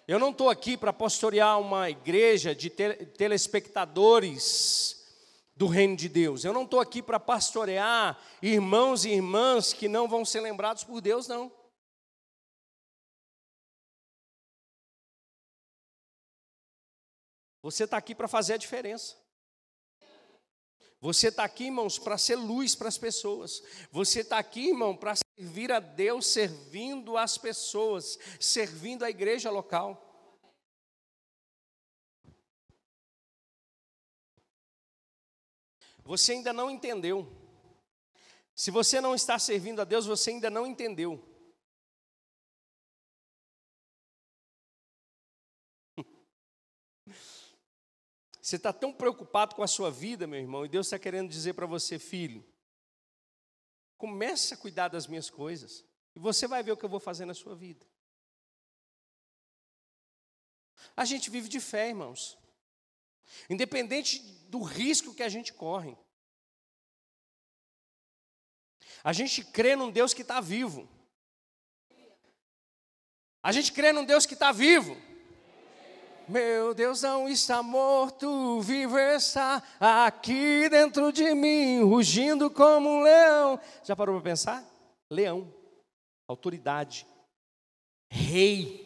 Eu 0.07 0.19
não 0.19 0.29
estou 0.29 0.49
aqui 0.49 0.77
para 0.77 0.93
pastorear 0.93 1.59
uma 1.59 1.89
igreja 1.89 2.53
de 2.53 2.69
telespectadores 2.69 5.03
do 5.55 5.67
reino 5.67 5.95
de 5.95 6.07
Deus. 6.07 6.43
Eu 6.43 6.53
não 6.53 6.63
estou 6.63 6.79
aqui 6.79 7.01
para 7.01 7.19
pastorear 7.19 8.21
irmãos 8.41 9.03
e 9.03 9.09
irmãs 9.09 9.73
que 9.73 9.87
não 9.87 10.07
vão 10.07 10.23
ser 10.23 10.41
lembrados 10.41 10.83
por 10.83 11.01
Deus, 11.01 11.27
não. 11.27 11.51
Você 17.63 17.85
está 17.85 17.97
aqui 17.97 18.13
para 18.13 18.27
fazer 18.27 18.53
a 18.53 18.57
diferença. 18.57 19.24
Você 21.01 21.27
está 21.27 21.43
aqui, 21.43 21.65
irmãos, 21.65 21.99
para 21.99 22.17
ser 22.17 22.35
luz 22.35 22.73
para 22.73 22.87
as 22.87 22.97
pessoas. 22.97 23.61
Você 23.91 24.21
está 24.21 24.37
aqui, 24.39 24.69
irmão, 24.69 24.95
para 24.95 25.15
servir 25.15 25.71
a 25.71 25.79
Deus, 25.79 26.25
servindo 26.25 27.17
as 27.17 27.37
pessoas, 27.37 28.17
servindo 28.39 29.03
a 29.03 29.09
igreja 29.09 29.51
local. 29.51 30.01
Você 36.03 36.33
ainda 36.33 36.53
não 36.53 36.69
entendeu. 36.69 37.27
Se 38.55 38.71
você 38.71 39.01
não 39.01 39.13
está 39.13 39.37
servindo 39.37 39.81
a 39.81 39.83
Deus, 39.83 40.05
você 40.05 40.29
ainda 40.29 40.49
não 40.49 40.65
entendeu. 40.65 41.34
Você 48.45 48.57
está 48.57 48.71
tão 48.71 48.93
preocupado 48.93 49.55
com 49.55 49.63
a 49.63 49.67
sua 49.67 49.89
vida, 49.89 50.27
meu 50.27 50.39
irmão, 50.39 50.63
e 50.63 50.69
Deus 50.69 50.85
está 50.85 50.99
querendo 50.99 51.27
dizer 51.27 51.53
para 51.53 51.65
você, 51.65 51.97
filho, 51.97 52.45
comece 53.97 54.53
a 54.53 54.57
cuidar 54.57 54.87
das 54.87 55.07
minhas 55.07 55.31
coisas, 55.31 55.83
e 56.15 56.19
você 56.19 56.47
vai 56.47 56.61
ver 56.61 56.71
o 56.71 56.77
que 56.77 56.85
eu 56.85 56.89
vou 56.89 56.99
fazer 56.99 57.25
na 57.25 57.33
sua 57.33 57.55
vida. 57.55 57.83
A 60.95 61.05
gente 61.05 61.31
vive 61.31 61.49
de 61.49 61.59
fé, 61.59 61.89
irmãos, 61.89 62.37
independente 63.49 64.19
do 64.47 64.61
risco 64.61 65.15
que 65.15 65.23
a 65.23 65.29
gente 65.29 65.51
corre. 65.51 65.97
A 69.03 69.11
gente 69.11 69.43
crê 69.43 69.75
num 69.75 69.89
Deus 69.89 70.13
que 70.13 70.21
está 70.21 70.39
vivo. 70.39 70.87
A 73.41 73.51
gente 73.51 73.71
crê 73.71 73.91
num 73.91 74.05
Deus 74.05 74.27
que 74.27 74.35
está 74.35 74.51
vivo. 74.51 74.95
Meu 76.27 76.73
Deus 76.73 77.03
não 77.03 77.29
está 77.29 77.61
morto, 77.61 78.59
vivo 78.61 78.97
está 78.97 79.61
aqui 79.79 80.67
dentro 80.69 81.11
de 81.11 81.35
mim, 81.35 81.83
rugindo 81.83 82.49
como 82.49 82.89
um 82.89 83.01
leão. 83.01 83.59
Já 83.83 83.95
parou 83.95 84.15
para 84.15 84.31
pensar? 84.31 84.65
Leão, 85.11 85.53
autoridade, 86.27 87.05
rei. 88.09 88.83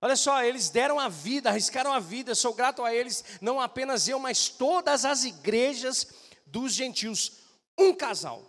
Olha 0.00 0.16
só, 0.16 0.42
eles 0.42 0.68
deram 0.68 0.98
a 0.98 1.08
vida, 1.08 1.50
arriscaram 1.50 1.92
a 1.92 2.00
vida, 2.00 2.34
sou 2.34 2.52
grato 2.52 2.84
a 2.84 2.92
eles, 2.92 3.24
não 3.40 3.60
apenas 3.60 4.08
eu, 4.08 4.18
mas 4.18 4.48
todas 4.48 5.04
as 5.04 5.22
igrejas 5.22 6.08
dos 6.44 6.72
gentios. 6.72 7.40
Um 7.78 7.94
casal. 7.94 8.42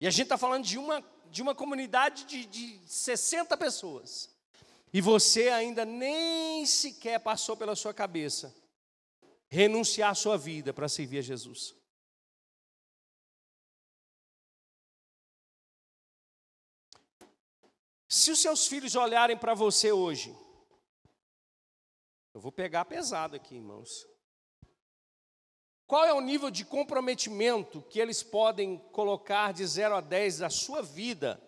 E 0.00 0.06
a 0.06 0.10
gente 0.10 0.22
está 0.22 0.38
falando 0.38 0.64
de 0.64 0.78
uma 0.78 1.02
de 1.30 1.42
uma 1.42 1.54
comunidade 1.54 2.24
de, 2.24 2.44
de 2.46 2.80
60 2.86 3.56
pessoas, 3.56 4.30
e 4.92 5.00
você 5.00 5.48
ainda 5.48 5.84
nem 5.84 6.66
sequer 6.66 7.20
passou 7.20 7.56
pela 7.56 7.76
sua 7.76 7.94
cabeça 7.94 8.54
renunciar 9.48 10.10
a 10.10 10.14
sua 10.14 10.36
vida 10.36 10.72
para 10.72 10.88
servir 10.88 11.18
a 11.18 11.22
Jesus. 11.22 11.74
Se 18.08 18.30
os 18.30 18.40
seus 18.40 18.66
filhos 18.66 18.96
olharem 18.96 19.36
para 19.36 19.54
você 19.54 19.92
hoje 19.92 20.36
Eu 22.32 22.40
vou 22.40 22.52
pegar 22.52 22.84
pesado 22.84 23.36
aqui, 23.36 23.56
irmãos. 23.56 24.06
Qual 25.90 26.04
é 26.04 26.14
o 26.14 26.20
nível 26.20 26.52
de 26.52 26.64
comprometimento 26.64 27.82
que 27.82 27.98
eles 27.98 28.22
podem 28.22 28.78
colocar 28.92 29.52
de 29.52 29.66
0 29.66 29.96
a 29.96 30.00
10 30.00 30.38
da 30.38 30.48
sua 30.48 30.82
vida 30.82 31.42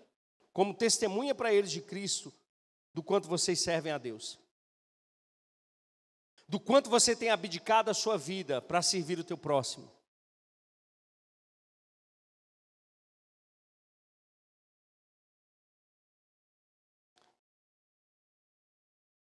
como 0.52 0.74
testemunha 0.74 1.32
para 1.32 1.54
eles 1.54 1.70
de 1.70 1.80
Cristo, 1.80 2.34
do 2.92 3.04
quanto 3.04 3.28
vocês 3.28 3.62
servem 3.62 3.92
a 3.92 3.98
Deus? 3.98 4.40
Do 6.48 6.58
quanto 6.58 6.90
você 6.90 7.14
tem 7.14 7.30
abdicado 7.30 7.88
a 7.88 7.94
sua 7.94 8.18
vida 8.18 8.60
para 8.60 8.82
servir 8.82 9.16
o 9.16 9.22
teu 9.22 9.38
próximo? 9.38 9.88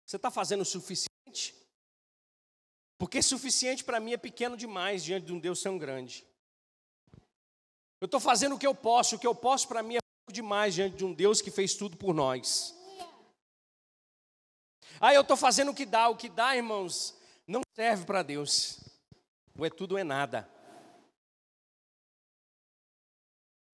Você 0.04 0.16
está 0.16 0.32
fazendo 0.32 0.62
o 0.62 0.64
suficiente? 0.64 1.65
Porque 2.98 3.22
suficiente 3.22 3.84
para 3.84 4.00
mim 4.00 4.12
é 4.12 4.16
pequeno 4.16 4.56
demais 4.56 5.04
diante 5.04 5.26
de 5.26 5.32
um 5.32 5.38
Deus 5.38 5.62
tão 5.62 5.76
grande. 5.76 6.26
Eu 8.00 8.06
estou 8.06 8.20
fazendo 8.20 8.54
o 8.54 8.58
que 8.58 8.66
eu 8.66 8.74
posso, 8.74 9.16
o 9.16 9.18
que 9.18 9.26
eu 9.26 9.34
posso 9.34 9.68
para 9.68 9.82
mim 9.82 9.96
é 9.96 10.00
pouco 10.00 10.32
demais 10.32 10.74
diante 10.74 10.96
de 10.96 11.04
um 11.04 11.12
Deus 11.12 11.40
que 11.40 11.50
fez 11.50 11.74
tudo 11.74 11.96
por 11.96 12.14
nós. 12.14 12.74
Ah, 15.00 15.12
eu 15.12 15.20
estou 15.20 15.36
fazendo 15.36 15.70
o 15.70 15.74
que 15.74 15.84
dá, 15.84 16.08
o 16.08 16.16
que 16.16 16.28
dá, 16.28 16.56
irmãos, 16.56 17.14
não 17.46 17.60
serve 17.74 18.06
para 18.06 18.22
Deus. 18.22 18.80
Ou 19.58 19.64
é 19.64 19.70
tudo 19.70 19.92
ou 19.92 19.98
é 19.98 20.04
nada. 20.04 20.48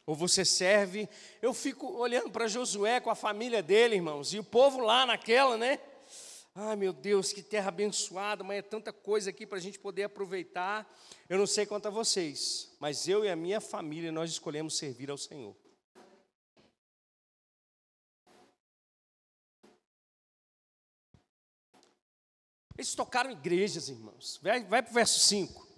Ou 0.05 0.15
você 0.17 0.45
serve. 0.45 1.09
Eu 1.41 1.55
fico 1.55 1.87
olhando 1.97 2.31
para 2.31 2.49
Josué 2.49 3.01
com 3.01 3.11
a 3.11 3.15
família 3.15 3.63
dele, 3.63 3.95
irmãos, 3.95 4.33
e 4.35 4.39
o 4.39 4.45
povo 4.45 4.81
lá 4.81 5.07
naquela, 5.07 5.57
né? 5.57 5.79
Ai 6.55 6.77
meu 6.77 6.93
Deus, 6.93 7.33
que 7.33 7.43
terra 7.43 7.69
abençoada, 7.69 8.45
mas 8.45 8.59
é 8.59 8.63
tanta 8.63 8.93
coisa 8.93 9.31
aqui 9.31 9.47
para 9.47 9.57
a 9.57 9.61
gente 9.61 9.79
poder 9.79 10.05
aproveitar. 10.05 10.87
Eu 11.27 11.39
não 11.39 11.47
sei 11.47 11.65
quanto 11.65 11.87
a 11.87 11.91
vocês, 11.91 12.77
mas 12.79 13.09
eu 13.09 13.25
e 13.25 13.31
a 13.31 13.37
minha 13.37 13.61
família, 13.61 14.13
nós 14.13 14.31
escolhemos 14.31 14.77
servir 14.77 15.11
ao 15.11 15.17
Senhor. 15.17 15.57
Eles 22.77 22.95
tocaram 22.95 23.31
igrejas, 23.31 23.89
irmãos. 23.89 24.39
Vai, 24.43 24.65
vai 24.65 24.83
para 24.83 24.91
o 24.91 24.95
verso 24.95 25.21
5. 25.21 25.69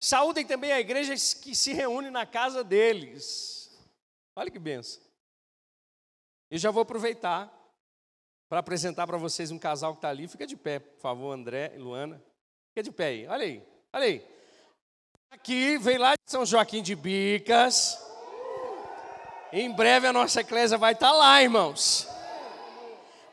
Saúdem 0.00 0.46
também 0.46 0.72
a 0.72 0.80
igreja 0.80 1.14
que 1.42 1.54
se 1.54 1.72
reúne 1.72 2.08
na 2.08 2.24
casa 2.24 2.62
deles. 2.62 3.76
Olha 4.34 4.50
que 4.50 4.58
benção. 4.58 5.02
Eu 6.50 6.56
já 6.56 6.70
vou 6.70 6.82
aproveitar 6.82 7.52
para 8.48 8.60
apresentar 8.60 9.06
para 9.06 9.18
vocês 9.18 9.50
um 9.50 9.58
casal 9.58 9.92
que 9.92 9.98
está 9.98 10.08
ali. 10.08 10.26
Fica 10.26 10.46
de 10.46 10.56
pé, 10.56 10.78
por 10.78 11.00
favor, 11.00 11.32
André 11.32 11.72
e 11.74 11.78
Luana. 11.78 12.22
Fica 12.70 12.82
de 12.82 12.90
pé 12.90 13.06
aí. 13.06 13.26
Olha 13.26 13.44
aí, 13.44 13.62
olha 13.92 14.04
aí. 14.04 14.26
Aqui, 15.30 15.76
vem 15.78 15.98
lá 15.98 16.14
de 16.14 16.30
São 16.30 16.46
Joaquim 16.46 16.82
de 16.82 16.94
Bicas. 16.94 17.98
Em 19.52 19.70
breve 19.70 20.06
a 20.06 20.12
nossa 20.12 20.40
eclésia 20.40 20.78
vai 20.78 20.94
estar 20.94 21.10
tá 21.10 21.12
lá, 21.12 21.42
irmãos. 21.42 22.08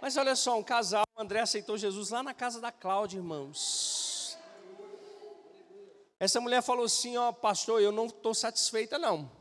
Mas 0.02 0.18
olha 0.18 0.36
só, 0.36 0.58
um 0.58 0.64
casal, 0.64 1.04
o 1.18 1.22
André 1.22 1.40
aceitou 1.40 1.78
Jesus 1.78 2.10
lá 2.10 2.22
na 2.22 2.34
casa 2.34 2.60
da 2.60 2.72
Cláudia, 2.72 3.18
irmãos. 3.18 4.38
Essa 6.20 6.40
mulher 6.40 6.62
falou 6.62 6.86
assim: 6.86 7.18
Ó, 7.18 7.32
pastor, 7.32 7.82
eu 7.82 7.92
não 7.92 8.06
estou 8.06 8.34
satisfeita, 8.34 8.98
não. 9.00 9.32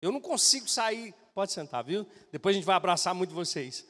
Eu 0.00 0.12
não 0.12 0.20
consigo 0.20 0.68
sair. 0.68 1.14
Pode 1.34 1.52
sentar, 1.52 1.84
viu? 1.84 2.06
Depois 2.32 2.54
a 2.54 2.58
gente 2.58 2.64
vai 2.64 2.76
abraçar 2.76 3.14
muito 3.14 3.34
vocês. 3.34 3.86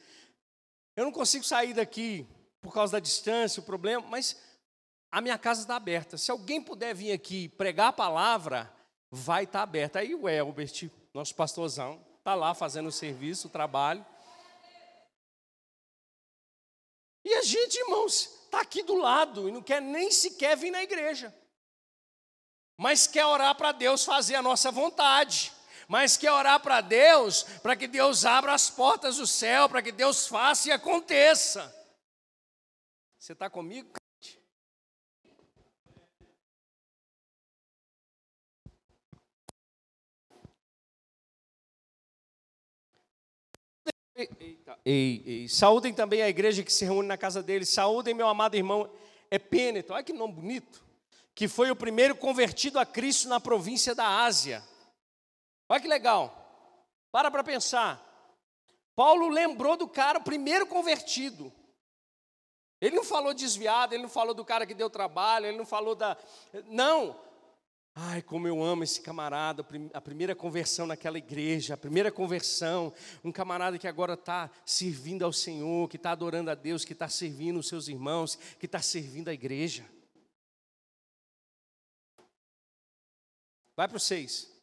Eu 0.97 1.05
não 1.05 1.11
consigo 1.11 1.43
sair 1.43 1.75
daqui 1.75 2.27
por 2.59 2.73
causa 2.73 2.93
da 2.93 2.99
distância, 2.99 3.61
o 3.61 3.63
problema, 3.63 4.03
mas 4.07 4.35
a 5.11 5.21
minha 5.21 5.37
casa 5.37 5.61
está 5.61 5.75
aberta. 5.75 6.17
Se 6.17 6.31
alguém 6.31 6.59
puder 6.59 6.95
vir 6.95 7.11
aqui 7.11 7.49
pregar 7.49 7.89
a 7.89 7.93
palavra, 7.93 8.73
vai 9.11 9.43
estar 9.43 9.59
tá 9.59 9.63
aberta. 9.63 9.99
Aí 9.99 10.15
o 10.15 10.27
Elbert, 10.27 10.89
nosso 11.13 11.35
pastorzão, 11.35 12.03
está 12.17 12.33
lá 12.33 12.55
fazendo 12.55 12.87
o 12.87 12.91
serviço, 12.91 13.47
o 13.47 13.51
trabalho. 13.51 14.03
E 17.23 17.31
a 17.31 17.43
gente, 17.43 17.77
irmãos, 17.77 18.27
está 18.45 18.61
aqui 18.61 18.81
do 18.81 18.95
lado 18.95 19.47
e 19.47 19.51
não 19.51 19.61
quer 19.61 19.79
nem 19.79 20.09
sequer 20.09 20.57
vir 20.57 20.71
na 20.71 20.81
igreja. 20.81 21.31
Mas 22.75 23.05
quer 23.05 23.25
orar 23.25 23.53
para 23.53 23.71
Deus 23.71 24.03
fazer 24.03 24.33
a 24.33 24.41
nossa 24.41 24.71
vontade 24.71 25.53
mas 25.87 26.17
quer 26.17 26.31
orar 26.31 26.59
para 26.59 26.81
Deus, 26.81 27.43
para 27.63 27.75
que 27.75 27.87
Deus 27.87 28.25
abra 28.25 28.53
as 28.53 28.69
portas 28.69 29.17
do 29.17 29.25
céu, 29.25 29.69
para 29.69 29.81
que 29.81 29.91
Deus 29.91 30.27
faça 30.27 30.67
e 30.67 30.71
aconteça. 30.71 31.73
Você 33.17 33.33
está 33.33 33.49
comigo? 33.49 33.89
Eita, 44.15 44.79
ei, 44.83 45.23
ei. 45.25 45.47
Saúdem 45.47 45.93
também 45.93 46.23
a 46.23 46.29
igreja 46.29 46.63
que 46.63 46.73
se 46.73 46.83
reúne 46.83 47.07
na 47.07 47.17
casa 47.17 47.43
dele. 47.43 47.65
Saúdem 47.65 48.15
meu 48.15 48.27
amado 48.27 48.55
irmão 48.55 48.91
Epêneto. 49.29 49.93
Olha 49.93 50.03
que 50.03 50.11
nome 50.11 50.33
bonito. 50.33 50.83
Que 51.35 51.47
foi 51.47 51.69
o 51.69 51.75
primeiro 51.75 52.15
convertido 52.15 52.79
a 52.79 52.85
Cristo 52.85 53.29
na 53.29 53.39
província 53.39 53.93
da 53.93 54.23
Ásia. 54.23 54.63
Olha 55.69 55.81
que 55.81 55.87
legal. 55.87 56.33
Para 57.11 57.31
para 57.31 57.43
pensar. 57.43 58.03
Paulo 58.95 59.27
lembrou 59.27 59.77
do 59.77 59.87
cara, 59.87 60.19
o 60.19 60.23
primeiro 60.23 60.65
convertido. 60.65 61.53
Ele 62.79 62.95
não 62.95 63.03
falou 63.03 63.33
desviado, 63.33 63.93
ele 63.93 64.03
não 64.03 64.09
falou 64.09 64.33
do 64.33 64.45
cara 64.45 64.65
que 64.65 64.73
deu 64.73 64.89
trabalho, 64.89 65.47
ele 65.47 65.57
não 65.57 65.65
falou 65.65 65.95
da. 65.95 66.17
Não. 66.67 67.19
Ai, 67.93 68.21
como 68.21 68.47
eu 68.47 68.63
amo 68.63 68.83
esse 68.83 69.01
camarada, 69.01 69.65
a 69.91 69.99
primeira 69.99 70.35
conversão 70.35 70.85
naquela 70.85 71.17
igreja, 71.17 71.73
a 71.73 71.77
primeira 71.77 72.11
conversão, 72.11 72.93
um 73.23 73.31
camarada 73.31 73.79
que 73.79 73.87
agora 73.87 74.13
está 74.13 74.51
servindo 74.63 75.25
ao 75.25 75.33
Senhor, 75.33 75.89
que 75.89 75.95
está 75.95 76.11
adorando 76.11 76.51
a 76.51 76.55
Deus, 76.55 76.85
que 76.85 76.93
está 76.93 77.09
servindo 77.09 77.57
os 77.57 77.67
seus 77.67 77.87
irmãos, 77.87 78.35
que 78.59 78.67
está 78.67 78.79
servindo 78.79 79.29
a 79.29 79.33
igreja. 79.33 79.83
Vai 83.75 83.87
para 83.87 83.97
o 83.97 83.99
seis. 83.99 84.56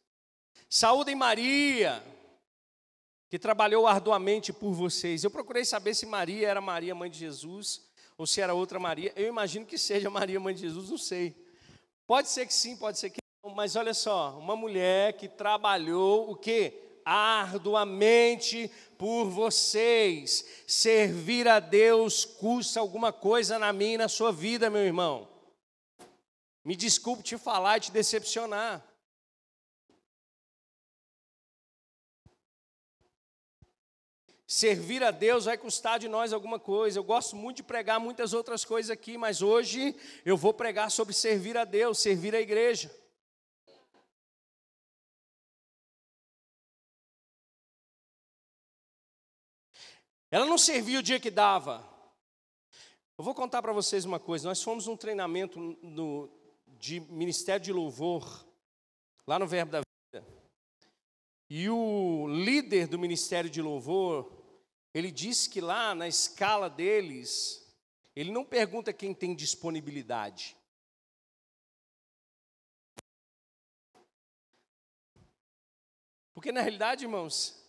Saúdem 0.75 1.15
Maria, 1.15 2.03
que 3.29 3.39
trabalhou 3.39 3.87
arduamente 3.87 4.51
por 4.51 4.73
vocês. 4.73 5.23
Eu 5.23 5.31
procurei 5.31 5.63
saber 5.63 5.95
se 5.95 6.05
Maria 6.05 6.49
era 6.49 6.59
Maria, 6.59 6.93
mãe 6.93 7.09
de 7.09 7.17
Jesus, 7.17 7.81
ou 8.17 8.27
se 8.27 8.41
era 8.41 8.53
outra 8.53 8.77
Maria. 8.77 9.13
Eu 9.15 9.29
imagino 9.29 9.65
que 9.65 9.77
seja 9.77 10.09
Maria, 10.09 10.37
mãe 10.37 10.53
de 10.53 10.59
Jesus, 10.59 10.89
não 10.89 10.97
sei. 10.97 11.33
Pode 12.05 12.27
ser 12.27 12.45
que 12.45 12.53
sim, 12.53 12.75
pode 12.75 12.99
ser 12.99 13.09
que 13.09 13.21
não, 13.41 13.55
mas 13.55 13.77
olha 13.77 13.93
só, 13.93 14.37
uma 14.37 14.53
mulher 14.57 15.13
que 15.13 15.29
trabalhou 15.29 16.29
o 16.29 16.35
quê? 16.35 16.99
Arduamente 17.05 18.69
por 18.97 19.29
vocês. 19.29 20.45
Servir 20.67 21.47
a 21.47 21.61
Deus 21.61 22.25
custa 22.25 22.81
alguma 22.81 23.13
coisa 23.13 23.57
na 23.57 23.71
minha 23.71 23.93
e 23.93 23.97
na 23.97 24.09
sua 24.09 24.29
vida, 24.29 24.69
meu 24.69 24.81
irmão. 24.81 25.25
Me 26.65 26.75
desculpe 26.75 27.23
te 27.23 27.37
falar 27.37 27.77
e 27.77 27.79
te 27.79 27.91
decepcionar. 27.93 28.85
Servir 34.55 35.03
a 35.03 35.11
Deus 35.11 35.43
vai 35.43 35.57
custar 35.57 35.99
de 35.99 36.07
nós 36.07 36.31
alguma 36.31 36.57
coisa. 36.57 36.97
Eu 36.97 37.03
gosto 37.03 37.35
muito 37.35 37.57
de 37.57 37.63
pregar 37.63 37.99
muitas 37.99 38.31
outras 38.31 38.63
coisas 38.63 38.89
aqui, 38.89 39.17
mas 39.17 39.41
hoje 39.41 39.93
eu 40.23 40.37
vou 40.37 40.53
pregar 40.53 40.89
sobre 40.89 41.13
servir 41.13 41.57
a 41.57 41.65
Deus, 41.65 41.99
servir 41.99 42.33
a 42.33 42.39
igreja. 42.39 42.89
Ela 50.31 50.45
não 50.45 50.57
servia 50.57 50.99
o 50.99 51.03
dia 51.03 51.19
que 51.19 51.29
dava. 51.29 51.85
Eu 53.17 53.25
vou 53.25 53.35
contar 53.35 53.61
para 53.61 53.73
vocês 53.73 54.05
uma 54.05 54.21
coisa. 54.21 54.47
Nós 54.47 54.63
fomos 54.63 54.87
num 54.87 54.95
treinamento 54.95 55.59
no, 55.59 56.31
de 56.65 57.01
ministério 57.01 57.65
de 57.65 57.73
louvor, 57.73 58.47
lá 59.27 59.37
no 59.37 59.47
Verbo 59.47 59.73
da 59.73 59.81
Vida. 59.81 60.25
E 61.49 61.69
o 61.69 62.25
líder 62.29 62.87
do 62.87 62.97
ministério 62.97 63.49
de 63.49 63.61
louvor, 63.61 64.34
ele 64.95 65.11
diz 65.11 65.45
que 65.45 65.59
lá 65.59 65.93
na 65.93 66.07
escala 66.07 66.69
deles, 66.69 67.61
ele 68.15 68.31
não 68.31 68.45
pergunta 68.45 68.93
quem 68.93 69.13
tem 69.13 69.35
disponibilidade. 69.35 70.55
Porque 76.33 76.49
na 76.49 76.61
realidade, 76.61 77.03
irmãos, 77.03 77.61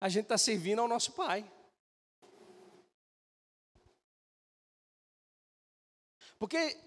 a 0.00 0.08
gente 0.08 0.26
está 0.26 0.38
servindo 0.38 0.78
ao 0.78 0.86
nosso 0.86 1.10
Pai. 1.10 1.50
Porque, 6.38 6.78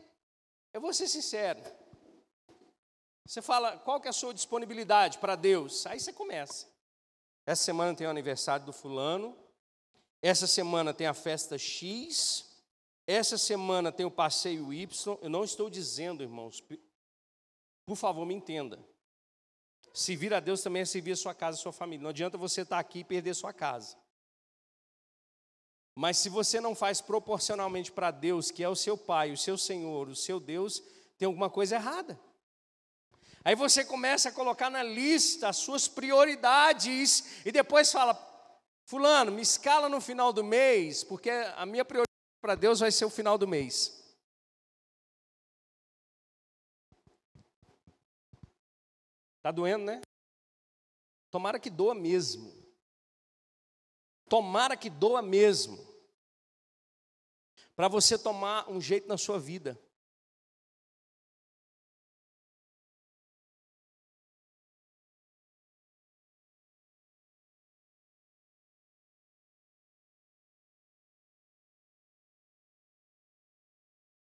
eu 0.71 0.79
vou 0.79 0.93
ser 0.93 1.09
sincero, 1.09 1.61
você 3.25 3.41
fala, 3.41 3.77
qual 3.79 3.99
que 3.99 4.07
é 4.07 4.11
a 4.11 4.13
sua 4.13 4.33
disponibilidade 4.33 5.17
para 5.17 5.35
Deus? 5.35 5.85
Aí 5.85 5.99
você 5.99 6.13
começa. 6.13 6.76
Essa 7.47 7.63
semana 7.63 7.95
tem 7.95 8.05
o 8.05 8.09
aniversário 8.09 8.65
do 8.65 8.73
fulano, 8.73 9.33
essa 10.21 10.45
semana 10.45 10.93
tem 10.93 11.07
a 11.07 11.13
festa 11.13 11.57
X, 11.57 12.45
essa 13.07 13.37
semana 13.37 13.89
tem 13.89 14.05
o 14.05 14.11
passeio 14.11 14.73
Y. 14.73 15.17
Eu 15.21 15.29
não 15.29 15.45
estou 15.45 15.69
dizendo, 15.69 16.21
irmãos, 16.21 16.61
por 17.85 17.95
favor, 17.95 18.25
me 18.25 18.33
entenda. 18.33 18.85
Servir 19.93 20.33
a 20.33 20.41
Deus 20.41 20.61
também 20.61 20.81
é 20.81 20.85
servir 20.85 21.13
a 21.13 21.15
sua 21.15 21.33
casa, 21.33 21.57
a 21.57 21.61
sua 21.61 21.71
família. 21.71 22.03
Não 22.03 22.09
adianta 22.09 22.37
você 22.37 22.63
estar 22.63 22.79
aqui 22.79 22.99
e 22.99 23.05
perder 23.05 23.33
sua 23.33 23.53
casa. 23.53 23.95
Mas 25.95 26.17
se 26.17 26.27
você 26.27 26.59
não 26.59 26.75
faz 26.75 26.99
proporcionalmente 26.99 27.93
para 27.93 28.11
Deus, 28.11 28.51
que 28.51 28.61
é 28.61 28.67
o 28.67 28.75
seu 28.75 28.97
Pai, 28.97 29.31
o 29.31 29.37
seu 29.37 29.57
Senhor, 29.57 30.09
o 30.09 30.15
seu 30.17 30.37
Deus, 30.37 30.83
tem 31.17 31.25
alguma 31.25 31.49
coisa 31.49 31.75
errada. 31.75 32.19
Aí 33.47 33.55
você 33.55 33.85
começa 33.85 34.27
a 34.27 34.31
colocar 34.33 34.69
na 34.69 34.83
lista 34.83 35.47
as 35.47 35.55
suas 35.55 35.87
prioridades 35.87 37.45
e 37.45 37.51
depois 37.59 37.89
fala: 37.89 38.13
Fulano, 38.83 39.31
me 39.31 39.41
escala 39.41 39.87
no 39.87 40.01
final 40.01 40.33
do 40.33 40.43
mês, 40.43 41.01
porque 41.01 41.29
a 41.29 41.65
minha 41.65 41.85
prioridade 41.85 42.11
para 42.41 42.55
Deus 42.55 42.81
vai 42.81 42.91
ser 42.91 43.05
o 43.05 43.09
final 43.09 43.37
do 43.37 43.47
mês. 43.47 44.05
Está 49.37 49.49
doendo, 49.49 49.85
né? 49.85 50.01
Tomara 51.31 51.57
que 51.57 51.69
doa 51.69 51.95
mesmo. 51.95 52.51
Tomara 54.27 54.75
que 54.75 54.89
doa 54.89 55.21
mesmo. 55.21 55.77
Para 57.77 57.87
você 57.87 58.19
tomar 58.19 58.69
um 58.69 58.81
jeito 58.81 59.07
na 59.07 59.17
sua 59.17 59.39
vida. 59.39 59.81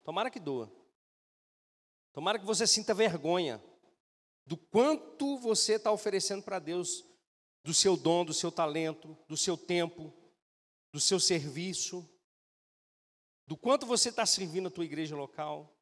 Tomara 0.04 0.30
que 0.30 0.39
doa. 0.39 0.72
Tomara 2.14 2.39
que 2.39 2.45
você 2.45 2.68
sinta 2.68 2.93
vergonha 2.93 3.64
do 4.45 4.58
quanto 4.58 5.38
você 5.38 5.74
está 5.74 5.91
oferecendo 5.91 6.43
para 6.43 6.60
Deus 6.60 7.06
do 7.64 7.74
seu 7.74 7.95
dom, 7.95 8.26
do 8.26 8.34
seu 8.34 8.52
talento, 8.52 9.18
do 9.28 9.38
seu 9.38 9.56
tempo, 9.56 10.14
do 10.91 10.99
seu 10.99 11.20
serviço, 11.20 12.10
do 13.45 13.56
quanto 13.56 13.86
você 13.86 14.10
está 14.10 14.26
servindo 14.26 14.68
a 14.68 14.72
tua 14.72 14.86
igreja 14.86 15.16
local. 15.16 15.74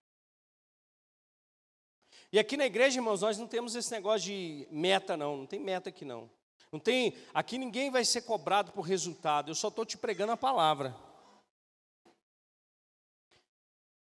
E 2.32 2.38
aqui 2.38 2.58
na 2.58 2.66
igreja, 2.66 3.00
irmãos, 3.00 3.22
nós 3.22 3.38
não 3.38 3.48
temos 3.48 3.76
esse 3.76 3.92
negócio 3.92 4.28
de 4.28 4.68
meta, 4.70 5.18
não. 5.18 5.38
Não 5.38 5.46
tem 5.48 5.60
meta 5.60 5.90
aqui, 5.90 6.06
não. 6.06 6.30
Não 6.72 6.80
tem. 6.80 7.16
Aqui 7.34 7.58
ninguém 7.58 7.90
vai 7.90 8.06
ser 8.06 8.22
cobrado 8.22 8.72
por 8.72 8.82
resultado. 8.82 9.50
Eu 9.50 9.56
só 9.56 9.70
estou 9.70 9.86
te 9.86 9.98
pregando 9.98 10.34
a 10.34 10.38
palavra. 10.38 10.96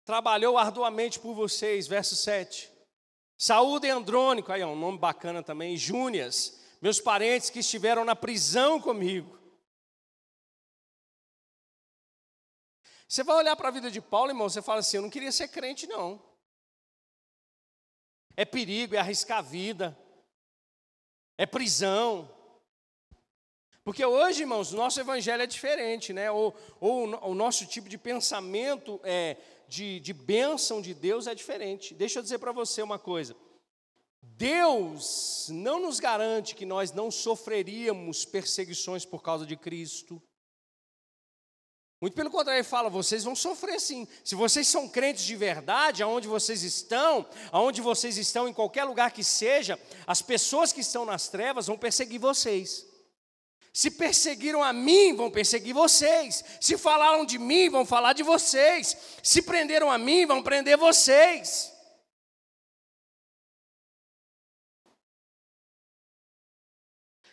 Trabalhou 0.07 0.57
arduamente 0.57 1.19
por 1.19 1.33
vocês, 1.33 1.85
verso 1.85 2.15
7. 2.15 2.71
Saúde 3.37 3.89
Andrônico, 3.89 4.53
aí 4.53 4.61
é 4.61 4.65
um 4.65 4.73
nome 4.73 4.97
bacana 4.97 5.43
também, 5.43 5.75
Júnias, 5.75 6.63
meus 6.81 7.01
parentes 7.01 7.49
que 7.49 7.59
estiveram 7.59 8.05
na 8.05 8.15
prisão 8.15 8.79
comigo. 8.79 9.37
Você 13.05 13.21
vai 13.21 13.35
olhar 13.35 13.57
para 13.57 13.67
a 13.67 13.71
vida 13.71 13.91
de 13.91 13.99
Paulo, 13.99 14.31
irmão, 14.31 14.47
você 14.47 14.61
fala 14.61 14.79
assim: 14.79 14.95
eu 14.95 15.03
não 15.03 15.09
queria 15.09 15.31
ser 15.31 15.49
crente, 15.49 15.85
não. 15.87 16.23
É 18.37 18.45
perigo, 18.45 18.95
é 18.95 18.99
arriscar 18.99 19.39
a 19.39 19.41
vida, 19.41 19.99
é 21.37 21.45
prisão. 21.45 22.33
Porque 23.83 24.05
hoje, 24.05 24.43
irmãos, 24.43 24.71
o 24.71 24.77
nosso 24.77 25.01
evangelho 25.01 25.43
é 25.43 25.47
diferente, 25.47 26.13
né? 26.13 26.31
Ou, 26.31 26.55
ou 26.79 27.03
o 27.29 27.35
nosso 27.35 27.65
tipo 27.65 27.89
de 27.89 27.97
pensamento 27.97 29.01
é, 29.03 29.35
de, 29.67 29.99
de 29.99 30.13
bênção 30.13 30.81
de 30.81 30.93
Deus 30.93 31.27
é 31.27 31.35
diferente. 31.35 31.93
Deixa 31.93 32.19
eu 32.19 32.23
dizer 32.23 32.39
para 32.39 32.51
você 32.51 32.81
uma 32.81 32.97
coisa. 32.97 33.35
Deus 34.21 35.47
não 35.49 35.79
nos 35.79 35.99
garante 35.99 36.55
que 36.55 36.65
nós 36.65 36.91
não 36.91 37.09
sofreríamos 37.09 38.25
perseguições 38.25 39.05
por 39.05 39.21
causa 39.21 39.45
de 39.45 39.55
Cristo. 39.55 40.21
Muito 41.99 42.13
pelo 42.13 42.29
contrário, 42.29 42.59
ele 42.59 42.67
fala: 42.67 42.89
vocês 42.89 43.23
vão 43.23 43.35
sofrer 43.35 43.79
sim. 43.81 44.07
Se 44.23 44.35
vocês 44.35 44.67
são 44.67 44.87
crentes 44.87 45.23
de 45.23 45.35
verdade, 45.35 46.03
aonde 46.03 46.27
vocês 46.27 46.61
estão, 46.63 47.25
aonde 47.51 47.81
vocês 47.81 48.17
estão, 48.17 48.47
em 48.47 48.53
qualquer 48.53 48.83
lugar 48.83 49.11
que 49.11 49.23
seja, 49.23 49.79
as 50.05 50.21
pessoas 50.21 50.71
que 50.71 50.81
estão 50.81 51.05
nas 51.05 51.27
trevas 51.27 51.67
vão 51.67 51.77
perseguir 51.77 52.19
vocês. 52.19 52.85
Se 53.77 53.91
perseguiram 53.91 54.63
a 54.63 54.73
mim, 54.73 55.15
vão 55.15 55.29
perseguir 55.29 55.71
vocês. 55.71 56.43
Se 56.59 56.79
falaram 56.79 57.23
de 57.23 57.37
mim, 57.37 57.69
vão 57.69 57.85
falar 57.85 58.13
de 58.13 58.23
vocês. 58.23 58.97
Se 59.21 59.39
prenderam 59.39 59.91
a 59.91 59.99
mim, 59.99 60.25
vão 60.25 60.41
prender 60.41 60.75
vocês. 60.75 61.71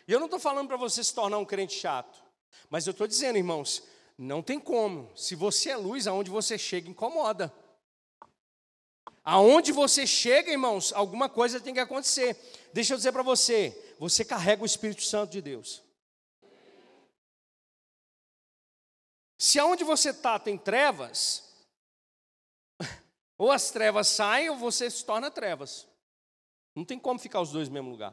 E 0.07 0.11
eu 0.11 0.19
não 0.19 0.27
estou 0.27 0.39
falando 0.39 0.67
para 0.67 0.77
você 0.77 1.03
se 1.03 1.15
tornar 1.15 1.39
um 1.39 1.45
crente 1.45 1.79
chato, 1.79 2.23
mas 2.69 2.85
eu 2.85 2.91
estou 2.91 3.07
dizendo, 3.07 3.37
irmãos, 3.39 3.81
não 4.15 4.43
tem 4.43 4.59
como. 4.59 5.11
Se 5.15 5.33
você 5.33 5.71
é 5.71 5.75
luz, 5.75 6.05
aonde 6.05 6.29
você 6.29 6.59
chega, 6.59 6.87
incomoda. 6.87 7.51
Aonde 9.23 9.71
você 9.71 10.05
chega, 10.05 10.51
irmãos, 10.51 10.93
alguma 10.93 11.27
coisa 11.27 11.59
tem 11.59 11.73
que 11.73 11.79
acontecer. 11.79 12.37
Deixa 12.71 12.93
eu 12.93 12.97
dizer 12.97 13.13
para 13.13 13.23
você, 13.23 13.95
você 13.97 14.23
carrega 14.23 14.61
o 14.61 14.67
Espírito 14.67 15.01
Santo 15.01 15.31
de 15.31 15.41
Deus. 15.41 15.83
Se 19.45 19.59
aonde 19.59 19.83
você 19.83 20.09
está 20.09 20.39
tem 20.39 20.57
trevas, 20.57 21.55
ou 23.37 23.51
as 23.51 23.69
trevas 23.69 24.07
saem 24.07 24.49
ou 24.49 24.57
você 24.57 24.89
se 24.89 25.05
torna 25.05 25.29
trevas. 25.29 25.87
Não 26.75 26.83
tem 26.83 26.97
como 26.97 27.19
ficar 27.19 27.41
os 27.41 27.51
dois 27.51 27.67
no 27.67 27.75
mesmo 27.75 27.91
lugar. 27.91 28.11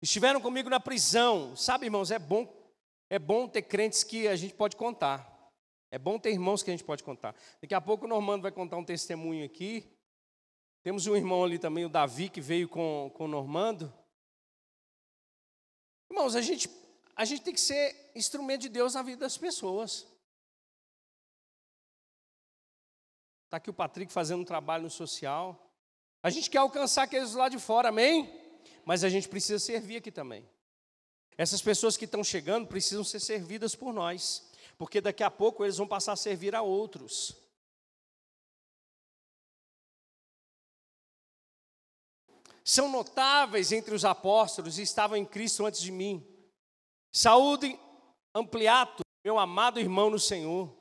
Estiveram 0.00 0.40
comigo 0.40 0.70
na 0.70 0.80
prisão. 0.80 1.54
Sabe, 1.54 1.84
irmãos, 1.84 2.10
é 2.10 2.18
bom, 2.18 2.50
é 3.10 3.18
bom 3.18 3.46
ter 3.46 3.60
crentes 3.60 4.02
que 4.02 4.26
a 4.26 4.36
gente 4.36 4.54
pode 4.54 4.74
contar. 4.74 5.52
É 5.90 5.98
bom 5.98 6.18
ter 6.18 6.30
irmãos 6.30 6.62
que 6.62 6.70
a 6.70 6.72
gente 6.72 6.82
pode 6.82 7.04
contar. 7.04 7.36
Daqui 7.60 7.74
a 7.74 7.80
pouco 7.80 8.06
o 8.06 8.08
Normando 8.08 8.40
vai 8.40 8.50
contar 8.50 8.78
um 8.78 8.84
testemunho 8.84 9.44
aqui. 9.44 9.86
Temos 10.82 11.06
um 11.06 11.14
irmão 11.14 11.44
ali 11.44 11.58
também, 11.58 11.84
o 11.84 11.88
Davi, 11.88 12.28
que 12.28 12.40
veio 12.40 12.68
com, 12.68 13.10
com 13.14 13.24
o 13.24 13.28
Normando. 13.28 13.92
Irmãos, 16.10 16.34
a 16.34 16.40
gente, 16.40 16.68
a 17.14 17.24
gente 17.24 17.42
tem 17.42 17.54
que 17.54 17.60
ser 17.60 18.10
instrumento 18.16 18.62
de 18.62 18.68
Deus 18.68 18.94
na 18.94 19.02
vida 19.02 19.18
das 19.18 19.38
pessoas. 19.38 20.06
Está 23.44 23.58
aqui 23.58 23.70
o 23.70 23.74
Patrick 23.74 24.12
fazendo 24.12 24.40
um 24.40 24.44
trabalho 24.44 24.84
no 24.84 24.90
social. 24.90 25.70
A 26.20 26.30
gente 26.30 26.50
quer 26.50 26.58
alcançar 26.58 27.04
aqueles 27.04 27.34
lá 27.34 27.48
de 27.48 27.58
fora, 27.58 27.90
amém? 27.90 28.32
Mas 28.84 29.04
a 29.04 29.08
gente 29.08 29.28
precisa 29.28 29.58
servir 29.60 29.98
aqui 29.98 30.10
também. 30.10 30.48
Essas 31.38 31.62
pessoas 31.62 31.96
que 31.96 32.06
estão 32.06 32.24
chegando 32.24 32.66
precisam 32.66 33.04
ser 33.04 33.20
servidas 33.20 33.74
por 33.74 33.92
nós, 33.92 34.50
porque 34.76 35.00
daqui 35.00 35.22
a 35.22 35.30
pouco 35.30 35.64
eles 35.64 35.76
vão 35.76 35.86
passar 35.86 36.12
a 36.12 36.16
servir 36.16 36.54
a 36.54 36.62
outros. 36.62 37.41
São 42.64 42.88
notáveis 42.90 43.72
entre 43.72 43.94
os 43.94 44.04
apóstolos 44.04 44.78
e 44.78 44.82
estavam 44.82 45.16
em 45.16 45.24
Cristo 45.24 45.66
antes 45.66 45.80
de 45.80 45.90
mim. 45.90 46.26
Saúde 47.10 47.78
Ampliato, 48.34 49.02
meu 49.24 49.38
amado 49.38 49.78
irmão 49.78 50.08
no 50.08 50.18
Senhor. 50.18 50.72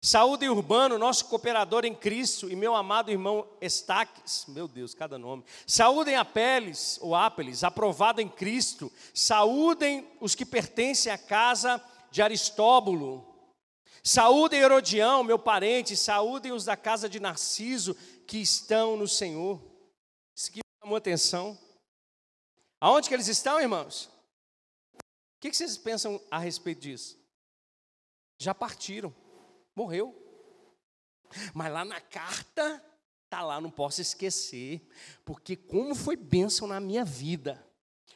Saúde 0.00 0.46
Urbano, 0.48 0.98
nosso 0.98 1.24
cooperador 1.26 1.86
em 1.86 1.94
Cristo, 1.94 2.50
e 2.50 2.54
meu 2.54 2.74
amado 2.74 3.10
irmão 3.10 3.46
Estaques, 3.58 4.44
meu 4.48 4.68
Deus, 4.68 4.94
cada 4.94 5.16
nome. 5.16 5.44
Saúdem 5.66 6.14
Apeles, 6.14 6.98
ou 7.00 7.14
Apeles, 7.14 7.64
aprovado 7.64 8.20
em 8.20 8.28
Cristo. 8.28 8.92
Saúdem 9.14 10.06
os 10.20 10.34
que 10.34 10.44
pertencem 10.44 11.10
à 11.10 11.16
casa 11.16 11.82
de 12.10 12.20
Aristóbulo. 12.20 13.26
Saúdem 14.02 14.60
Herodião, 14.60 15.24
meu 15.24 15.38
parente. 15.38 15.96
Saúdem 15.96 16.52
os 16.52 16.66
da 16.66 16.76
casa 16.76 17.08
de 17.08 17.18
Narciso, 17.18 17.96
que 18.26 18.36
estão 18.36 18.98
no 18.98 19.08
Senhor. 19.08 19.58
Chamou 20.84 20.98
atenção. 20.98 21.58
Aonde 22.78 23.08
que 23.08 23.14
eles 23.14 23.28
estão, 23.28 23.58
irmãos? 23.58 24.10
O 24.94 25.40
que 25.40 25.50
vocês 25.50 25.78
pensam 25.78 26.20
a 26.30 26.38
respeito 26.38 26.82
disso? 26.82 27.18
Já 28.36 28.54
partiram, 28.54 29.14
morreu. 29.74 30.14
Mas 31.54 31.72
lá 31.72 31.86
na 31.86 32.02
carta, 32.02 32.84
tá 33.30 33.40
lá, 33.40 33.62
não 33.62 33.70
posso 33.70 34.02
esquecer, 34.02 34.86
porque 35.24 35.56
como 35.56 35.94
foi 35.94 36.16
bênção 36.16 36.68
na 36.68 36.78
minha 36.80 37.02
vida, 37.02 37.66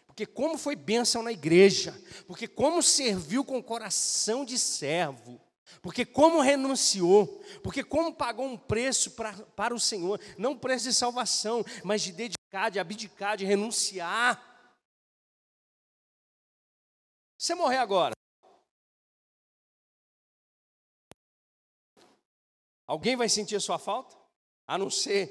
porque 0.07 0.27
como 0.27 0.59
foi 0.59 0.77
bênção 0.77 1.23
na 1.23 1.33
igreja, 1.33 1.99
porque 2.27 2.47
como 2.47 2.83
serviu 2.83 3.47
com 3.47 3.63
coração 3.63 4.45
de 4.45 4.59
servo, 4.59 5.41
Porque 5.83 6.05
como 6.05 6.41
renunciou, 6.41 7.27
porque 7.63 7.85
como 7.85 8.15
pagou 8.15 8.47
um 8.47 8.57
preço 8.57 9.13
pra, 9.13 9.33
para 9.33 9.75
o 9.75 9.81
Senhor, 9.81 10.21
não 10.37 10.53
um 10.53 10.59
preço 10.59 10.85
de 10.85 10.95
salvação, 10.95 11.65
mas 11.85 12.03
de 12.03 12.13
dedicar, 12.13 12.71
de 12.71 12.79
abdicar, 12.79 13.37
de 13.37 13.45
renunciar. 13.45 14.45
Você 17.39 17.55
morrer 17.55 17.79
agora. 17.79 18.15
Alguém 22.87 23.17
vai 23.17 23.29
sentir 23.29 23.55
a 23.55 23.61
sua 23.61 23.79
falta? 23.79 24.17
A 24.67 24.79
não 24.79 24.91
ser, 24.91 25.31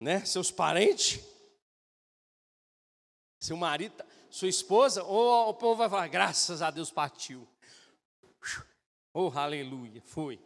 né, 0.00 0.24
seus 0.24 0.50
parentes? 0.50 1.20
Seu 3.38 3.56
marido, 3.56 4.02
sua 4.30 4.48
esposa? 4.48 5.04
Ou 5.04 5.50
o 5.50 5.54
povo 5.54 5.76
vai 5.76 5.90
falar, 5.90 6.08
graças 6.08 6.62
a 6.62 6.70
Deus 6.70 6.90
partiu. 6.90 7.46
Oh, 9.14 9.30
aleluia, 9.30 10.00
foi. 10.02 10.40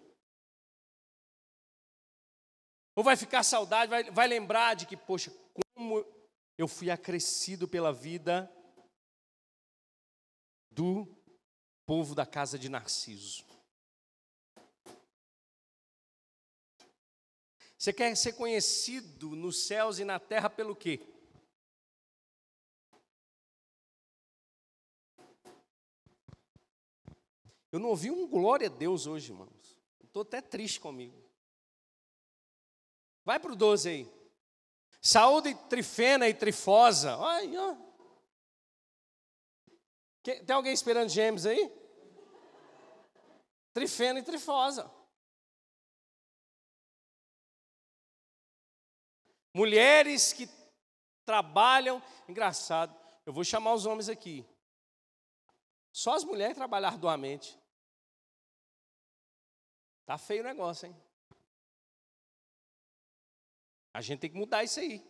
Ou 2.97 3.05
vai 3.05 3.17
ficar 3.17 3.43
saudade, 3.43 3.91
vai, 3.91 4.11
vai 4.11 4.27
lembrar 4.27 4.75
de 4.75 4.87
que, 4.87 4.97
poxa, 4.97 5.31
como 5.75 6.05
eu 6.59 6.67
fui 6.67 6.91
acrescido 6.91 7.69
pela 7.69 7.93
vida 7.93 8.51
do 10.71 11.07
povo 11.87 12.14
da 12.14 12.27
casa 12.27 12.59
de 12.59 12.69
Narciso. 12.69 13.45
Você 17.79 17.93
quer 17.93 18.17
ser 18.17 18.33
conhecido 18.33 19.37
nos 19.37 19.67
céus 19.67 19.99
e 19.99 20.05
na 20.05 20.19
terra 20.19 20.51
pelo 20.51 20.75
quê? 20.75 20.99
Eu 27.77 27.81
não 27.81 27.91
ouvi 27.91 28.11
um 28.11 28.27
glória 28.27 28.68
a 28.68 28.70
Deus 28.70 29.07
hoje, 29.07 29.33
irmãos. 29.33 29.79
Estou 30.03 30.22
até 30.22 30.41
triste 30.41 30.81
comigo. 30.81 31.22
Vai 33.22 33.39
para 33.39 33.53
o 33.53 33.55
12 33.55 33.87
aí. 33.87 34.12
Saúde 35.03 35.55
trifena 35.68 36.27
e 36.27 36.33
trifosa. 36.33 37.14
Ai, 37.18 37.55
ó. 37.55 37.77
Tem 40.22 40.57
alguém 40.57 40.72
esperando 40.72 41.11
gêmeos 41.11 41.45
aí? 41.45 41.70
Trifena 43.74 44.20
e 44.20 44.22
trifosa. 44.22 44.91
Mulheres 49.53 50.33
que 50.33 50.49
trabalham. 51.27 52.03
Engraçado, 52.27 52.99
eu 53.27 53.35
vou 53.35 53.45
chamar 53.45 53.74
os 53.74 53.85
homens 53.85 54.09
aqui. 54.09 54.49
Só 55.93 56.14
as 56.14 56.24
mulheres 56.24 56.57
trabalham 56.57 56.89
arduamente. 56.89 57.66
Tá 60.07 60.17
feio 60.17 60.43
o 60.43 60.47
negócio, 60.47 60.87
hein? 60.87 60.97
A 63.93 64.01
gente 64.01 64.21
tem 64.21 64.31
que 64.31 64.37
mudar 64.37 64.63
isso 64.63 64.79
aí. 64.79 65.05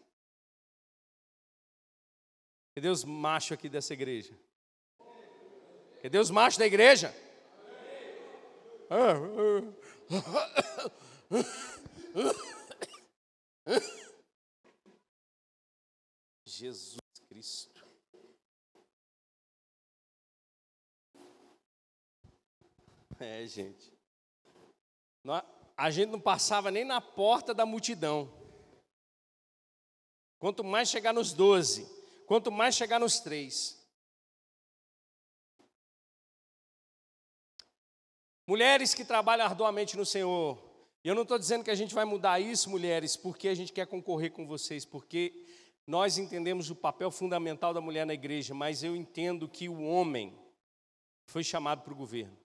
Cadê 2.75 2.89
os 2.89 3.05
machos 3.05 3.53
aqui 3.53 3.69
dessa 3.69 3.93
igreja? 3.93 4.39
Cadê 6.03 6.19
os 6.19 6.31
machos 6.31 6.59
da 6.59 6.67
igreja? 6.67 7.15
Jesus 16.47 16.97
Cristo. 17.29 17.85
É, 23.19 23.47
gente. 23.47 23.96
A 25.77 25.91
gente 25.91 26.11
não 26.11 26.21
passava 26.21 26.71
nem 26.71 26.85
na 26.85 27.01
porta 27.01 27.53
da 27.53 27.67
multidão. 27.67 28.33
Quanto 30.39 30.63
mais 30.63 30.89
chegar 30.89 31.13
nos 31.13 31.33
doze, 31.33 31.87
quanto 32.27 32.53
mais 32.53 32.75
chegar 32.75 33.01
nos 33.01 33.21
três. 33.21 33.77
Mulheres 38.47 38.95
que 38.95 39.05
trabalham 39.05 39.45
arduamente 39.45 39.97
no 39.97 40.07
Senhor. 40.07 40.63
E 41.03 41.09
eu 41.09 41.15
não 41.15 41.23
estou 41.23 41.39
dizendo 41.39 41.65
que 41.65 41.71
a 41.71 41.75
gente 41.75 41.95
vai 41.95 42.05
mudar 42.05 42.39
isso, 42.39 42.71
mulheres, 42.71 43.17
porque 43.17 43.49
a 43.49 43.55
gente 43.55 43.73
quer 43.73 43.87
concorrer 43.87 44.33
com 44.33 44.47
vocês, 44.47 44.85
porque 44.85 45.45
nós 45.87 46.19
entendemos 46.19 46.71
o 46.71 46.77
papel 46.77 47.11
fundamental 47.11 47.73
da 47.73 47.81
mulher 47.81 48.05
na 48.05 48.15
igreja, 48.15 48.55
mas 48.55 48.83
eu 48.83 48.95
entendo 48.95 49.49
que 49.49 49.69
o 49.69 49.83
homem 49.83 50.37
foi 51.27 51.43
chamado 51.43 51.83
para 51.83 51.93
o 51.93 51.97
governo. 51.97 52.37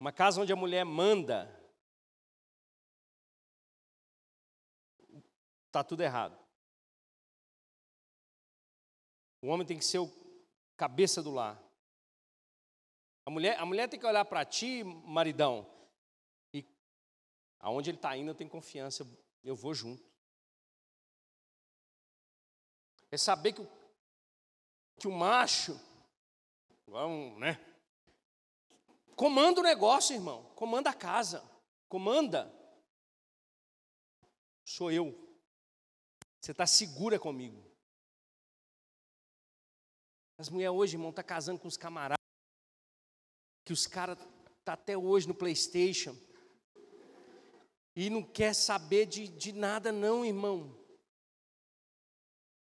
Uma 0.00 0.10
casa 0.10 0.40
onde 0.40 0.50
a 0.50 0.56
mulher 0.56 0.82
manda, 0.82 1.54
está 5.66 5.84
tudo 5.84 6.02
errado. 6.02 6.38
O 9.42 9.48
homem 9.48 9.66
tem 9.66 9.76
que 9.76 9.84
ser 9.84 9.98
o 9.98 10.10
cabeça 10.74 11.22
do 11.22 11.30
lar. 11.30 11.62
A 13.26 13.30
mulher, 13.30 13.58
a 13.58 13.66
mulher 13.66 13.88
tem 13.88 14.00
que 14.00 14.06
olhar 14.06 14.24
para 14.24 14.42
ti, 14.42 14.82
maridão, 14.82 15.70
e 16.54 16.64
aonde 17.58 17.90
ele 17.90 17.98
está 17.98 18.16
indo, 18.16 18.30
eu 18.30 18.34
tenho 18.34 18.48
confiança, 18.48 19.06
eu 19.44 19.54
vou 19.54 19.74
junto. 19.74 20.02
É 23.10 23.18
saber 23.18 23.52
que 23.52 23.60
o, 23.60 23.68
que 24.98 25.06
o 25.06 25.12
macho, 25.12 25.78
vamos, 26.86 27.38
né? 27.38 27.69
Comanda 29.20 29.60
o 29.60 29.62
negócio, 29.62 30.16
irmão. 30.16 30.50
Comanda 30.54 30.88
a 30.88 30.94
casa. 30.94 31.44
Comanda. 31.90 32.50
Sou 34.64 34.90
eu. 34.90 35.12
Você 36.40 36.52
está 36.52 36.66
segura 36.66 37.18
comigo. 37.18 37.62
As 40.38 40.48
mulheres 40.48 40.74
hoje, 40.74 40.94
irmão, 40.94 41.10
estão 41.10 41.22
tá 41.22 41.28
casando 41.28 41.60
com 41.60 41.68
os 41.68 41.76
camaradas. 41.76 42.16
Que 43.66 43.74
os 43.74 43.86
caras 43.86 44.16
tá 44.64 44.72
até 44.72 44.96
hoje 44.96 45.28
no 45.28 45.34
Playstation. 45.34 46.16
E 47.94 48.08
não 48.08 48.22
quer 48.22 48.54
saber 48.54 49.04
de, 49.04 49.28
de 49.28 49.52
nada, 49.52 49.92
não, 49.92 50.24
irmão. 50.24 50.74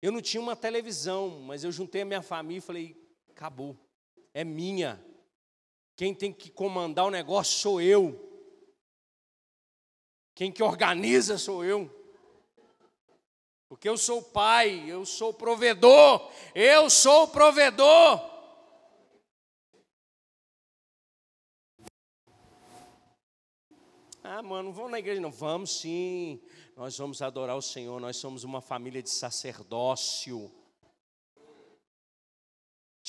Eu 0.04 0.12
não 0.12 0.22
tinha 0.22 0.39
uma 0.39 0.56
televisão, 0.56 1.39
mas 1.39 1.64
eu 1.64 1.72
juntei 1.72 2.04
a 2.04 2.06
minha 2.06 2.22
família 2.22 2.60
e 2.60 2.62
falei: 2.62 3.16
acabou, 3.32 3.76
é 4.36 4.43
minha. 4.43 5.04
Quem 5.96 6.14
tem 6.14 6.34
que 6.34 6.50
comandar 6.50 7.06
o 7.06 7.12
negócio 7.12 7.60
sou 7.60 7.82
eu. 7.82 8.20
Quem 10.34 10.52
que 10.52 10.64
organiza 10.64 11.38
sou 11.38 11.64
eu. 11.64 11.89
Porque 13.70 13.88
eu 13.88 13.98
sou 13.98 14.20
o 14.20 14.24
pai, 14.24 14.84
eu 14.88 15.06
sou 15.06 15.30
o 15.30 15.34
provedor, 15.34 16.32
eu 16.54 16.89
sou 16.89 17.24
o 17.24 17.28
provedor. 17.28 18.34
Ah, 24.24 24.41
mano, 24.41 24.72
vamos 24.72 24.91
na 24.91 25.00
igreja? 25.00 25.20
Não, 25.20 25.32
vamos 25.32 25.80
sim. 25.80 26.41
Nós 26.76 26.98
vamos 26.98 27.22
adorar 27.22 27.58
o 27.58 27.62
Senhor, 27.62 28.00
nós 28.00 28.18
somos 28.18 28.44
uma 28.44 28.62
família 28.62 29.02
de 29.04 29.10
sacerdócio. 29.10 30.52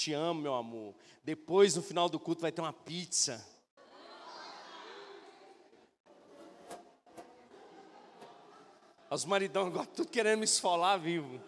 Te 0.04 0.12
amo, 0.12 0.38
meu 0.38 0.54
amor. 0.54 0.94
Depois, 1.22 1.74
no 1.74 1.82
final 1.82 2.10
do 2.10 2.20
culto, 2.20 2.42
vai 2.42 2.52
ter 2.52 2.60
uma 2.60 2.74
pizza. 2.74 3.42
Os 9.10 9.24
maridão 9.24 9.68
agora 9.68 9.86
tudo 9.86 10.10
querendo 10.10 10.40
me 10.40 10.44
esfolar 10.44 11.00
vivo. 11.00 11.40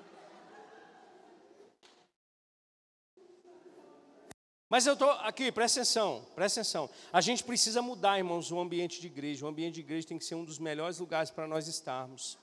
Mas 4.71 4.87
eu 4.87 4.95
estou 4.95 5.11
aqui, 5.11 5.53
presta 5.53 5.81
atenção, 5.81 6.27
presta 6.35 6.61
atenção. 6.61 6.89
A 7.13 7.21
gente 7.21 7.45
precisa 7.45 7.83
mudar, 7.83 8.17
irmãos, 8.17 8.51
o 8.51 8.59
ambiente 8.59 9.03
de 9.03 9.07
igreja. 9.07 9.45
O 9.45 9.49
ambiente 9.51 9.75
de 9.75 9.81
igreja 9.81 10.09
tem 10.09 10.17
que 10.17 10.25
ser 10.25 10.35
um 10.35 10.47
dos 10.47 10.59
melhores 10.59 10.99
lugares 10.99 11.31
para 11.31 11.47
nós 11.47 11.69
estarmos. 11.69 12.39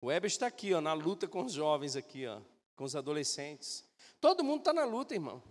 O 0.00 0.06
Weber 0.06 0.30
está 0.30 0.46
aqui, 0.46 0.72
ó, 0.72 0.80
na 0.80 0.94
luta 0.94 1.28
com 1.28 1.44
os 1.44 1.52
jovens 1.52 1.94
aqui, 1.94 2.26
ó, 2.26 2.40
com 2.76 2.84
os 2.84 2.96
adolescentes. 2.96 3.84
Todo 4.20 4.44
mundo 4.44 4.60
está 4.60 4.72
na 4.72 4.84
luta, 4.84 5.14
irmão. 5.14 5.42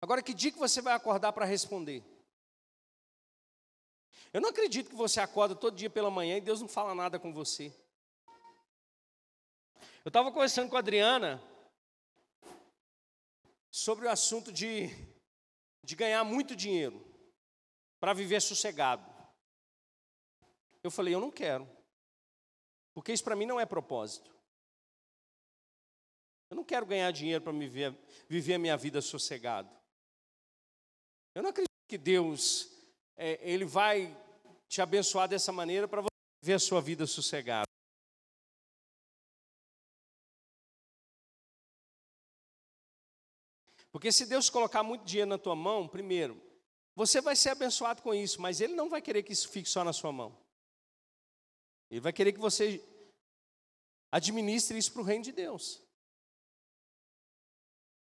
Agora, 0.00 0.22
que 0.22 0.32
dia 0.32 0.50
que 0.50 0.58
você 0.58 0.80
vai 0.80 0.94
acordar 0.94 1.32
para 1.32 1.44
responder? 1.44 2.02
Eu 4.32 4.40
não 4.40 4.50
acredito 4.50 4.88
que 4.88 4.96
você 4.96 5.20
acorda 5.20 5.54
todo 5.54 5.76
dia 5.76 5.90
pela 5.90 6.10
manhã 6.10 6.36
e 6.36 6.40
Deus 6.40 6.60
não 6.60 6.68
fala 6.68 6.94
nada 6.94 7.18
com 7.18 7.32
você. 7.32 7.74
Eu 10.04 10.08
estava 10.08 10.32
conversando 10.32 10.70
com 10.70 10.76
a 10.76 10.78
Adriana 10.78 11.42
sobre 13.70 14.06
o 14.06 14.10
assunto 14.10 14.50
de, 14.50 14.88
de 15.84 15.94
ganhar 15.94 16.24
muito 16.24 16.56
dinheiro 16.56 17.04
para 18.00 18.14
viver 18.14 18.40
sossegado. 18.40 19.04
Eu 20.82 20.90
falei, 20.90 21.14
eu 21.14 21.20
não 21.20 21.30
quero, 21.30 21.68
porque 22.94 23.12
isso 23.12 23.22
para 23.22 23.36
mim 23.36 23.44
não 23.44 23.60
é 23.60 23.66
propósito. 23.66 24.39
Eu 26.50 26.56
não 26.56 26.64
quero 26.64 26.84
ganhar 26.84 27.10
dinheiro 27.12 27.42
para 27.42 27.52
viver, 27.52 27.96
viver 28.28 28.54
a 28.54 28.58
minha 28.58 28.76
vida 28.76 29.00
sossegado. 29.00 29.70
Eu 31.32 31.42
não 31.42 31.50
acredito 31.50 31.70
que 31.88 31.96
Deus 31.96 32.68
é, 33.16 33.38
ele 33.48 33.64
vai 33.64 34.16
te 34.68 34.82
abençoar 34.82 35.28
dessa 35.28 35.52
maneira 35.52 35.86
para 35.86 36.02
você 36.02 36.08
viver 36.42 36.54
a 36.54 36.58
sua 36.58 36.80
vida 36.80 37.06
sossegada. 37.06 37.66
Porque 43.92 44.10
se 44.10 44.26
Deus 44.26 44.48
colocar 44.50 44.82
muito 44.82 45.04
dinheiro 45.04 45.28
na 45.28 45.38
tua 45.38 45.54
mão, 45.54 45.86
primeiro, 45.86 46.40
você 46.94 47.20
vai 47.20 47.36
ser 47.36 47.50
abençoado 47.50 48.02
com 48.02 48.14
isso, 48.14 48.40
mas 48.40 48.60
Ele 48.60 48.74
não 48.74 48.88
vai 48.88 49.02
querer 49.02 49.22
que 49.22 49.32
isso 49.32 49.48
fique 49.48 49.68
só 49.68 49.84
na 49.84 49.92
sua 49.92 50.12
mão. 50.12 50.36
Ele 51.90 52.00
vai 52.00 52.12
querer 52.12 52.32
que 52.32 52.38
você 52.38 52.82
administre 54.12 54.78
isso 54.78 54.92
para 54.92 55.02
o 55.02 55.04
reino 55.04 55.24
de 55.24 55.32
Deus. 55.32 55.82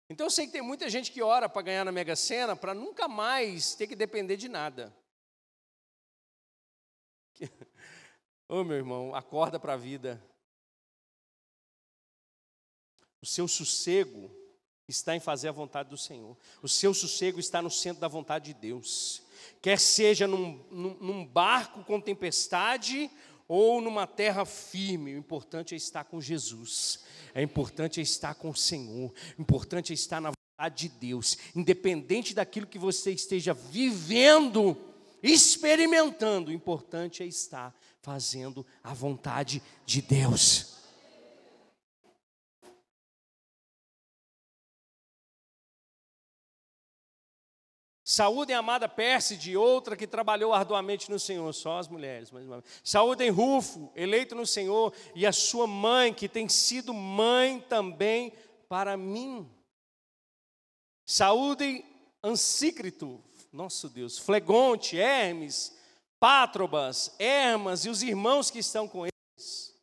Então 0.09 0.27
eu 0.27 0.31
sei 0.31 0.47
que 0.47 0.53
tem 0.53 0.63
muita 0.63 0.89
gente 0.89 1.11
que 1.11 1.23
ora 1.23 1.49
para 1.49 1.63
ganhar 1.63 1.85
na 1.85 1.91
Mega 1.91 2.15
Sena 2.15 2.55
para 2.55 2.73
nunca 2.73 3.09
mais 3.09 3.75
ter 3.75 3.87
que 3.87 3.97
depender 3.97 4.37
de 4.37 4.49
nada. 4.49 4.97
Ô 8.49 8.61
oh, 8.61 8.65
meu 8.65 8.77
irmão, 8.77 9.15
acorda 9.15 9.59
para 9.59 9.73
a 9.73 9.77
vida. 9.77 10.23
O 13.21 13.27
seu 13.27 13.49
sossego 13.49 14.31
está 14.87 15.17
em 15.17 15.21
fazer 15.21 15.49
a 15.49 15.53
vontade 15.53 15.89
do 15.89 15.99
Senhor. 15.99 16.37
O 16.63 16.69
seu 16.69 16.95
sossego 16.95 17.41
está 17.41 17.61
no 17.61 17.71
centro 17.71 18.01
da 18.01 18.07
vontade 18.07 18.53
de 18.53 18.61
Deus. 18.61 19.23
Quer 19.61 19.81
seja 19.81 20.29
num, 20.29 20.65
num, 20.71 20.95
num 21.01 21.27
barco 21.27 21.83
com 21.83 22.01
tempestade 22.01 23.11
ou 23.49 23.81
numa 23.81 24.07
terra 24.07 24.45
firme, 24.45 25.15
o 25.15 25.19
importante 25.19 25.75
é 25.75 25.77
estar 25.77 26.05
com 26.05 26.21
Jesus. 26.21 27.05
É 27.35 27.43
importante 27.43 28.01
é 28.01 28.03
estar 28.03 28.35
com 28.35 28.51
o 28.51 28.57
Senhor. 28.57 29.13
O 29.39 29.43
importante 29.43 29.93
é 29.93 29.95
estar 29.95 30.21
na 30.21 30.31
vontade 30.31 30.89
de 30.89 30.95
Deus. 30.99 31.39
Independente 31.55 32.35
daquilo 32.35 32.67
que 32.67 32.79
você 32.79 33.13
esteja 33.13 33.55
vivendo, 33.55 34.77
experimentando, 35.23 36.51
o 36.51 36.55
importante 36.55 37.23
é 37.23 37.27
estar 37.27 37.75
fazendo 38.03 38.67
a 38.83 38.95
vontade 38.95 39.63
de 39.85 40.01
Deus. 40.03 40.76
Saúde 48.17 48.51
a 48.55 48.61
amada 48.61 48.89
Pérside, 48.89 49.59
outra 49.59 49.95
que 49.95 50.07
trabalhou 50.07 50.55
arduamente 50.55 51.11
no 51.11 51.19
Senhor, 51.19 51.53
só 51.53 51.79
as 51.79 51.87
mulheres. 51.87 52.31
Mais 52.31 52.47
uma 52.47 52.63
vez. 52.63 52.81
Saúde 52.83 53.23
em 53.23 53.29
Rufo, 53.29 53.93
eleito 53.95 54.35
no 54.35 54.47
Senhor, 54.47 54.95
e 55.15 55.27
a 55.27 55.33
sua 55.33 55.67
mãe, 55.67 56.15
que 56.15 56.27
tem 56.27 56.49
sido 56.49 56.95
mãe 56.95 57.61
também 57.69 58.33
para 58.71 58.97
mim. 58.97 59.47
Saúde 61.05 61.85
Ansícrito, 62.25 63.23
nosso 63.53 63.87
Deus, 63.87 64.17
Flegonte, 64.17 64.97
Hermes, 64.97 65.77
Pátrobas, 66.19 67.15
Hermas 67.19 67.85
e 67.85 67.91
os 67.91 68.03
irmãos 68.03 68.51
que 68.51 68.61
estão 68.61 68.89
com 68.89 69.05
eles. 69.05 69.75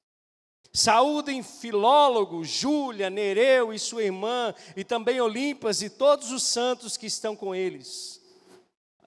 Saúdem 0.74 1.44
Filólogo, 1.44 2.44
Júlia, 2.44 3.12
Nereu 3.12 3.72
e 3.72 3.78
sua 3.78 4.02
irmã, 4.02 4.56
e 4.76 4.84
também 4.84 5.22
Olimpas 5.22 5.84
e 5.84 5.90
todos 5.92 6.32
os 6.32 6.42
santos 6.42 6.98
que 6.98 7.06
estão 7.06 7.36
com 7.36 7.54
eles. 7.54 8.23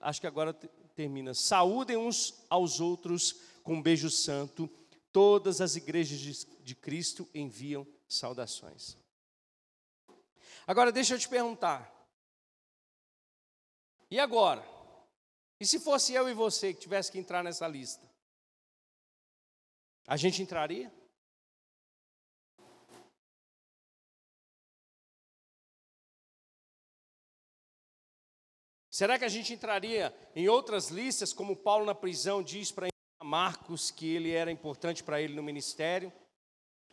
Acho 0.06 0.20
que 0.20 0.26
agora 0.28 0.54
termina. 0.94 1.34
Saúdem 1.34 1.96
uns 1.96 2.46
aos 2.48 2.78
outros 2.78 3.40
com 3.64 3.74
um 3.74 3.82
beijo 3.82 4.08
santo. 4.08 4.70
Todas 5.10 5.60
as 5.60 5.74
igrejas 5.74 6.46
de 6.62 6.74
Cristo 6.76 7.28
enviam 7.34 7.84
saudações. 8.06 8.96
Agora 10.64 10.92
deixa 10.92 11.14
eu 11.14 11.18
te 11.18 11.28
perguntar. 11.28 11.92
E 14.08 14.20
agora? 14.20 14.64
E 15.58 15.66
se 15.66 15.80
fosse 15.80 16.12
eu 16.12 16.28
e 16.28 16.34
você 16.34 16.72
que 16.72 16.78
tivesse 16.78 17.10
que 17.10 17.18
entrar 17.18 17.42
nessa 17.42 17.66
lista? 17.66 18.08
A 20.06 20.16
gente 20.16 20.40
entraria? 20.40 20.94
Será 28.96 29.18
que 29.18 29.26
a 29.26 29.28
gente 29.28 29.52
entraria 29.52 30.10
em 30.34 30.48
outras 30.48 30.88
listas, 30.88 31.30
como 31.30 31.54
Paulo 31.54 31.84
na 31.84 31.94
prisão 31.94 32.42
diz 32.42 32.72
para 32.72 32.88
Marcos 33.22 33.90
que 33.90 34.08
ele 34.08 34.32
era 34.32 34.50
importante 34.50 35.04
para 35.04 35.20
ele 35.20 35.34
no 35.34 35.42
ministério? 35.42 36.10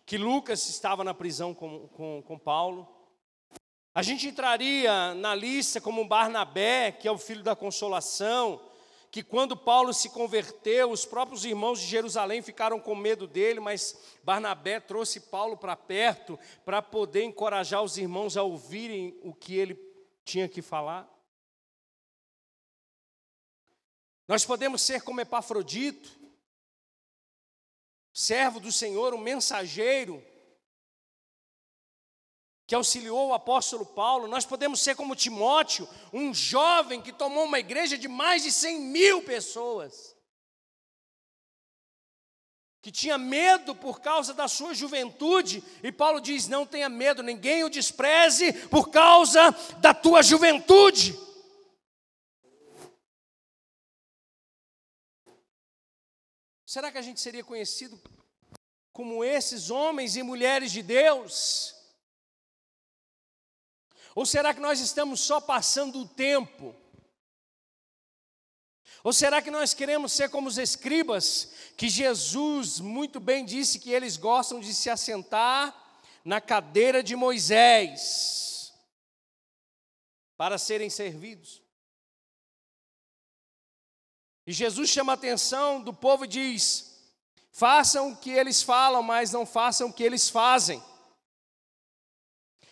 Que 0.06 0.18
Lucas 0.18 0.68
estava 0.68 1.02
na 1.06 1.14
prisão 1.14 1.54
com, 1.54 1.88
com, 1.88 2.22
com 2.22 2.38
Paulo? 2.38 2.94
A 3.96 4.04
gente 4.04 4.28
entraria 4.28 5.14
na 5.14 5.34
lista 5.34 5.80
como 5.80 6.06
Barnabé, 6.06 6.92
que 6.92 7.08
é 7.08 7.12
o 7.12 7.18
filho 7.18 7.42
da 7.42 7.56
consolação, 7.56 8.60
que 9.10 9.24
quando 9.24 9.56
Paulo 9.56 9.94
se 9.94 10.10
converteu, 10.10 10.92
os 10.92 11.06
próprios 11.06 11.46
irmãos 11.46 11.80
de 11.80 11.86
Jerusalém 11.86 12.42
ficaram 12.42 12.82
com 12.82 12.96
medo 12.96 13.26
dele, 13.26 13.62
mas 13.62 13.98
Barnabé 14.26 14.82
trouxe 14.82 15.22
Paulo 15.22 15.56
para 15.56 15.78
perto 15.78 16.38
para 16.66 16.82
poder 16.82 17.24
encorajar 17.24 17.82
os 17.82 17.98
irmãos 17.98 18.36
a 18.36 18.44
ouvirem 18.44 19.18
o 19.24 19.34
que 19.34 19.56
ele 19.56 19.80
tinha 20.26 20.50
que 20.50 20.62
falar. 20.62 21.13
Nós 24.28 24.46
podemos 24.46 24.82
ser 24.82 25.02
como 25.02 25.22
Epafrodito, 25.22 26.10
servo 28.14 28.60
do 28.60 28.72
Senhor, 28.72 29.14
um 29.14 29.18
mensageiro, 29.18 30.24
que 32.66 32.76
auxiliou 32.76 33.30
o 33.30 33.34
apóstolo 33.34 33.86
Paulo. 33.86 34.28
Nós 34.28 34.46
podemos 34.46 34.80
ser 34.80 34.96
como 34.96 35.16
Timóteo, 35.16 35.88
um 36.14 36.34
jovem 36.34 37.02
que 37.02 37.12
tomou 37.12 37.46
uma 37.46 37.60
igreja 37.60 37.98
de 37.98 38.08
mais 38.08 38.44
de 38.44 38.52
100 38.52 38.80
mil 38.80 39.24
pessoas, 39.24 40.16
que 42.82 42.92
tinha 42.92 43.18
medo 43.18 43.76
por 43.76 44.00
causa 44.02 44.34
da 44.34 44.48
sua 44.48 44.74
juventude, 44.74 45.64
e 45.82 45.92
Paulo 45.92 46.22
diz: 46.22 46.48
Não 46.48 46.66
tenha 46.66 46.88
medo, 46.88 47.22
ninguém 47.22 47.64
o 47.64 47.70
despreze 47.70 48.54
por 48.70 48.90
causa 48.90 49.52
da 49.80 49.94
tua 49.94 50.22
juventude. 50.22 51.18
Será 56.74 56.92
que 56.92 56.98
a 56.98 57.04
gente 57.04 57.22
seria 57.22 57.44
conhecido 57.44 58.02
como 58.92 59.24
esses 59.24 59.70
homens 59.70 60.16
e 60.16 60.24
mulheres 60.24 60.72
de 60.72 60.82
Deus? 60.82 61.76
Ou 64.16 64.26
será 64.26 64.56
que 64.56 64.60
nós 64.60 64.80
estamos 64.80 65.22
só 65.22 65.40
passando 65.40 66.00
o 66.00 66.08
tempo? 66.08 66.76
Ou 69.04 69.14
será 69.14 69.40
que 69.40 69.52
nós 69.52 69.76
queremos 69.76 70.14
ser 70.14 70.32
como 70.32 70.50
os 70.50 70.58
escribas, 70.58 71.52
que 71.78 71.88
Jesus 71.88 72.80
muito 72.80 73.20
bem 73.20 73.46
disse 73.46 73.78
que 73.78 73.92
eles 73.92 74.18
gostam 74.18 74.60
de 74.60 74.74
se 74.74 74.90
assentar 74.90 76.02
na 76.26 76.42
cadeira 76.42 77.04
de 77.04 77.16
Moisés 77.16 78.74
para 80.36 80.58
serem 80.58 80.90
servidos? 80.90 81.63
E 84.46 84.52
Jesus 84.52 84.90
chama 84.90 85.14
a 85.14 85.16
atenção 85.16 85.82
do 85.82 85.94
povo 85.94 86.26
e 86.26 86.28
diz: 86.28 86.94
façam 87.52 88.12
o 88.12 88.18
que 88.18 88.32
eles 88.32 88.62
falam, 88.62 89.02
mas 89.02 89.32
não 89.32 89.46
façam 89.46 89.88
o 89.88 89.94
que 89.94 90.04
eles 90.04 90.30
fazem. 90.30 90.84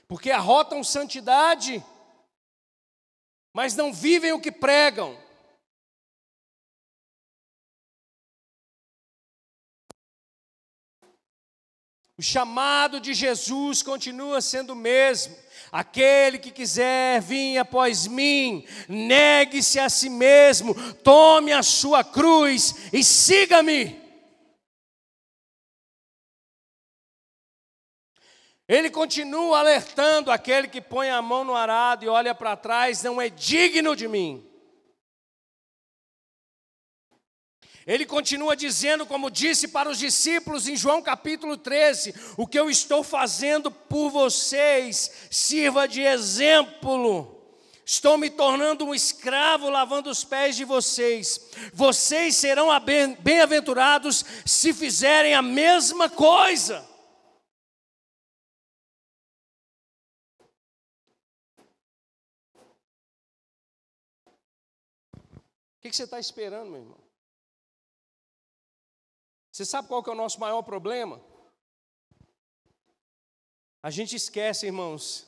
Porque 0.08 0.30
arrotam 0.32 0.84
santidade, 0.84 1.84
mas 3.54 3.76
não 3.76 3.94
vivem 3.94 4.34
o 4.34 4.42
que 4.42 4.52
pregam. 4.52 5.18
O 12.18 12.24
chamado 12.24 13.00
de 13.00 13.16
Jesus 13.16 13.82
continua 13.82 14.42
sendo 14.42 14.74
o 14.74 14.76
mesmo. 14.76 15.36
Aquele 15.72 16.38
que 16.38 16.52
quiser 16.52 17.22
vir 17.22 17.58
após 17.58 18.06
mim, 18.06 18.66
negue-se 18.90 19.80
a 19.80 19.90
si 19.90 20.10
mesmo, 20.10 20.76
tome 20.96 21.54
a 21.54 21.64
sua 21.64 22.04
cruz 22.04 22.90
e 22.92 23.02
siga-me. 23.02 24.02
Ele 28.68 28.90
continua 28.90 29.60
alertando 29.60 30.30
aquele 30.30 30.68
que 30.68 30.82
põe 30.82 31.10
a 31.10 31.22
mão 31.22 31.46
no 31.46 31.56
arado 31.56 32.04
e 32.04 32.10
olha 32.10 32.36
para 32.36 32.58
trás, 32.58 33.02
não 33.04 33.22
é 33.22 33.30
digno 33.30 33.96
de 33.96 34.10
mim. 34.10 34.51
Ele 37.86 38.06
continua 38.06 38.56
dizendo, 38.56 39.06
como 39.06 39.32
disse 39.32 39.68
para 39.68 39.90
os 39.90 39.98
discípulos 39.98 40.68
em 40.68 40.76
João 40.76 41.02
capítulo 41.02 41.58
13: 41.58 42.14
O 42.38 42.46
que 42.46 42.60
eu 42.60 42.70
estou 42.70 43.04
fazendo 43.04 43.72
por 43.72 44.10
vocês 44.10 45.12
sirva 45.32 45.88
de 45.88 46.02
exemplo. 46.02 47.40
Estou 47.84 48.18
me 48.18 48.30
tornando 48.30 48.86
um 48.86 48.94
escravo 48.94 49.70
lavando 49.70 50.10
os 50.10 50.24
pés 50.24 50.56
de 50.56 50.64
vocês. 50.64 51.50
Vocês 51.74 52.36
serão 52.36 52.68
bem-aventurados 53.20 54.24
se 54.46 54.72
fizerem 54.72 55.34
a 55.34 55.42
mesma 55.42 56.08
coisa. 56.08 56.88
O 65.78 65.82
que 65.82 65.92
você 65.92 66.04
está 66.04 66.20
esperando, 66.20 66.70
meu 66.70 66.80
irmão? 66.80 67.01
Você 69.52 69.66
sabe 69.66 69.88
qual 69.88 70.02
que 70.02 70.10
é 70.10 70.14
o 70.14 70.16
nosso 70.16 70.40
maior 70.40 70.62
problema? 70.62 71.22
A 73.84 73.90
gente 73.90 74.16
esquece, 74.16 74.68
irmãos. 74.68 75.28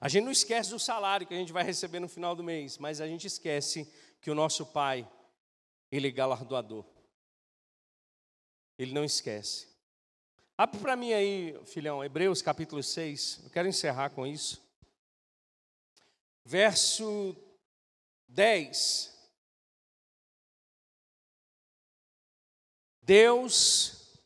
A 0.00 0.08
gente 0.08 0.24
não 0.24 0.32
esquece 0.32 0.70
do 0.70 0.78
salário 0.78 1.26
que 1.26 1.34
a 1.34 1.36
gente 1.36 1.52
vai 1.52 1.64
receber 1.64 1.98
no 1.98 2.08
final 2.08 2.36
do 2.36 2.44
mês, 2.44 2.76
mas 2.78 3.00
a 3.00 3.06
gente 3.06 3.26
esquece 3.26 3.92
que 4.20 4.30
o 4.30 4.34
nosso 4.34 4.66
Pai, 4.66 5.08
Ele 5.90 6.08
é 6.08 6.10
galardoador. 6.10 6.84
Ele 8.78 8.92
não 8.92 9.04
esquece. 9.04 9.66
Abre 10.56 10.78
para 10.80 10.96
mim 10.96 11.12
aí, 11.12 11.58
filhão, 11.64 12.04
Hebreus 12.04 12.42
capítulo 12.42 12.82
6. 12.82 13.40
Eu 13.44 13.50
quero 13.50 13.68
encerrar 13.68 14.10
com 14.10 14.26
isso. 14.26 14.62
Verso 16.44 17.36
10. 18.28 19.17
Deus 23.08 24.20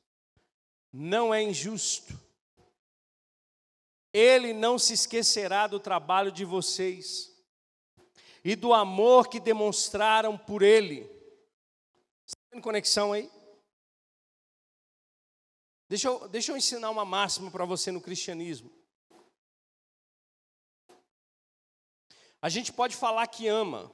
não 0.93 1.33
é 1.33 1.41
injusto. 1.41 2.21
Ele 4.13 4.53
não 4.53 4.77
se 4.77 4.93
esquecerá 4.93 5.69
do 5.69 5.79
trabalho 5.79 6.33
de 6.33 6.45
vocês 6.45 7.31
e 8.45 8.57
do 8.57 8.75
amor 8.75 9.29
que 9.29 9.39
demonstraram 9.39 10.37
por 10.37 10.63
Ele. 10.63 11.03
Está 12.27 12.37
tendo 12.51 12.61
conexão 12.61 13.13
aí? 13.13 13.31
Deixa 15.89 16.09
eu, 16.09 16.29
deixa 16.29 16.51
eu 16.51 16.57
ensinar 16.57 16.91
uma 16.91 17.05
máxima 17.05 17.53
para 17.53 17.65
você 17.65 17.93
no 17.93 18.01
cristianismo. 18.01 18.69
A 22.41 22.49
gente 22.49 22.73
pode 22.73 22.97
falar 22.97 23.29
que 23.29 23.47
ama, 23.47 23.93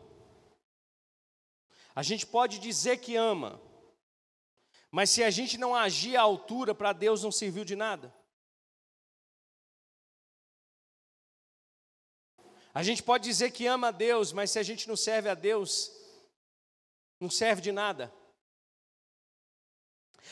a 1.94 2.02
gente 2.02 2.26
pode 2.26 2.58
dizer 2.58 2.96
que 3.02 3.14
ama, 3.14 3.67
mas 4.90 5.10
se 5.10 5.22
a 5.22 5.30
gente 5.30 5.58
não 5.58 5.74
agir 5.74 6.16
à 6.16 6.22
altura, 6.22 6.74
para 6.74 6.92
Deus 6.92 7.22
não 7.22 7.30
serviu 7.30 7.64
de 7.64 7.76
nada. 7.76 8.14
A 12.72 12.82
gente 12.82 13.02
pode 13.02 13.24
dizer 13.24 13.50
que 13.50 13.66
ama 13.66 13.88
a 13.88 13.90
Deus, 13.90 14.32
mas 14.32 14.50
se 14.50 14.58
a 14.58 14.62
gente 14.62 14.88
não 14.88 14.96
serve 14.96 15.28
a 15.28 15.34
Deus, 15.34 15.90
não 17.20 17.28
serve 17.28 17.60
de 17.60 17.72
nada. 17.72 18.12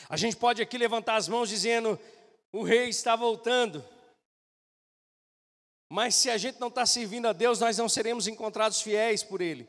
A 0.09 0.15
gente 0.15 0.37
pode 0.37 0.61
aqui 0.61 0.77
levantar 0.77 1.15
as 1.15 1.27
mãos 1.27 1.49
dizendo: 1.49 1.99
o 2.51 2.63
rei 2.63 2.89
está 2.89 3.15
voltando. 3.15 3.83
Mas 5.89 6.15
se 6.15 6.29
a 6.29 6.37
gente 6.37 6.59
não 6.59 6.67
está 6.67 6.85
servindo 6.85 7.27
a 7.27 7.33
Deus, 7.33 7.59
nós 7.59 7.77
não 7.77 7.87
seremos 7.87 8.27
encontrados 8.27 8.81
fiéis 8.81 9.23
por 9.23 9.41
Ele. 9.41 9.67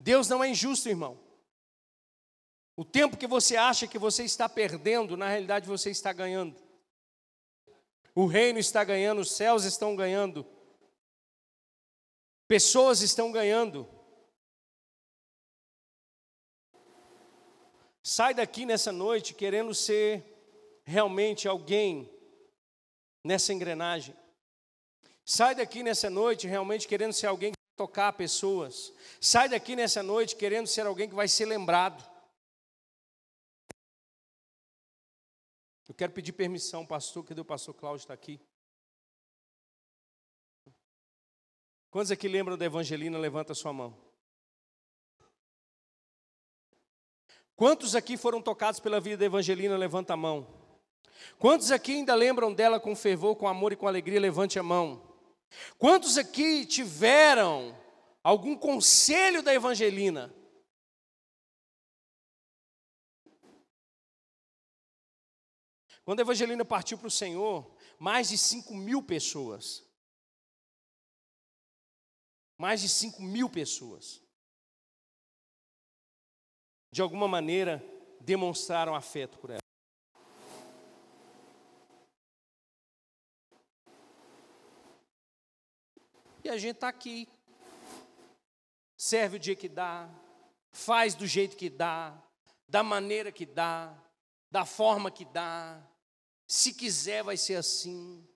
Deus 0.00 0.28
não 0.28 0.44
é 0.44 0.48
injusto, 0.48 0.88
irmão. 0.88 1.25
O 2.76 2.84
tempo 2.84 3.16
que 3.16 3.26
você 3.26 3.56
acha 3.56 3.86
que 3.86 3.98
você 3.98 4.22
está 4.22 4.48
perdendo, 4.48 5.16
na 5.16 5.28
realidade 5.28 5.66
você 5.66 5.90
está 5.90 6.12
ganhando. 6.12 6.54
O 8.14 8.26
reino 8.26 8.58
está 8.58 8.84
ganhando, 8.84 9.22
os 9.22 9.32
céus 9.32 9.64
estão 9.64 9.96
ganhando. 9.96 10.46
Pessoas 12.46 13.00
estão 13.00 13.32
ganhando. 13.32 13.88
Sai 18.02 18.34
daqui 18.34 18.64
nessa 18.64 18.92
noite 18.92 19.34
querendo 19.34 19.74
ser 19.74 20.24
realmente 20.84 21.48
alguém 21.48 22.08
nessa 23.24 23.52
engrenagem. 23.52 24.14
Sai 25.24 25.54
daqui 25.54 25.82
nessa 25.82 26.08
noite 26.08 26.46
realmente 26.46 26.86
querendo 26.86 27.12
ser 27.12 27.26
alguém 27.26 27.52
que 27.52 27.58
vai 27.58 27.86
tocar 27.86 28.12
pessoas. 28.12 28.92
Sai 29.20 29.48
daqui 29.48 29.74
nessa 29.74 30.02
noite 30.02 30.36
querendo 30.36 30.68
ser 30.68 30.86
alguém 30.86 31.08
que 31.08 31.14
vai 31.14 31.26
ser 31.26 31.46
lembrado. 31.46 32.15
Eu 35.88 35.94
quero 35.94 36.12
pedir 36.12 36.32
permissão, 36.32 36.84
pastor, 36.84 37.24
cadê 37.24 37.40
o 37.40 37.44
pastor 37.44 37.74
Cláudio 37.74 38.02
está 38.02 38.14
aqui? 38.14 38.40
Quantos 41.90 42.10
aqui 42.10 42.28
lembram 42.28 42.58
da 42.58 42.64
Evangelina? 42.64 43.16
Levanta 43.16 43.54
sua 43.54 43.72
mão. 43.72 43.96
Quantos 47.54 47.94
aqui 47.94 48.18
foram 48.18 48.42
tocados 48.42 48.80
pela 48.80 49.00
vida 49.00 49.16
da 49.16 49.24
Evangelina? 49.24 49.76
Levanta 49.78 50.12
a 50.12 50.16
mão. 50.16 50.46
Quantos 51.38 51.70
aqui 51.70 51.92
ainda 51.92 52.14
lembram 52.14 52.52
dela 52.52 52.78
com 52.78 52.94
fervor, 52.94 53.36
com 53.36 53.48
amor 53.48 53.72
e 53.72 53.76
com 53.76 53.88
alegria? 53.88 54.20
Levante 54.20 54.58
a 54.58 54.62
mão. 54.62 55.02
Quantos 55.78 56.18
aqui 56.18 56.66
tiveram 56.66 57.74
algum 58.22 58.56
conselho 58.56 59.42
da 59.42 59.54
Evangelina? 59.54 60.34
Quando 66.06 66.20
a 66.20 66.22
Evangelina 66.22 66.64
partiu 66.64 66.96
para 66.96 67.08
o 67.08 67.10
Senhor, 67.10 67.68
mais 67.98 68.28
de 68.28 68.38
5 68.38 68.72
mil 68.76 69.02
pessoas. 69.02 69.84
Mais 72.56 72.80
de 72.80 72.88
5 72.88 73.20
mil 73.20 73.50
pessoas. 73.50 74.22
De 76.92 77.02
alguma 77.02 77.26
maneira, 77.26 77.84
demonstraram 78.20 78.94
afeto 78.94 79.36
por 79.40 79.50
ela. 79.50 79.58
E 86.44 86.48
a 86.48 86.56
gente 86.56 86.76
está 86.76 86.86
aqui. 86.86 87.28
Serve 88.96 89.38
o 89.38 89.40
dia 89.40 89.56
que 89.56 89.68
dá, 89.68 90.08
faz 90.70 91.16
do 91.16 91.26
jeito 91.26 91.56
que 91.56 91.68
dá, 91.68 92.16
da 92.68 92.84
maneira 92.84 93.32
que 93.32 93.44
dá, 93.44 93.92
da 94.48 94.64
forma 94.64 95.10
que 95.10 95.24
dá, 95.24 95.84
se 96.46 96.72
quiser, 96.72 97.24
vai 97.24 97.36
ser 97.36 97.56
assim. 97.56 98.26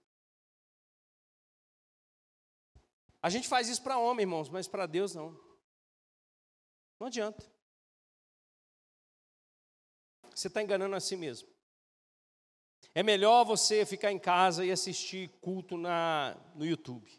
A 3.22 3.28
gente 3.28 3.46
faz 3.46 3.68
isso 3.68 3.82
para 3.82 3.98
homem, 3.98 4.24
irmãos, 4.24 4.48
mas 4.48 4.66
para 4.66 4.86
Deus 4.86 5.14
não. 5.14 5.38
Não 6.98 7.06
adianta. 7.06 7.50
Você 10.34 10.48
está 10.48 10.62
enganando 10.62 10.96
a 10.96 11.00
si 11.00 11.16
mesmo. 11.16 11.48
É 12.94 13.02
melhor 13.02 13.44
você 13.44 13.86
ficar 13.86 14.11
em 14.11 14.18
casa 14.18 14.64
e 14.64 14.72
assistir 14.72 15.28
culto 15.40 15.76
na, 15.76 16.36
no 16.54 16.64
YouTube. 16.64 17.11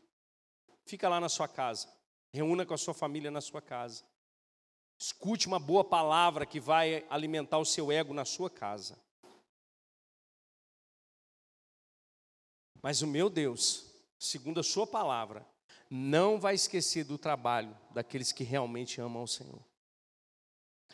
Fica 0.86 1.08
lá 1.08 1.20
na 1.20 1.30
sua 1.30 1.48
casa. 1.48 1.88
Reúna 2.34 2.66
com 2.66 2.74
a 2.74 2.78
sua 2.78 2.94
família 2.94 3.32
na 3.32 3.42
sua 3.42 3.62
casa. 3.62 4.04
Escute 4.98 5.48
uma 5.48 5.60
boa 5.60 5.84
palavra 5.84 6.46
que 6.46 6.60
vai 6.60 7.06
alimentar 7.10 7.58
o 7.60 7.66
seu 7.66 7.92
ego 7.92 8.14
na 8.14 8.26
sua 8.26 8.50
casa. 8.50 9.00
Mas 12.82 13.02
o 13.02 13.08
meu 13.08 13.30
Deus, 13.30 13.86
segundo 14.18 14.60
a 14.60 14.64
Sua 14.64 14.88
palavra, 14.88 15.48
não 15.90 16.40
vai 16.40 16.56
esquecer 16.56 17.04
do 17.04 17.18
trabalho 17.18 17.78
daqueles 17.92 18.32
que 18.32 18.44
realmente 18.44 19.00
amam 19.02 19.24
o 19.24 19.28
Senhor, 19.28 19.62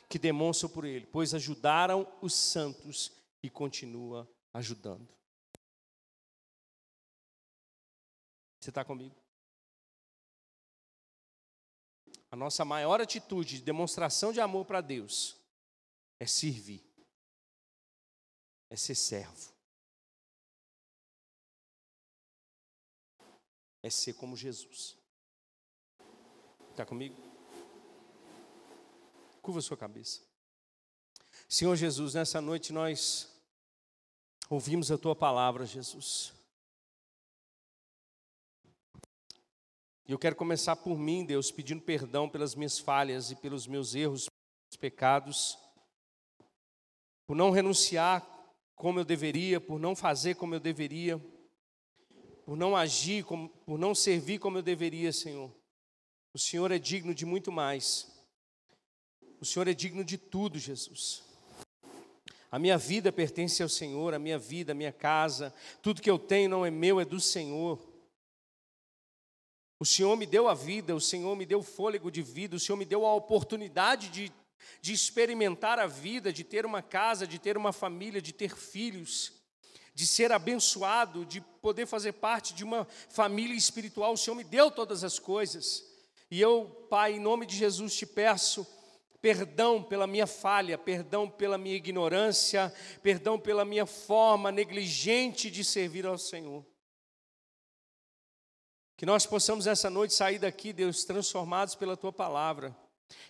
que 0.10 0.18
demonstram 0.18 0.70
por 0.70 0.86
Ele, 0.86 1.06
pois 1.06 1.34
ajudaram 1.34 2.12
os 2.22 2.34
santos 2.34 3.12
e 3.42 3.50
continua 3.50 4.30
ajudando. 4.54 5.08
Você 8.60 8.72
está 8.72 8.84
comigo? 8.84 9.16
A 12.30 12.36
nossa 12.36 12.66
maior 12.66 13.00
atitude 13.00 13.58
de 13.58 13.62
demonstração 13.62 14.34
de 14.34 14.42
amor 14.42 14.66
para 14.66 14.82
Deus 14.82 15.38
é 16.20 16.26
servir, 16.26 16.84
é 18.70 18.76
ser 18.76 18.96
servo. 18.96 19.57
É 23.88 23.90
ser 23.90 24.14
como 24.14 24.36
Jesus. 24.36 24.98
Está 26.72 26.86
comigo? 26.86 27.16
Curva 29.42 29.62
sua 29.62 29.78
cabeça. 29.78 30.22
Senhor 31.48 31.76
Jesus, 31.76 32.14
nessa 32.14 32.42
noite 32.42 32.74
nós 32.74 33.34
ouvimos 34.50 34.92
a 34.92 34.98
tua 34.98 35.16
palavra, 35.16 35.66
Jesus. 35.66 36.34
E 40.06 40.12
eu 40.12 40.20
quero 40.20 40.36
começar 40.36 40.76
por 40.76 40.98
mim, 40.98 41.26
Deus, 41.26 41.50
pedindo 41.50 41.82
perdão 41.82 42.30
pelas 42.30 42.56
minhas 42.56 42.78
falhas 42.78 43.32
e 43.32 43.36
pelos 43.36 43.68
meus 43.68 43.96
erros, 43.96 44.28
pecados, 44.80 45.58
por 47.26 47.36
não 47.36 47.52
renunciar 47.52 48.22
como 48.76 49.00
eu 49.00 49.06
deveria, 49.06 49.60
por 49.60 49.80
não 49.80 49.96
fazer 49.96 50.36
como 50.36 50.54
eu 50.54 50.60
deveria 50.60 51.20
por 52.48 52.56
não 52.56 52.78
agir, 52.78 53.26
por 53.26 53.78
não 53.78 53.94
servir 53.94 54.40
como 54.40 54.60
eu 54.60 54.62
deveria, 54.62 55.12
Senhor. 55.12 55.54
O 56.34 56.40
Senhor 56.40 56.72
é 56.72 56.80
digno 56.80 57.14
de 57.14 57.26
muito 57.26 57.52
mais. 57.52 58.08
O 59.42 59.44
Senhor 59.44 59.68
é 59.68 59.74
digno 59.74 60.02
de 60.02 60.18
tudo, 60.18 60.58
Jesus. 60.58 61.24
A 62.50 62.58
minha 62.58 62.78
vida 62.78 63.12
pertence 63.12 63.62
ao 63.62 63.68
Senhor, 63.68 64.14
a 64.14 64.20
minha 64.20 64.40
vida, 64.40 64.72
a 64.72 64.76
minha 64.76 64.94
casa, 64.94 65.54
tudo 65.82 66.02
que 66.02 66.10
eu 66.10 66.18
tenho 66.18 66.50
não 66.50 66.66
é 66.66 66.72
meu, 66.72 67.02
é 67.02 67.04
do 67.04 67.20
Senhor. 67.20 67.86
O 69.78 69.86
Senhor 69.86 70.16
me 70.16 70.26
deu 70.26 70.48
a 70.48 70.54
vida, 70.54 70.96
o 70.96 71.02
Senhor 71.02 71.36
me 71.36 71.46
deu 71.46 71.62
fôlego 71.62 72.10
de 72.10 72.22
vida, 72.22 72.56
o 72.56 72.60
Senhor 72.62 72.78
me 72.78 72.86
deu 72.86 73.06
a 73.06 73.14
oportunidade 73.14 74.08
de, 74.08 74.32
de 74.82 74.94
experimentar 74.94 75.80
a 75.80 75.86
vida, 75.86 76.32
de 76.32 76.46
ter 76.46 76.66
uma 76.66 76.82
casa, 76.82 77.28
de 77.28 77.40
ter 77.40 77.58
uma 77.58 77.74
família, 77.74 78.22
de 78.22 78.32
ter 78.32 78.56
filhos, 78.56 79.37
de 79.98 80.06
ser 80.06 80.32
abençoado, 80.32 81.26
de 81.26 81.42
poder 81.42 81.88
fazer 81.88 82.12
parte 82.12 82.54
de 82.54 82.64
uma 82.64 82.88
família 83.10 83.58
espiritual. 83.58 84.14
O 84.14 84.18
Senhor 84.18 84.36
me 84.36 84.44
deu 84.44 84.70
todas 84.70 85.04
as 85.04 85.18
coisas. 85.18 85.84
E 86.30 86.40
eu, 86.40 86.86
Pai, 86.88 87.14
em 87.14 87.20
nome 87.20 87.48
de 87.48 87.58
Jesus, 87.58 87.96
te 87.96 88.06
peço 88.06 88.64
perdão 89.20 89.82
pela 89.82 90.06
minha 90.06 90.28
falha, 90.28 90.78
perdão 90.78 91.28
pela 91.28 91.58
minha 91.58 91.76
ignorância, 91.76 92.72
perdão 93.02 93.40
pela 93.40 93.66
minha 93.66 93.88
forma 93.88 94.52
negligente 94.52 95.50
de 95.50 95.64
servir 95.64 96.06
ao 96.06 96.20
Senhor. 96.20 96.64
Que 98.96 99.06
nós 99.06 99.26
possamos 99.26 99.66
essa 99.66 99.90
noite 99.90 100.14
sair 100.14 100.38
daqui, 100.38 100.72
Deus, 100.74 101.06
transformados 101.06 101.74
pela 101.74 101.98
tua 101.98 102.14
palavra. 102.14 102.78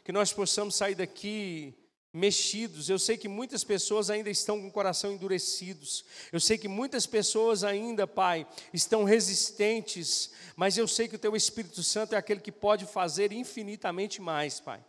Que 0.03 0.11
nós 0.11 0.33
possamos 0.33 0.75
sair 0.75 0.95
daqui 0.95 1.73
mexidos. 2.17 2.89
Eu 2.89 2.97
sei 2.97 3.15
que 3.15 3.27
muitas 3.27 3.63
pessoas 3.63 4.09
ainda 4.09 4.29
estão 4.29 4.59
com 4.59 4.67
o 4.67 4.71
coração 4.71 5.11
endurecidos. 5.11 6.03
Eu 6.31 6.39
sei 6.39 6.57
que 6.57 6.67
muitas 6.67 7.05
pessoas 7.05 7.63
ainda, 7.63 8.07
Pai, 8.07 8.47
estão 8.73 9.03
resistentes, 9.03 10.31
mas 10.55 10.77
eu 10.77 10.87
sei 10.87 11.07
que 11.07 11.15
o 11.15 11.19
teu 11.19 11.35
Espírito 11.35 11.83
Santo 11.83 12.15
é 12.15 12.17
aquele 12.17 12.41
que 12.41 12.51
pode 12.51 12.85
fazer 12.85 13.31
infinitamente 13.31 14.21
mais, 14.21 14.59
Pai. 14.59 14.83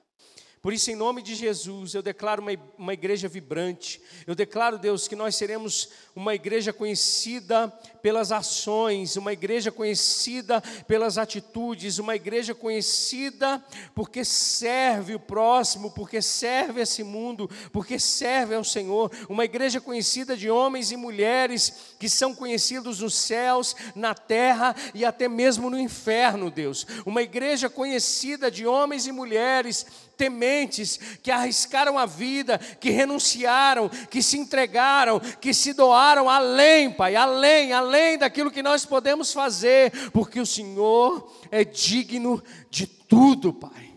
Por 0.60 0.72
isso, 0.72 0.90
em 0.90 0.96
nome 0.96 1.22
de 1.22 1.34
Jesus, 1.34 1.94
eu 1.94 2.02
declaro 2.02 2.42
uma, 2.42 2.50
uma 2.76 2.92
igreja 2.92 3.28
vibrante. 3.28 4.00
Eu 4.26 4.34
declaro, 4.34 4.78
Deus, 4.78 5.06
que 5.06 5.14
nós 5.14 5.36
seremos 5.36 5.88
uma 6.16 6.34
igreja 6.34 6.72
conhecida 6.72 7.68
pelas 8.02 8.32
ações, 8.32 9.16
uma 9.16 9.32
igreja 9.32 9.70
conhecida 9.70 10.60
pelas 10.86 11.16
atitudes, 11.16 11.98
uma 11.98 12.16
igreja 12.16 12.54
conhecida 12.54 13.64
porque 13.94 14.24
serve 14.24 15.14
o 15.14 15.20
próximo, 15.20 15.92
porque 15.92 16.20
serve 16.20 16.80
esse 16.80 17.04
mundo, 17.04 17.48
porque 17.72 17.98
serve 17.98 18.56
ao 18.56 18.64
Senhor. 18.64 19.12
Uma 19.28 19.44
igreja 19.44 19.80
conhecida 19.80 20.36
de 20.36 20.50
homens 20.50 20.90
e 20.90 20.96
mulheres 20.96 21.94
que 22.00 22.08
são 22.08 22.34
conhecidos 22.34 23.00
nos 23.00 23.14
céus, 23.14 23.76
na 23.94 24.12
terra 24.12 24.74
e 24.92 25.04
até 25.04 25.28
mesmo 25.28 25.70
no 25.70 25.78
inferno, 25.78 26.50
Deus. 26.50 26.84
Uma 27.06 27.22
igreja 27.22 27.70
conhecida 27.70 28.50
de 28.50 28.66
homens 28.66 29.06
e 29.06 29.12
mulheres 29.12 29.86
tementes, 30.18 30.98
que 31.22 31.30
arriscaram 31.30 31.96
a 31.96 32.04
vida, 32.04 32.58
que 32.58 32.90
renunciaram, 32.90 33.88
que 33.88 34.20
se 34.20 34.36
entregaram, 34.36 35.20
que 35.20 35.54
se 35.54 35.72
doaram 35.72 36.28
além, 36.28 36.92
Pai, 36.92 37.14
além, 37.14 37.72
além 37.72 38.18
daquilo 38.18 38.50
que 38.50 38.62
nós 38.62 38.84
podemos 38.84 39.32
fazer, 39.32 40.10
porque 40.10 40.40
o 40.40 40.46
Senhor 40.46 41.32
é 41.50 41.64
digno 41.64 42.42
de 42.68 42.86
tudo, 42.86 43.52
Pai. 43.52 43.96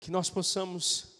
Que 0.00 0.10
nós 0.10 0.28
possamos 0.28 1.16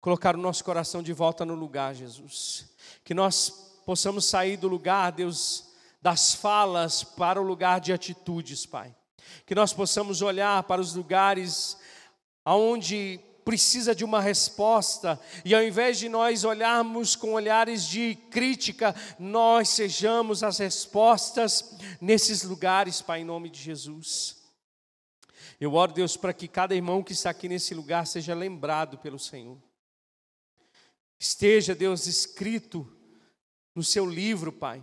colocar 0.00 0.34
o 0.34 0.40
nosso 0.40 0.64
coração 0.64 1.02
de 1.02 1.12
volta 1.12 1.44
no 1.44 1.54
lugar, 1.54 1.94
Jesus. 1.94 2.74
Que 3.04 3.14
nós 3.14 3.50
possamos 3.84 4.24
sair 4.24 4.56
do 4.56 4.68
lugar, 4.68 5.12
Deus, 5.12 5.71
das 6.02 6.34
falas 6.34 7.04
para 7.04 7.40
o 7.40 7.44
lugar 7.44 7.80
de 7.80 7.92
atitudes, 7.92 8.66
Pai. 8.66 8.94
Que 9.46 9.54
nós 9.54 9.72
possamos 9.72 10.20
olhar 10.20 10.64
para 10.64 10.80
os 10.80 10.94
lugares 10.94 11.78
aonde 12.44 13.20
precisa 13.44 13.94
de 13.94 14.04
uma 14.04 14.20
resposta, 14.20 15.20
e 15.44 15.52
ao 15.52 15.62
invés 15.62 15.98
de 15.98 16.08
nós 16.08 16.44
olharmos 16.44 17.16
com 17.16 17.32
olhares 17.32 17.84
de 17.84 18.14
crítica, 18.30 18.94
nós 19.18 19.68
sejamos 19.68 20.44
as 20.44 20.58
respostas 20.58 21.76
nesses 22.00 22.44
lugares, 22.44 23.02
Pai, 23.02 23.22
em 23.22 23.24
nome 23.24 23.50
de 23.50 23.60
Jesus. 23.60 24.40
Eu 25.60 25.74
oro, 25.74 25.92
Deus, 25.92 26.16
para 26.16 26.32
que 26.32 26.46
cada 26.46 26.74
irmão 26.74 27.02
que 27.02 27.12
está 27.12 27.30
aqui 27.30 27.48
nesse 27.48 27.74
lugar 27.74 28.06
seja 28.06 28.32
lembrado 28.32 28.98
pelo 28.98 29.18
Senhor. 29.18 29.58
Esteja, 31.18 31.74
Deus, 31.74 32.06
escrito 32.06 32.88
no 33.74 33.82
seu 33.82 34.06
livro, 34.06 34.52
Pai 34.52 34.82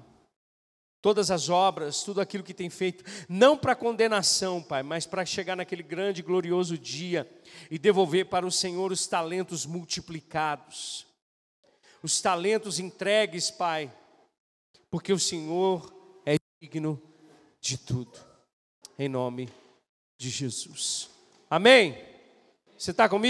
todas 1.01 1.31
as 1.31 1.49
obras, 1.49 2.03
tudo 2.03 2.21
aquilo 2.21 2.43
que 2.43 2.53
tem 2.53 2.69
feito, 2.69 3.03
não 3.27 3.57
para 3.57 3.75
condenação, 3.75 4.61
Pai, 4.61 4.83
mas 4.83 5.05
para 5.05 5.25
chegar 5.25 5.55
naquele 5.55 5.83
grande 5.83 6.21
e 6.21 6.23
glorioso 6.23 6.77
dia 6.77 7.29
e 7.71 7.77
devolver 7.77 8.25
para 8.25 8.45
o 8.45 8.51
Senhor 8.51 8.91
os 8.91 9.07
talentos 9.07 9.65
multiplicados, 9.65 11.05
os 12.03 12.21
talentos 12.21 12.79
entregues, 12.79 13.49
Pai, 13.49 13.91
porque 14.89 15.13
o 15.13 15.19
Senhor 15.19 15.93
é 16.25 16.35
digno 16.61 17.01
de 17.61 17.77
tudo, 17.77 18.17
em 18.97 19.07
nome 19.07 19.49
de 20.17 20.29
Jesus. 20.29 21.09
Amém? 21.49 21.97
Você 22.77 22.91
está 22.91 23.09
comigo? 23.09 23.27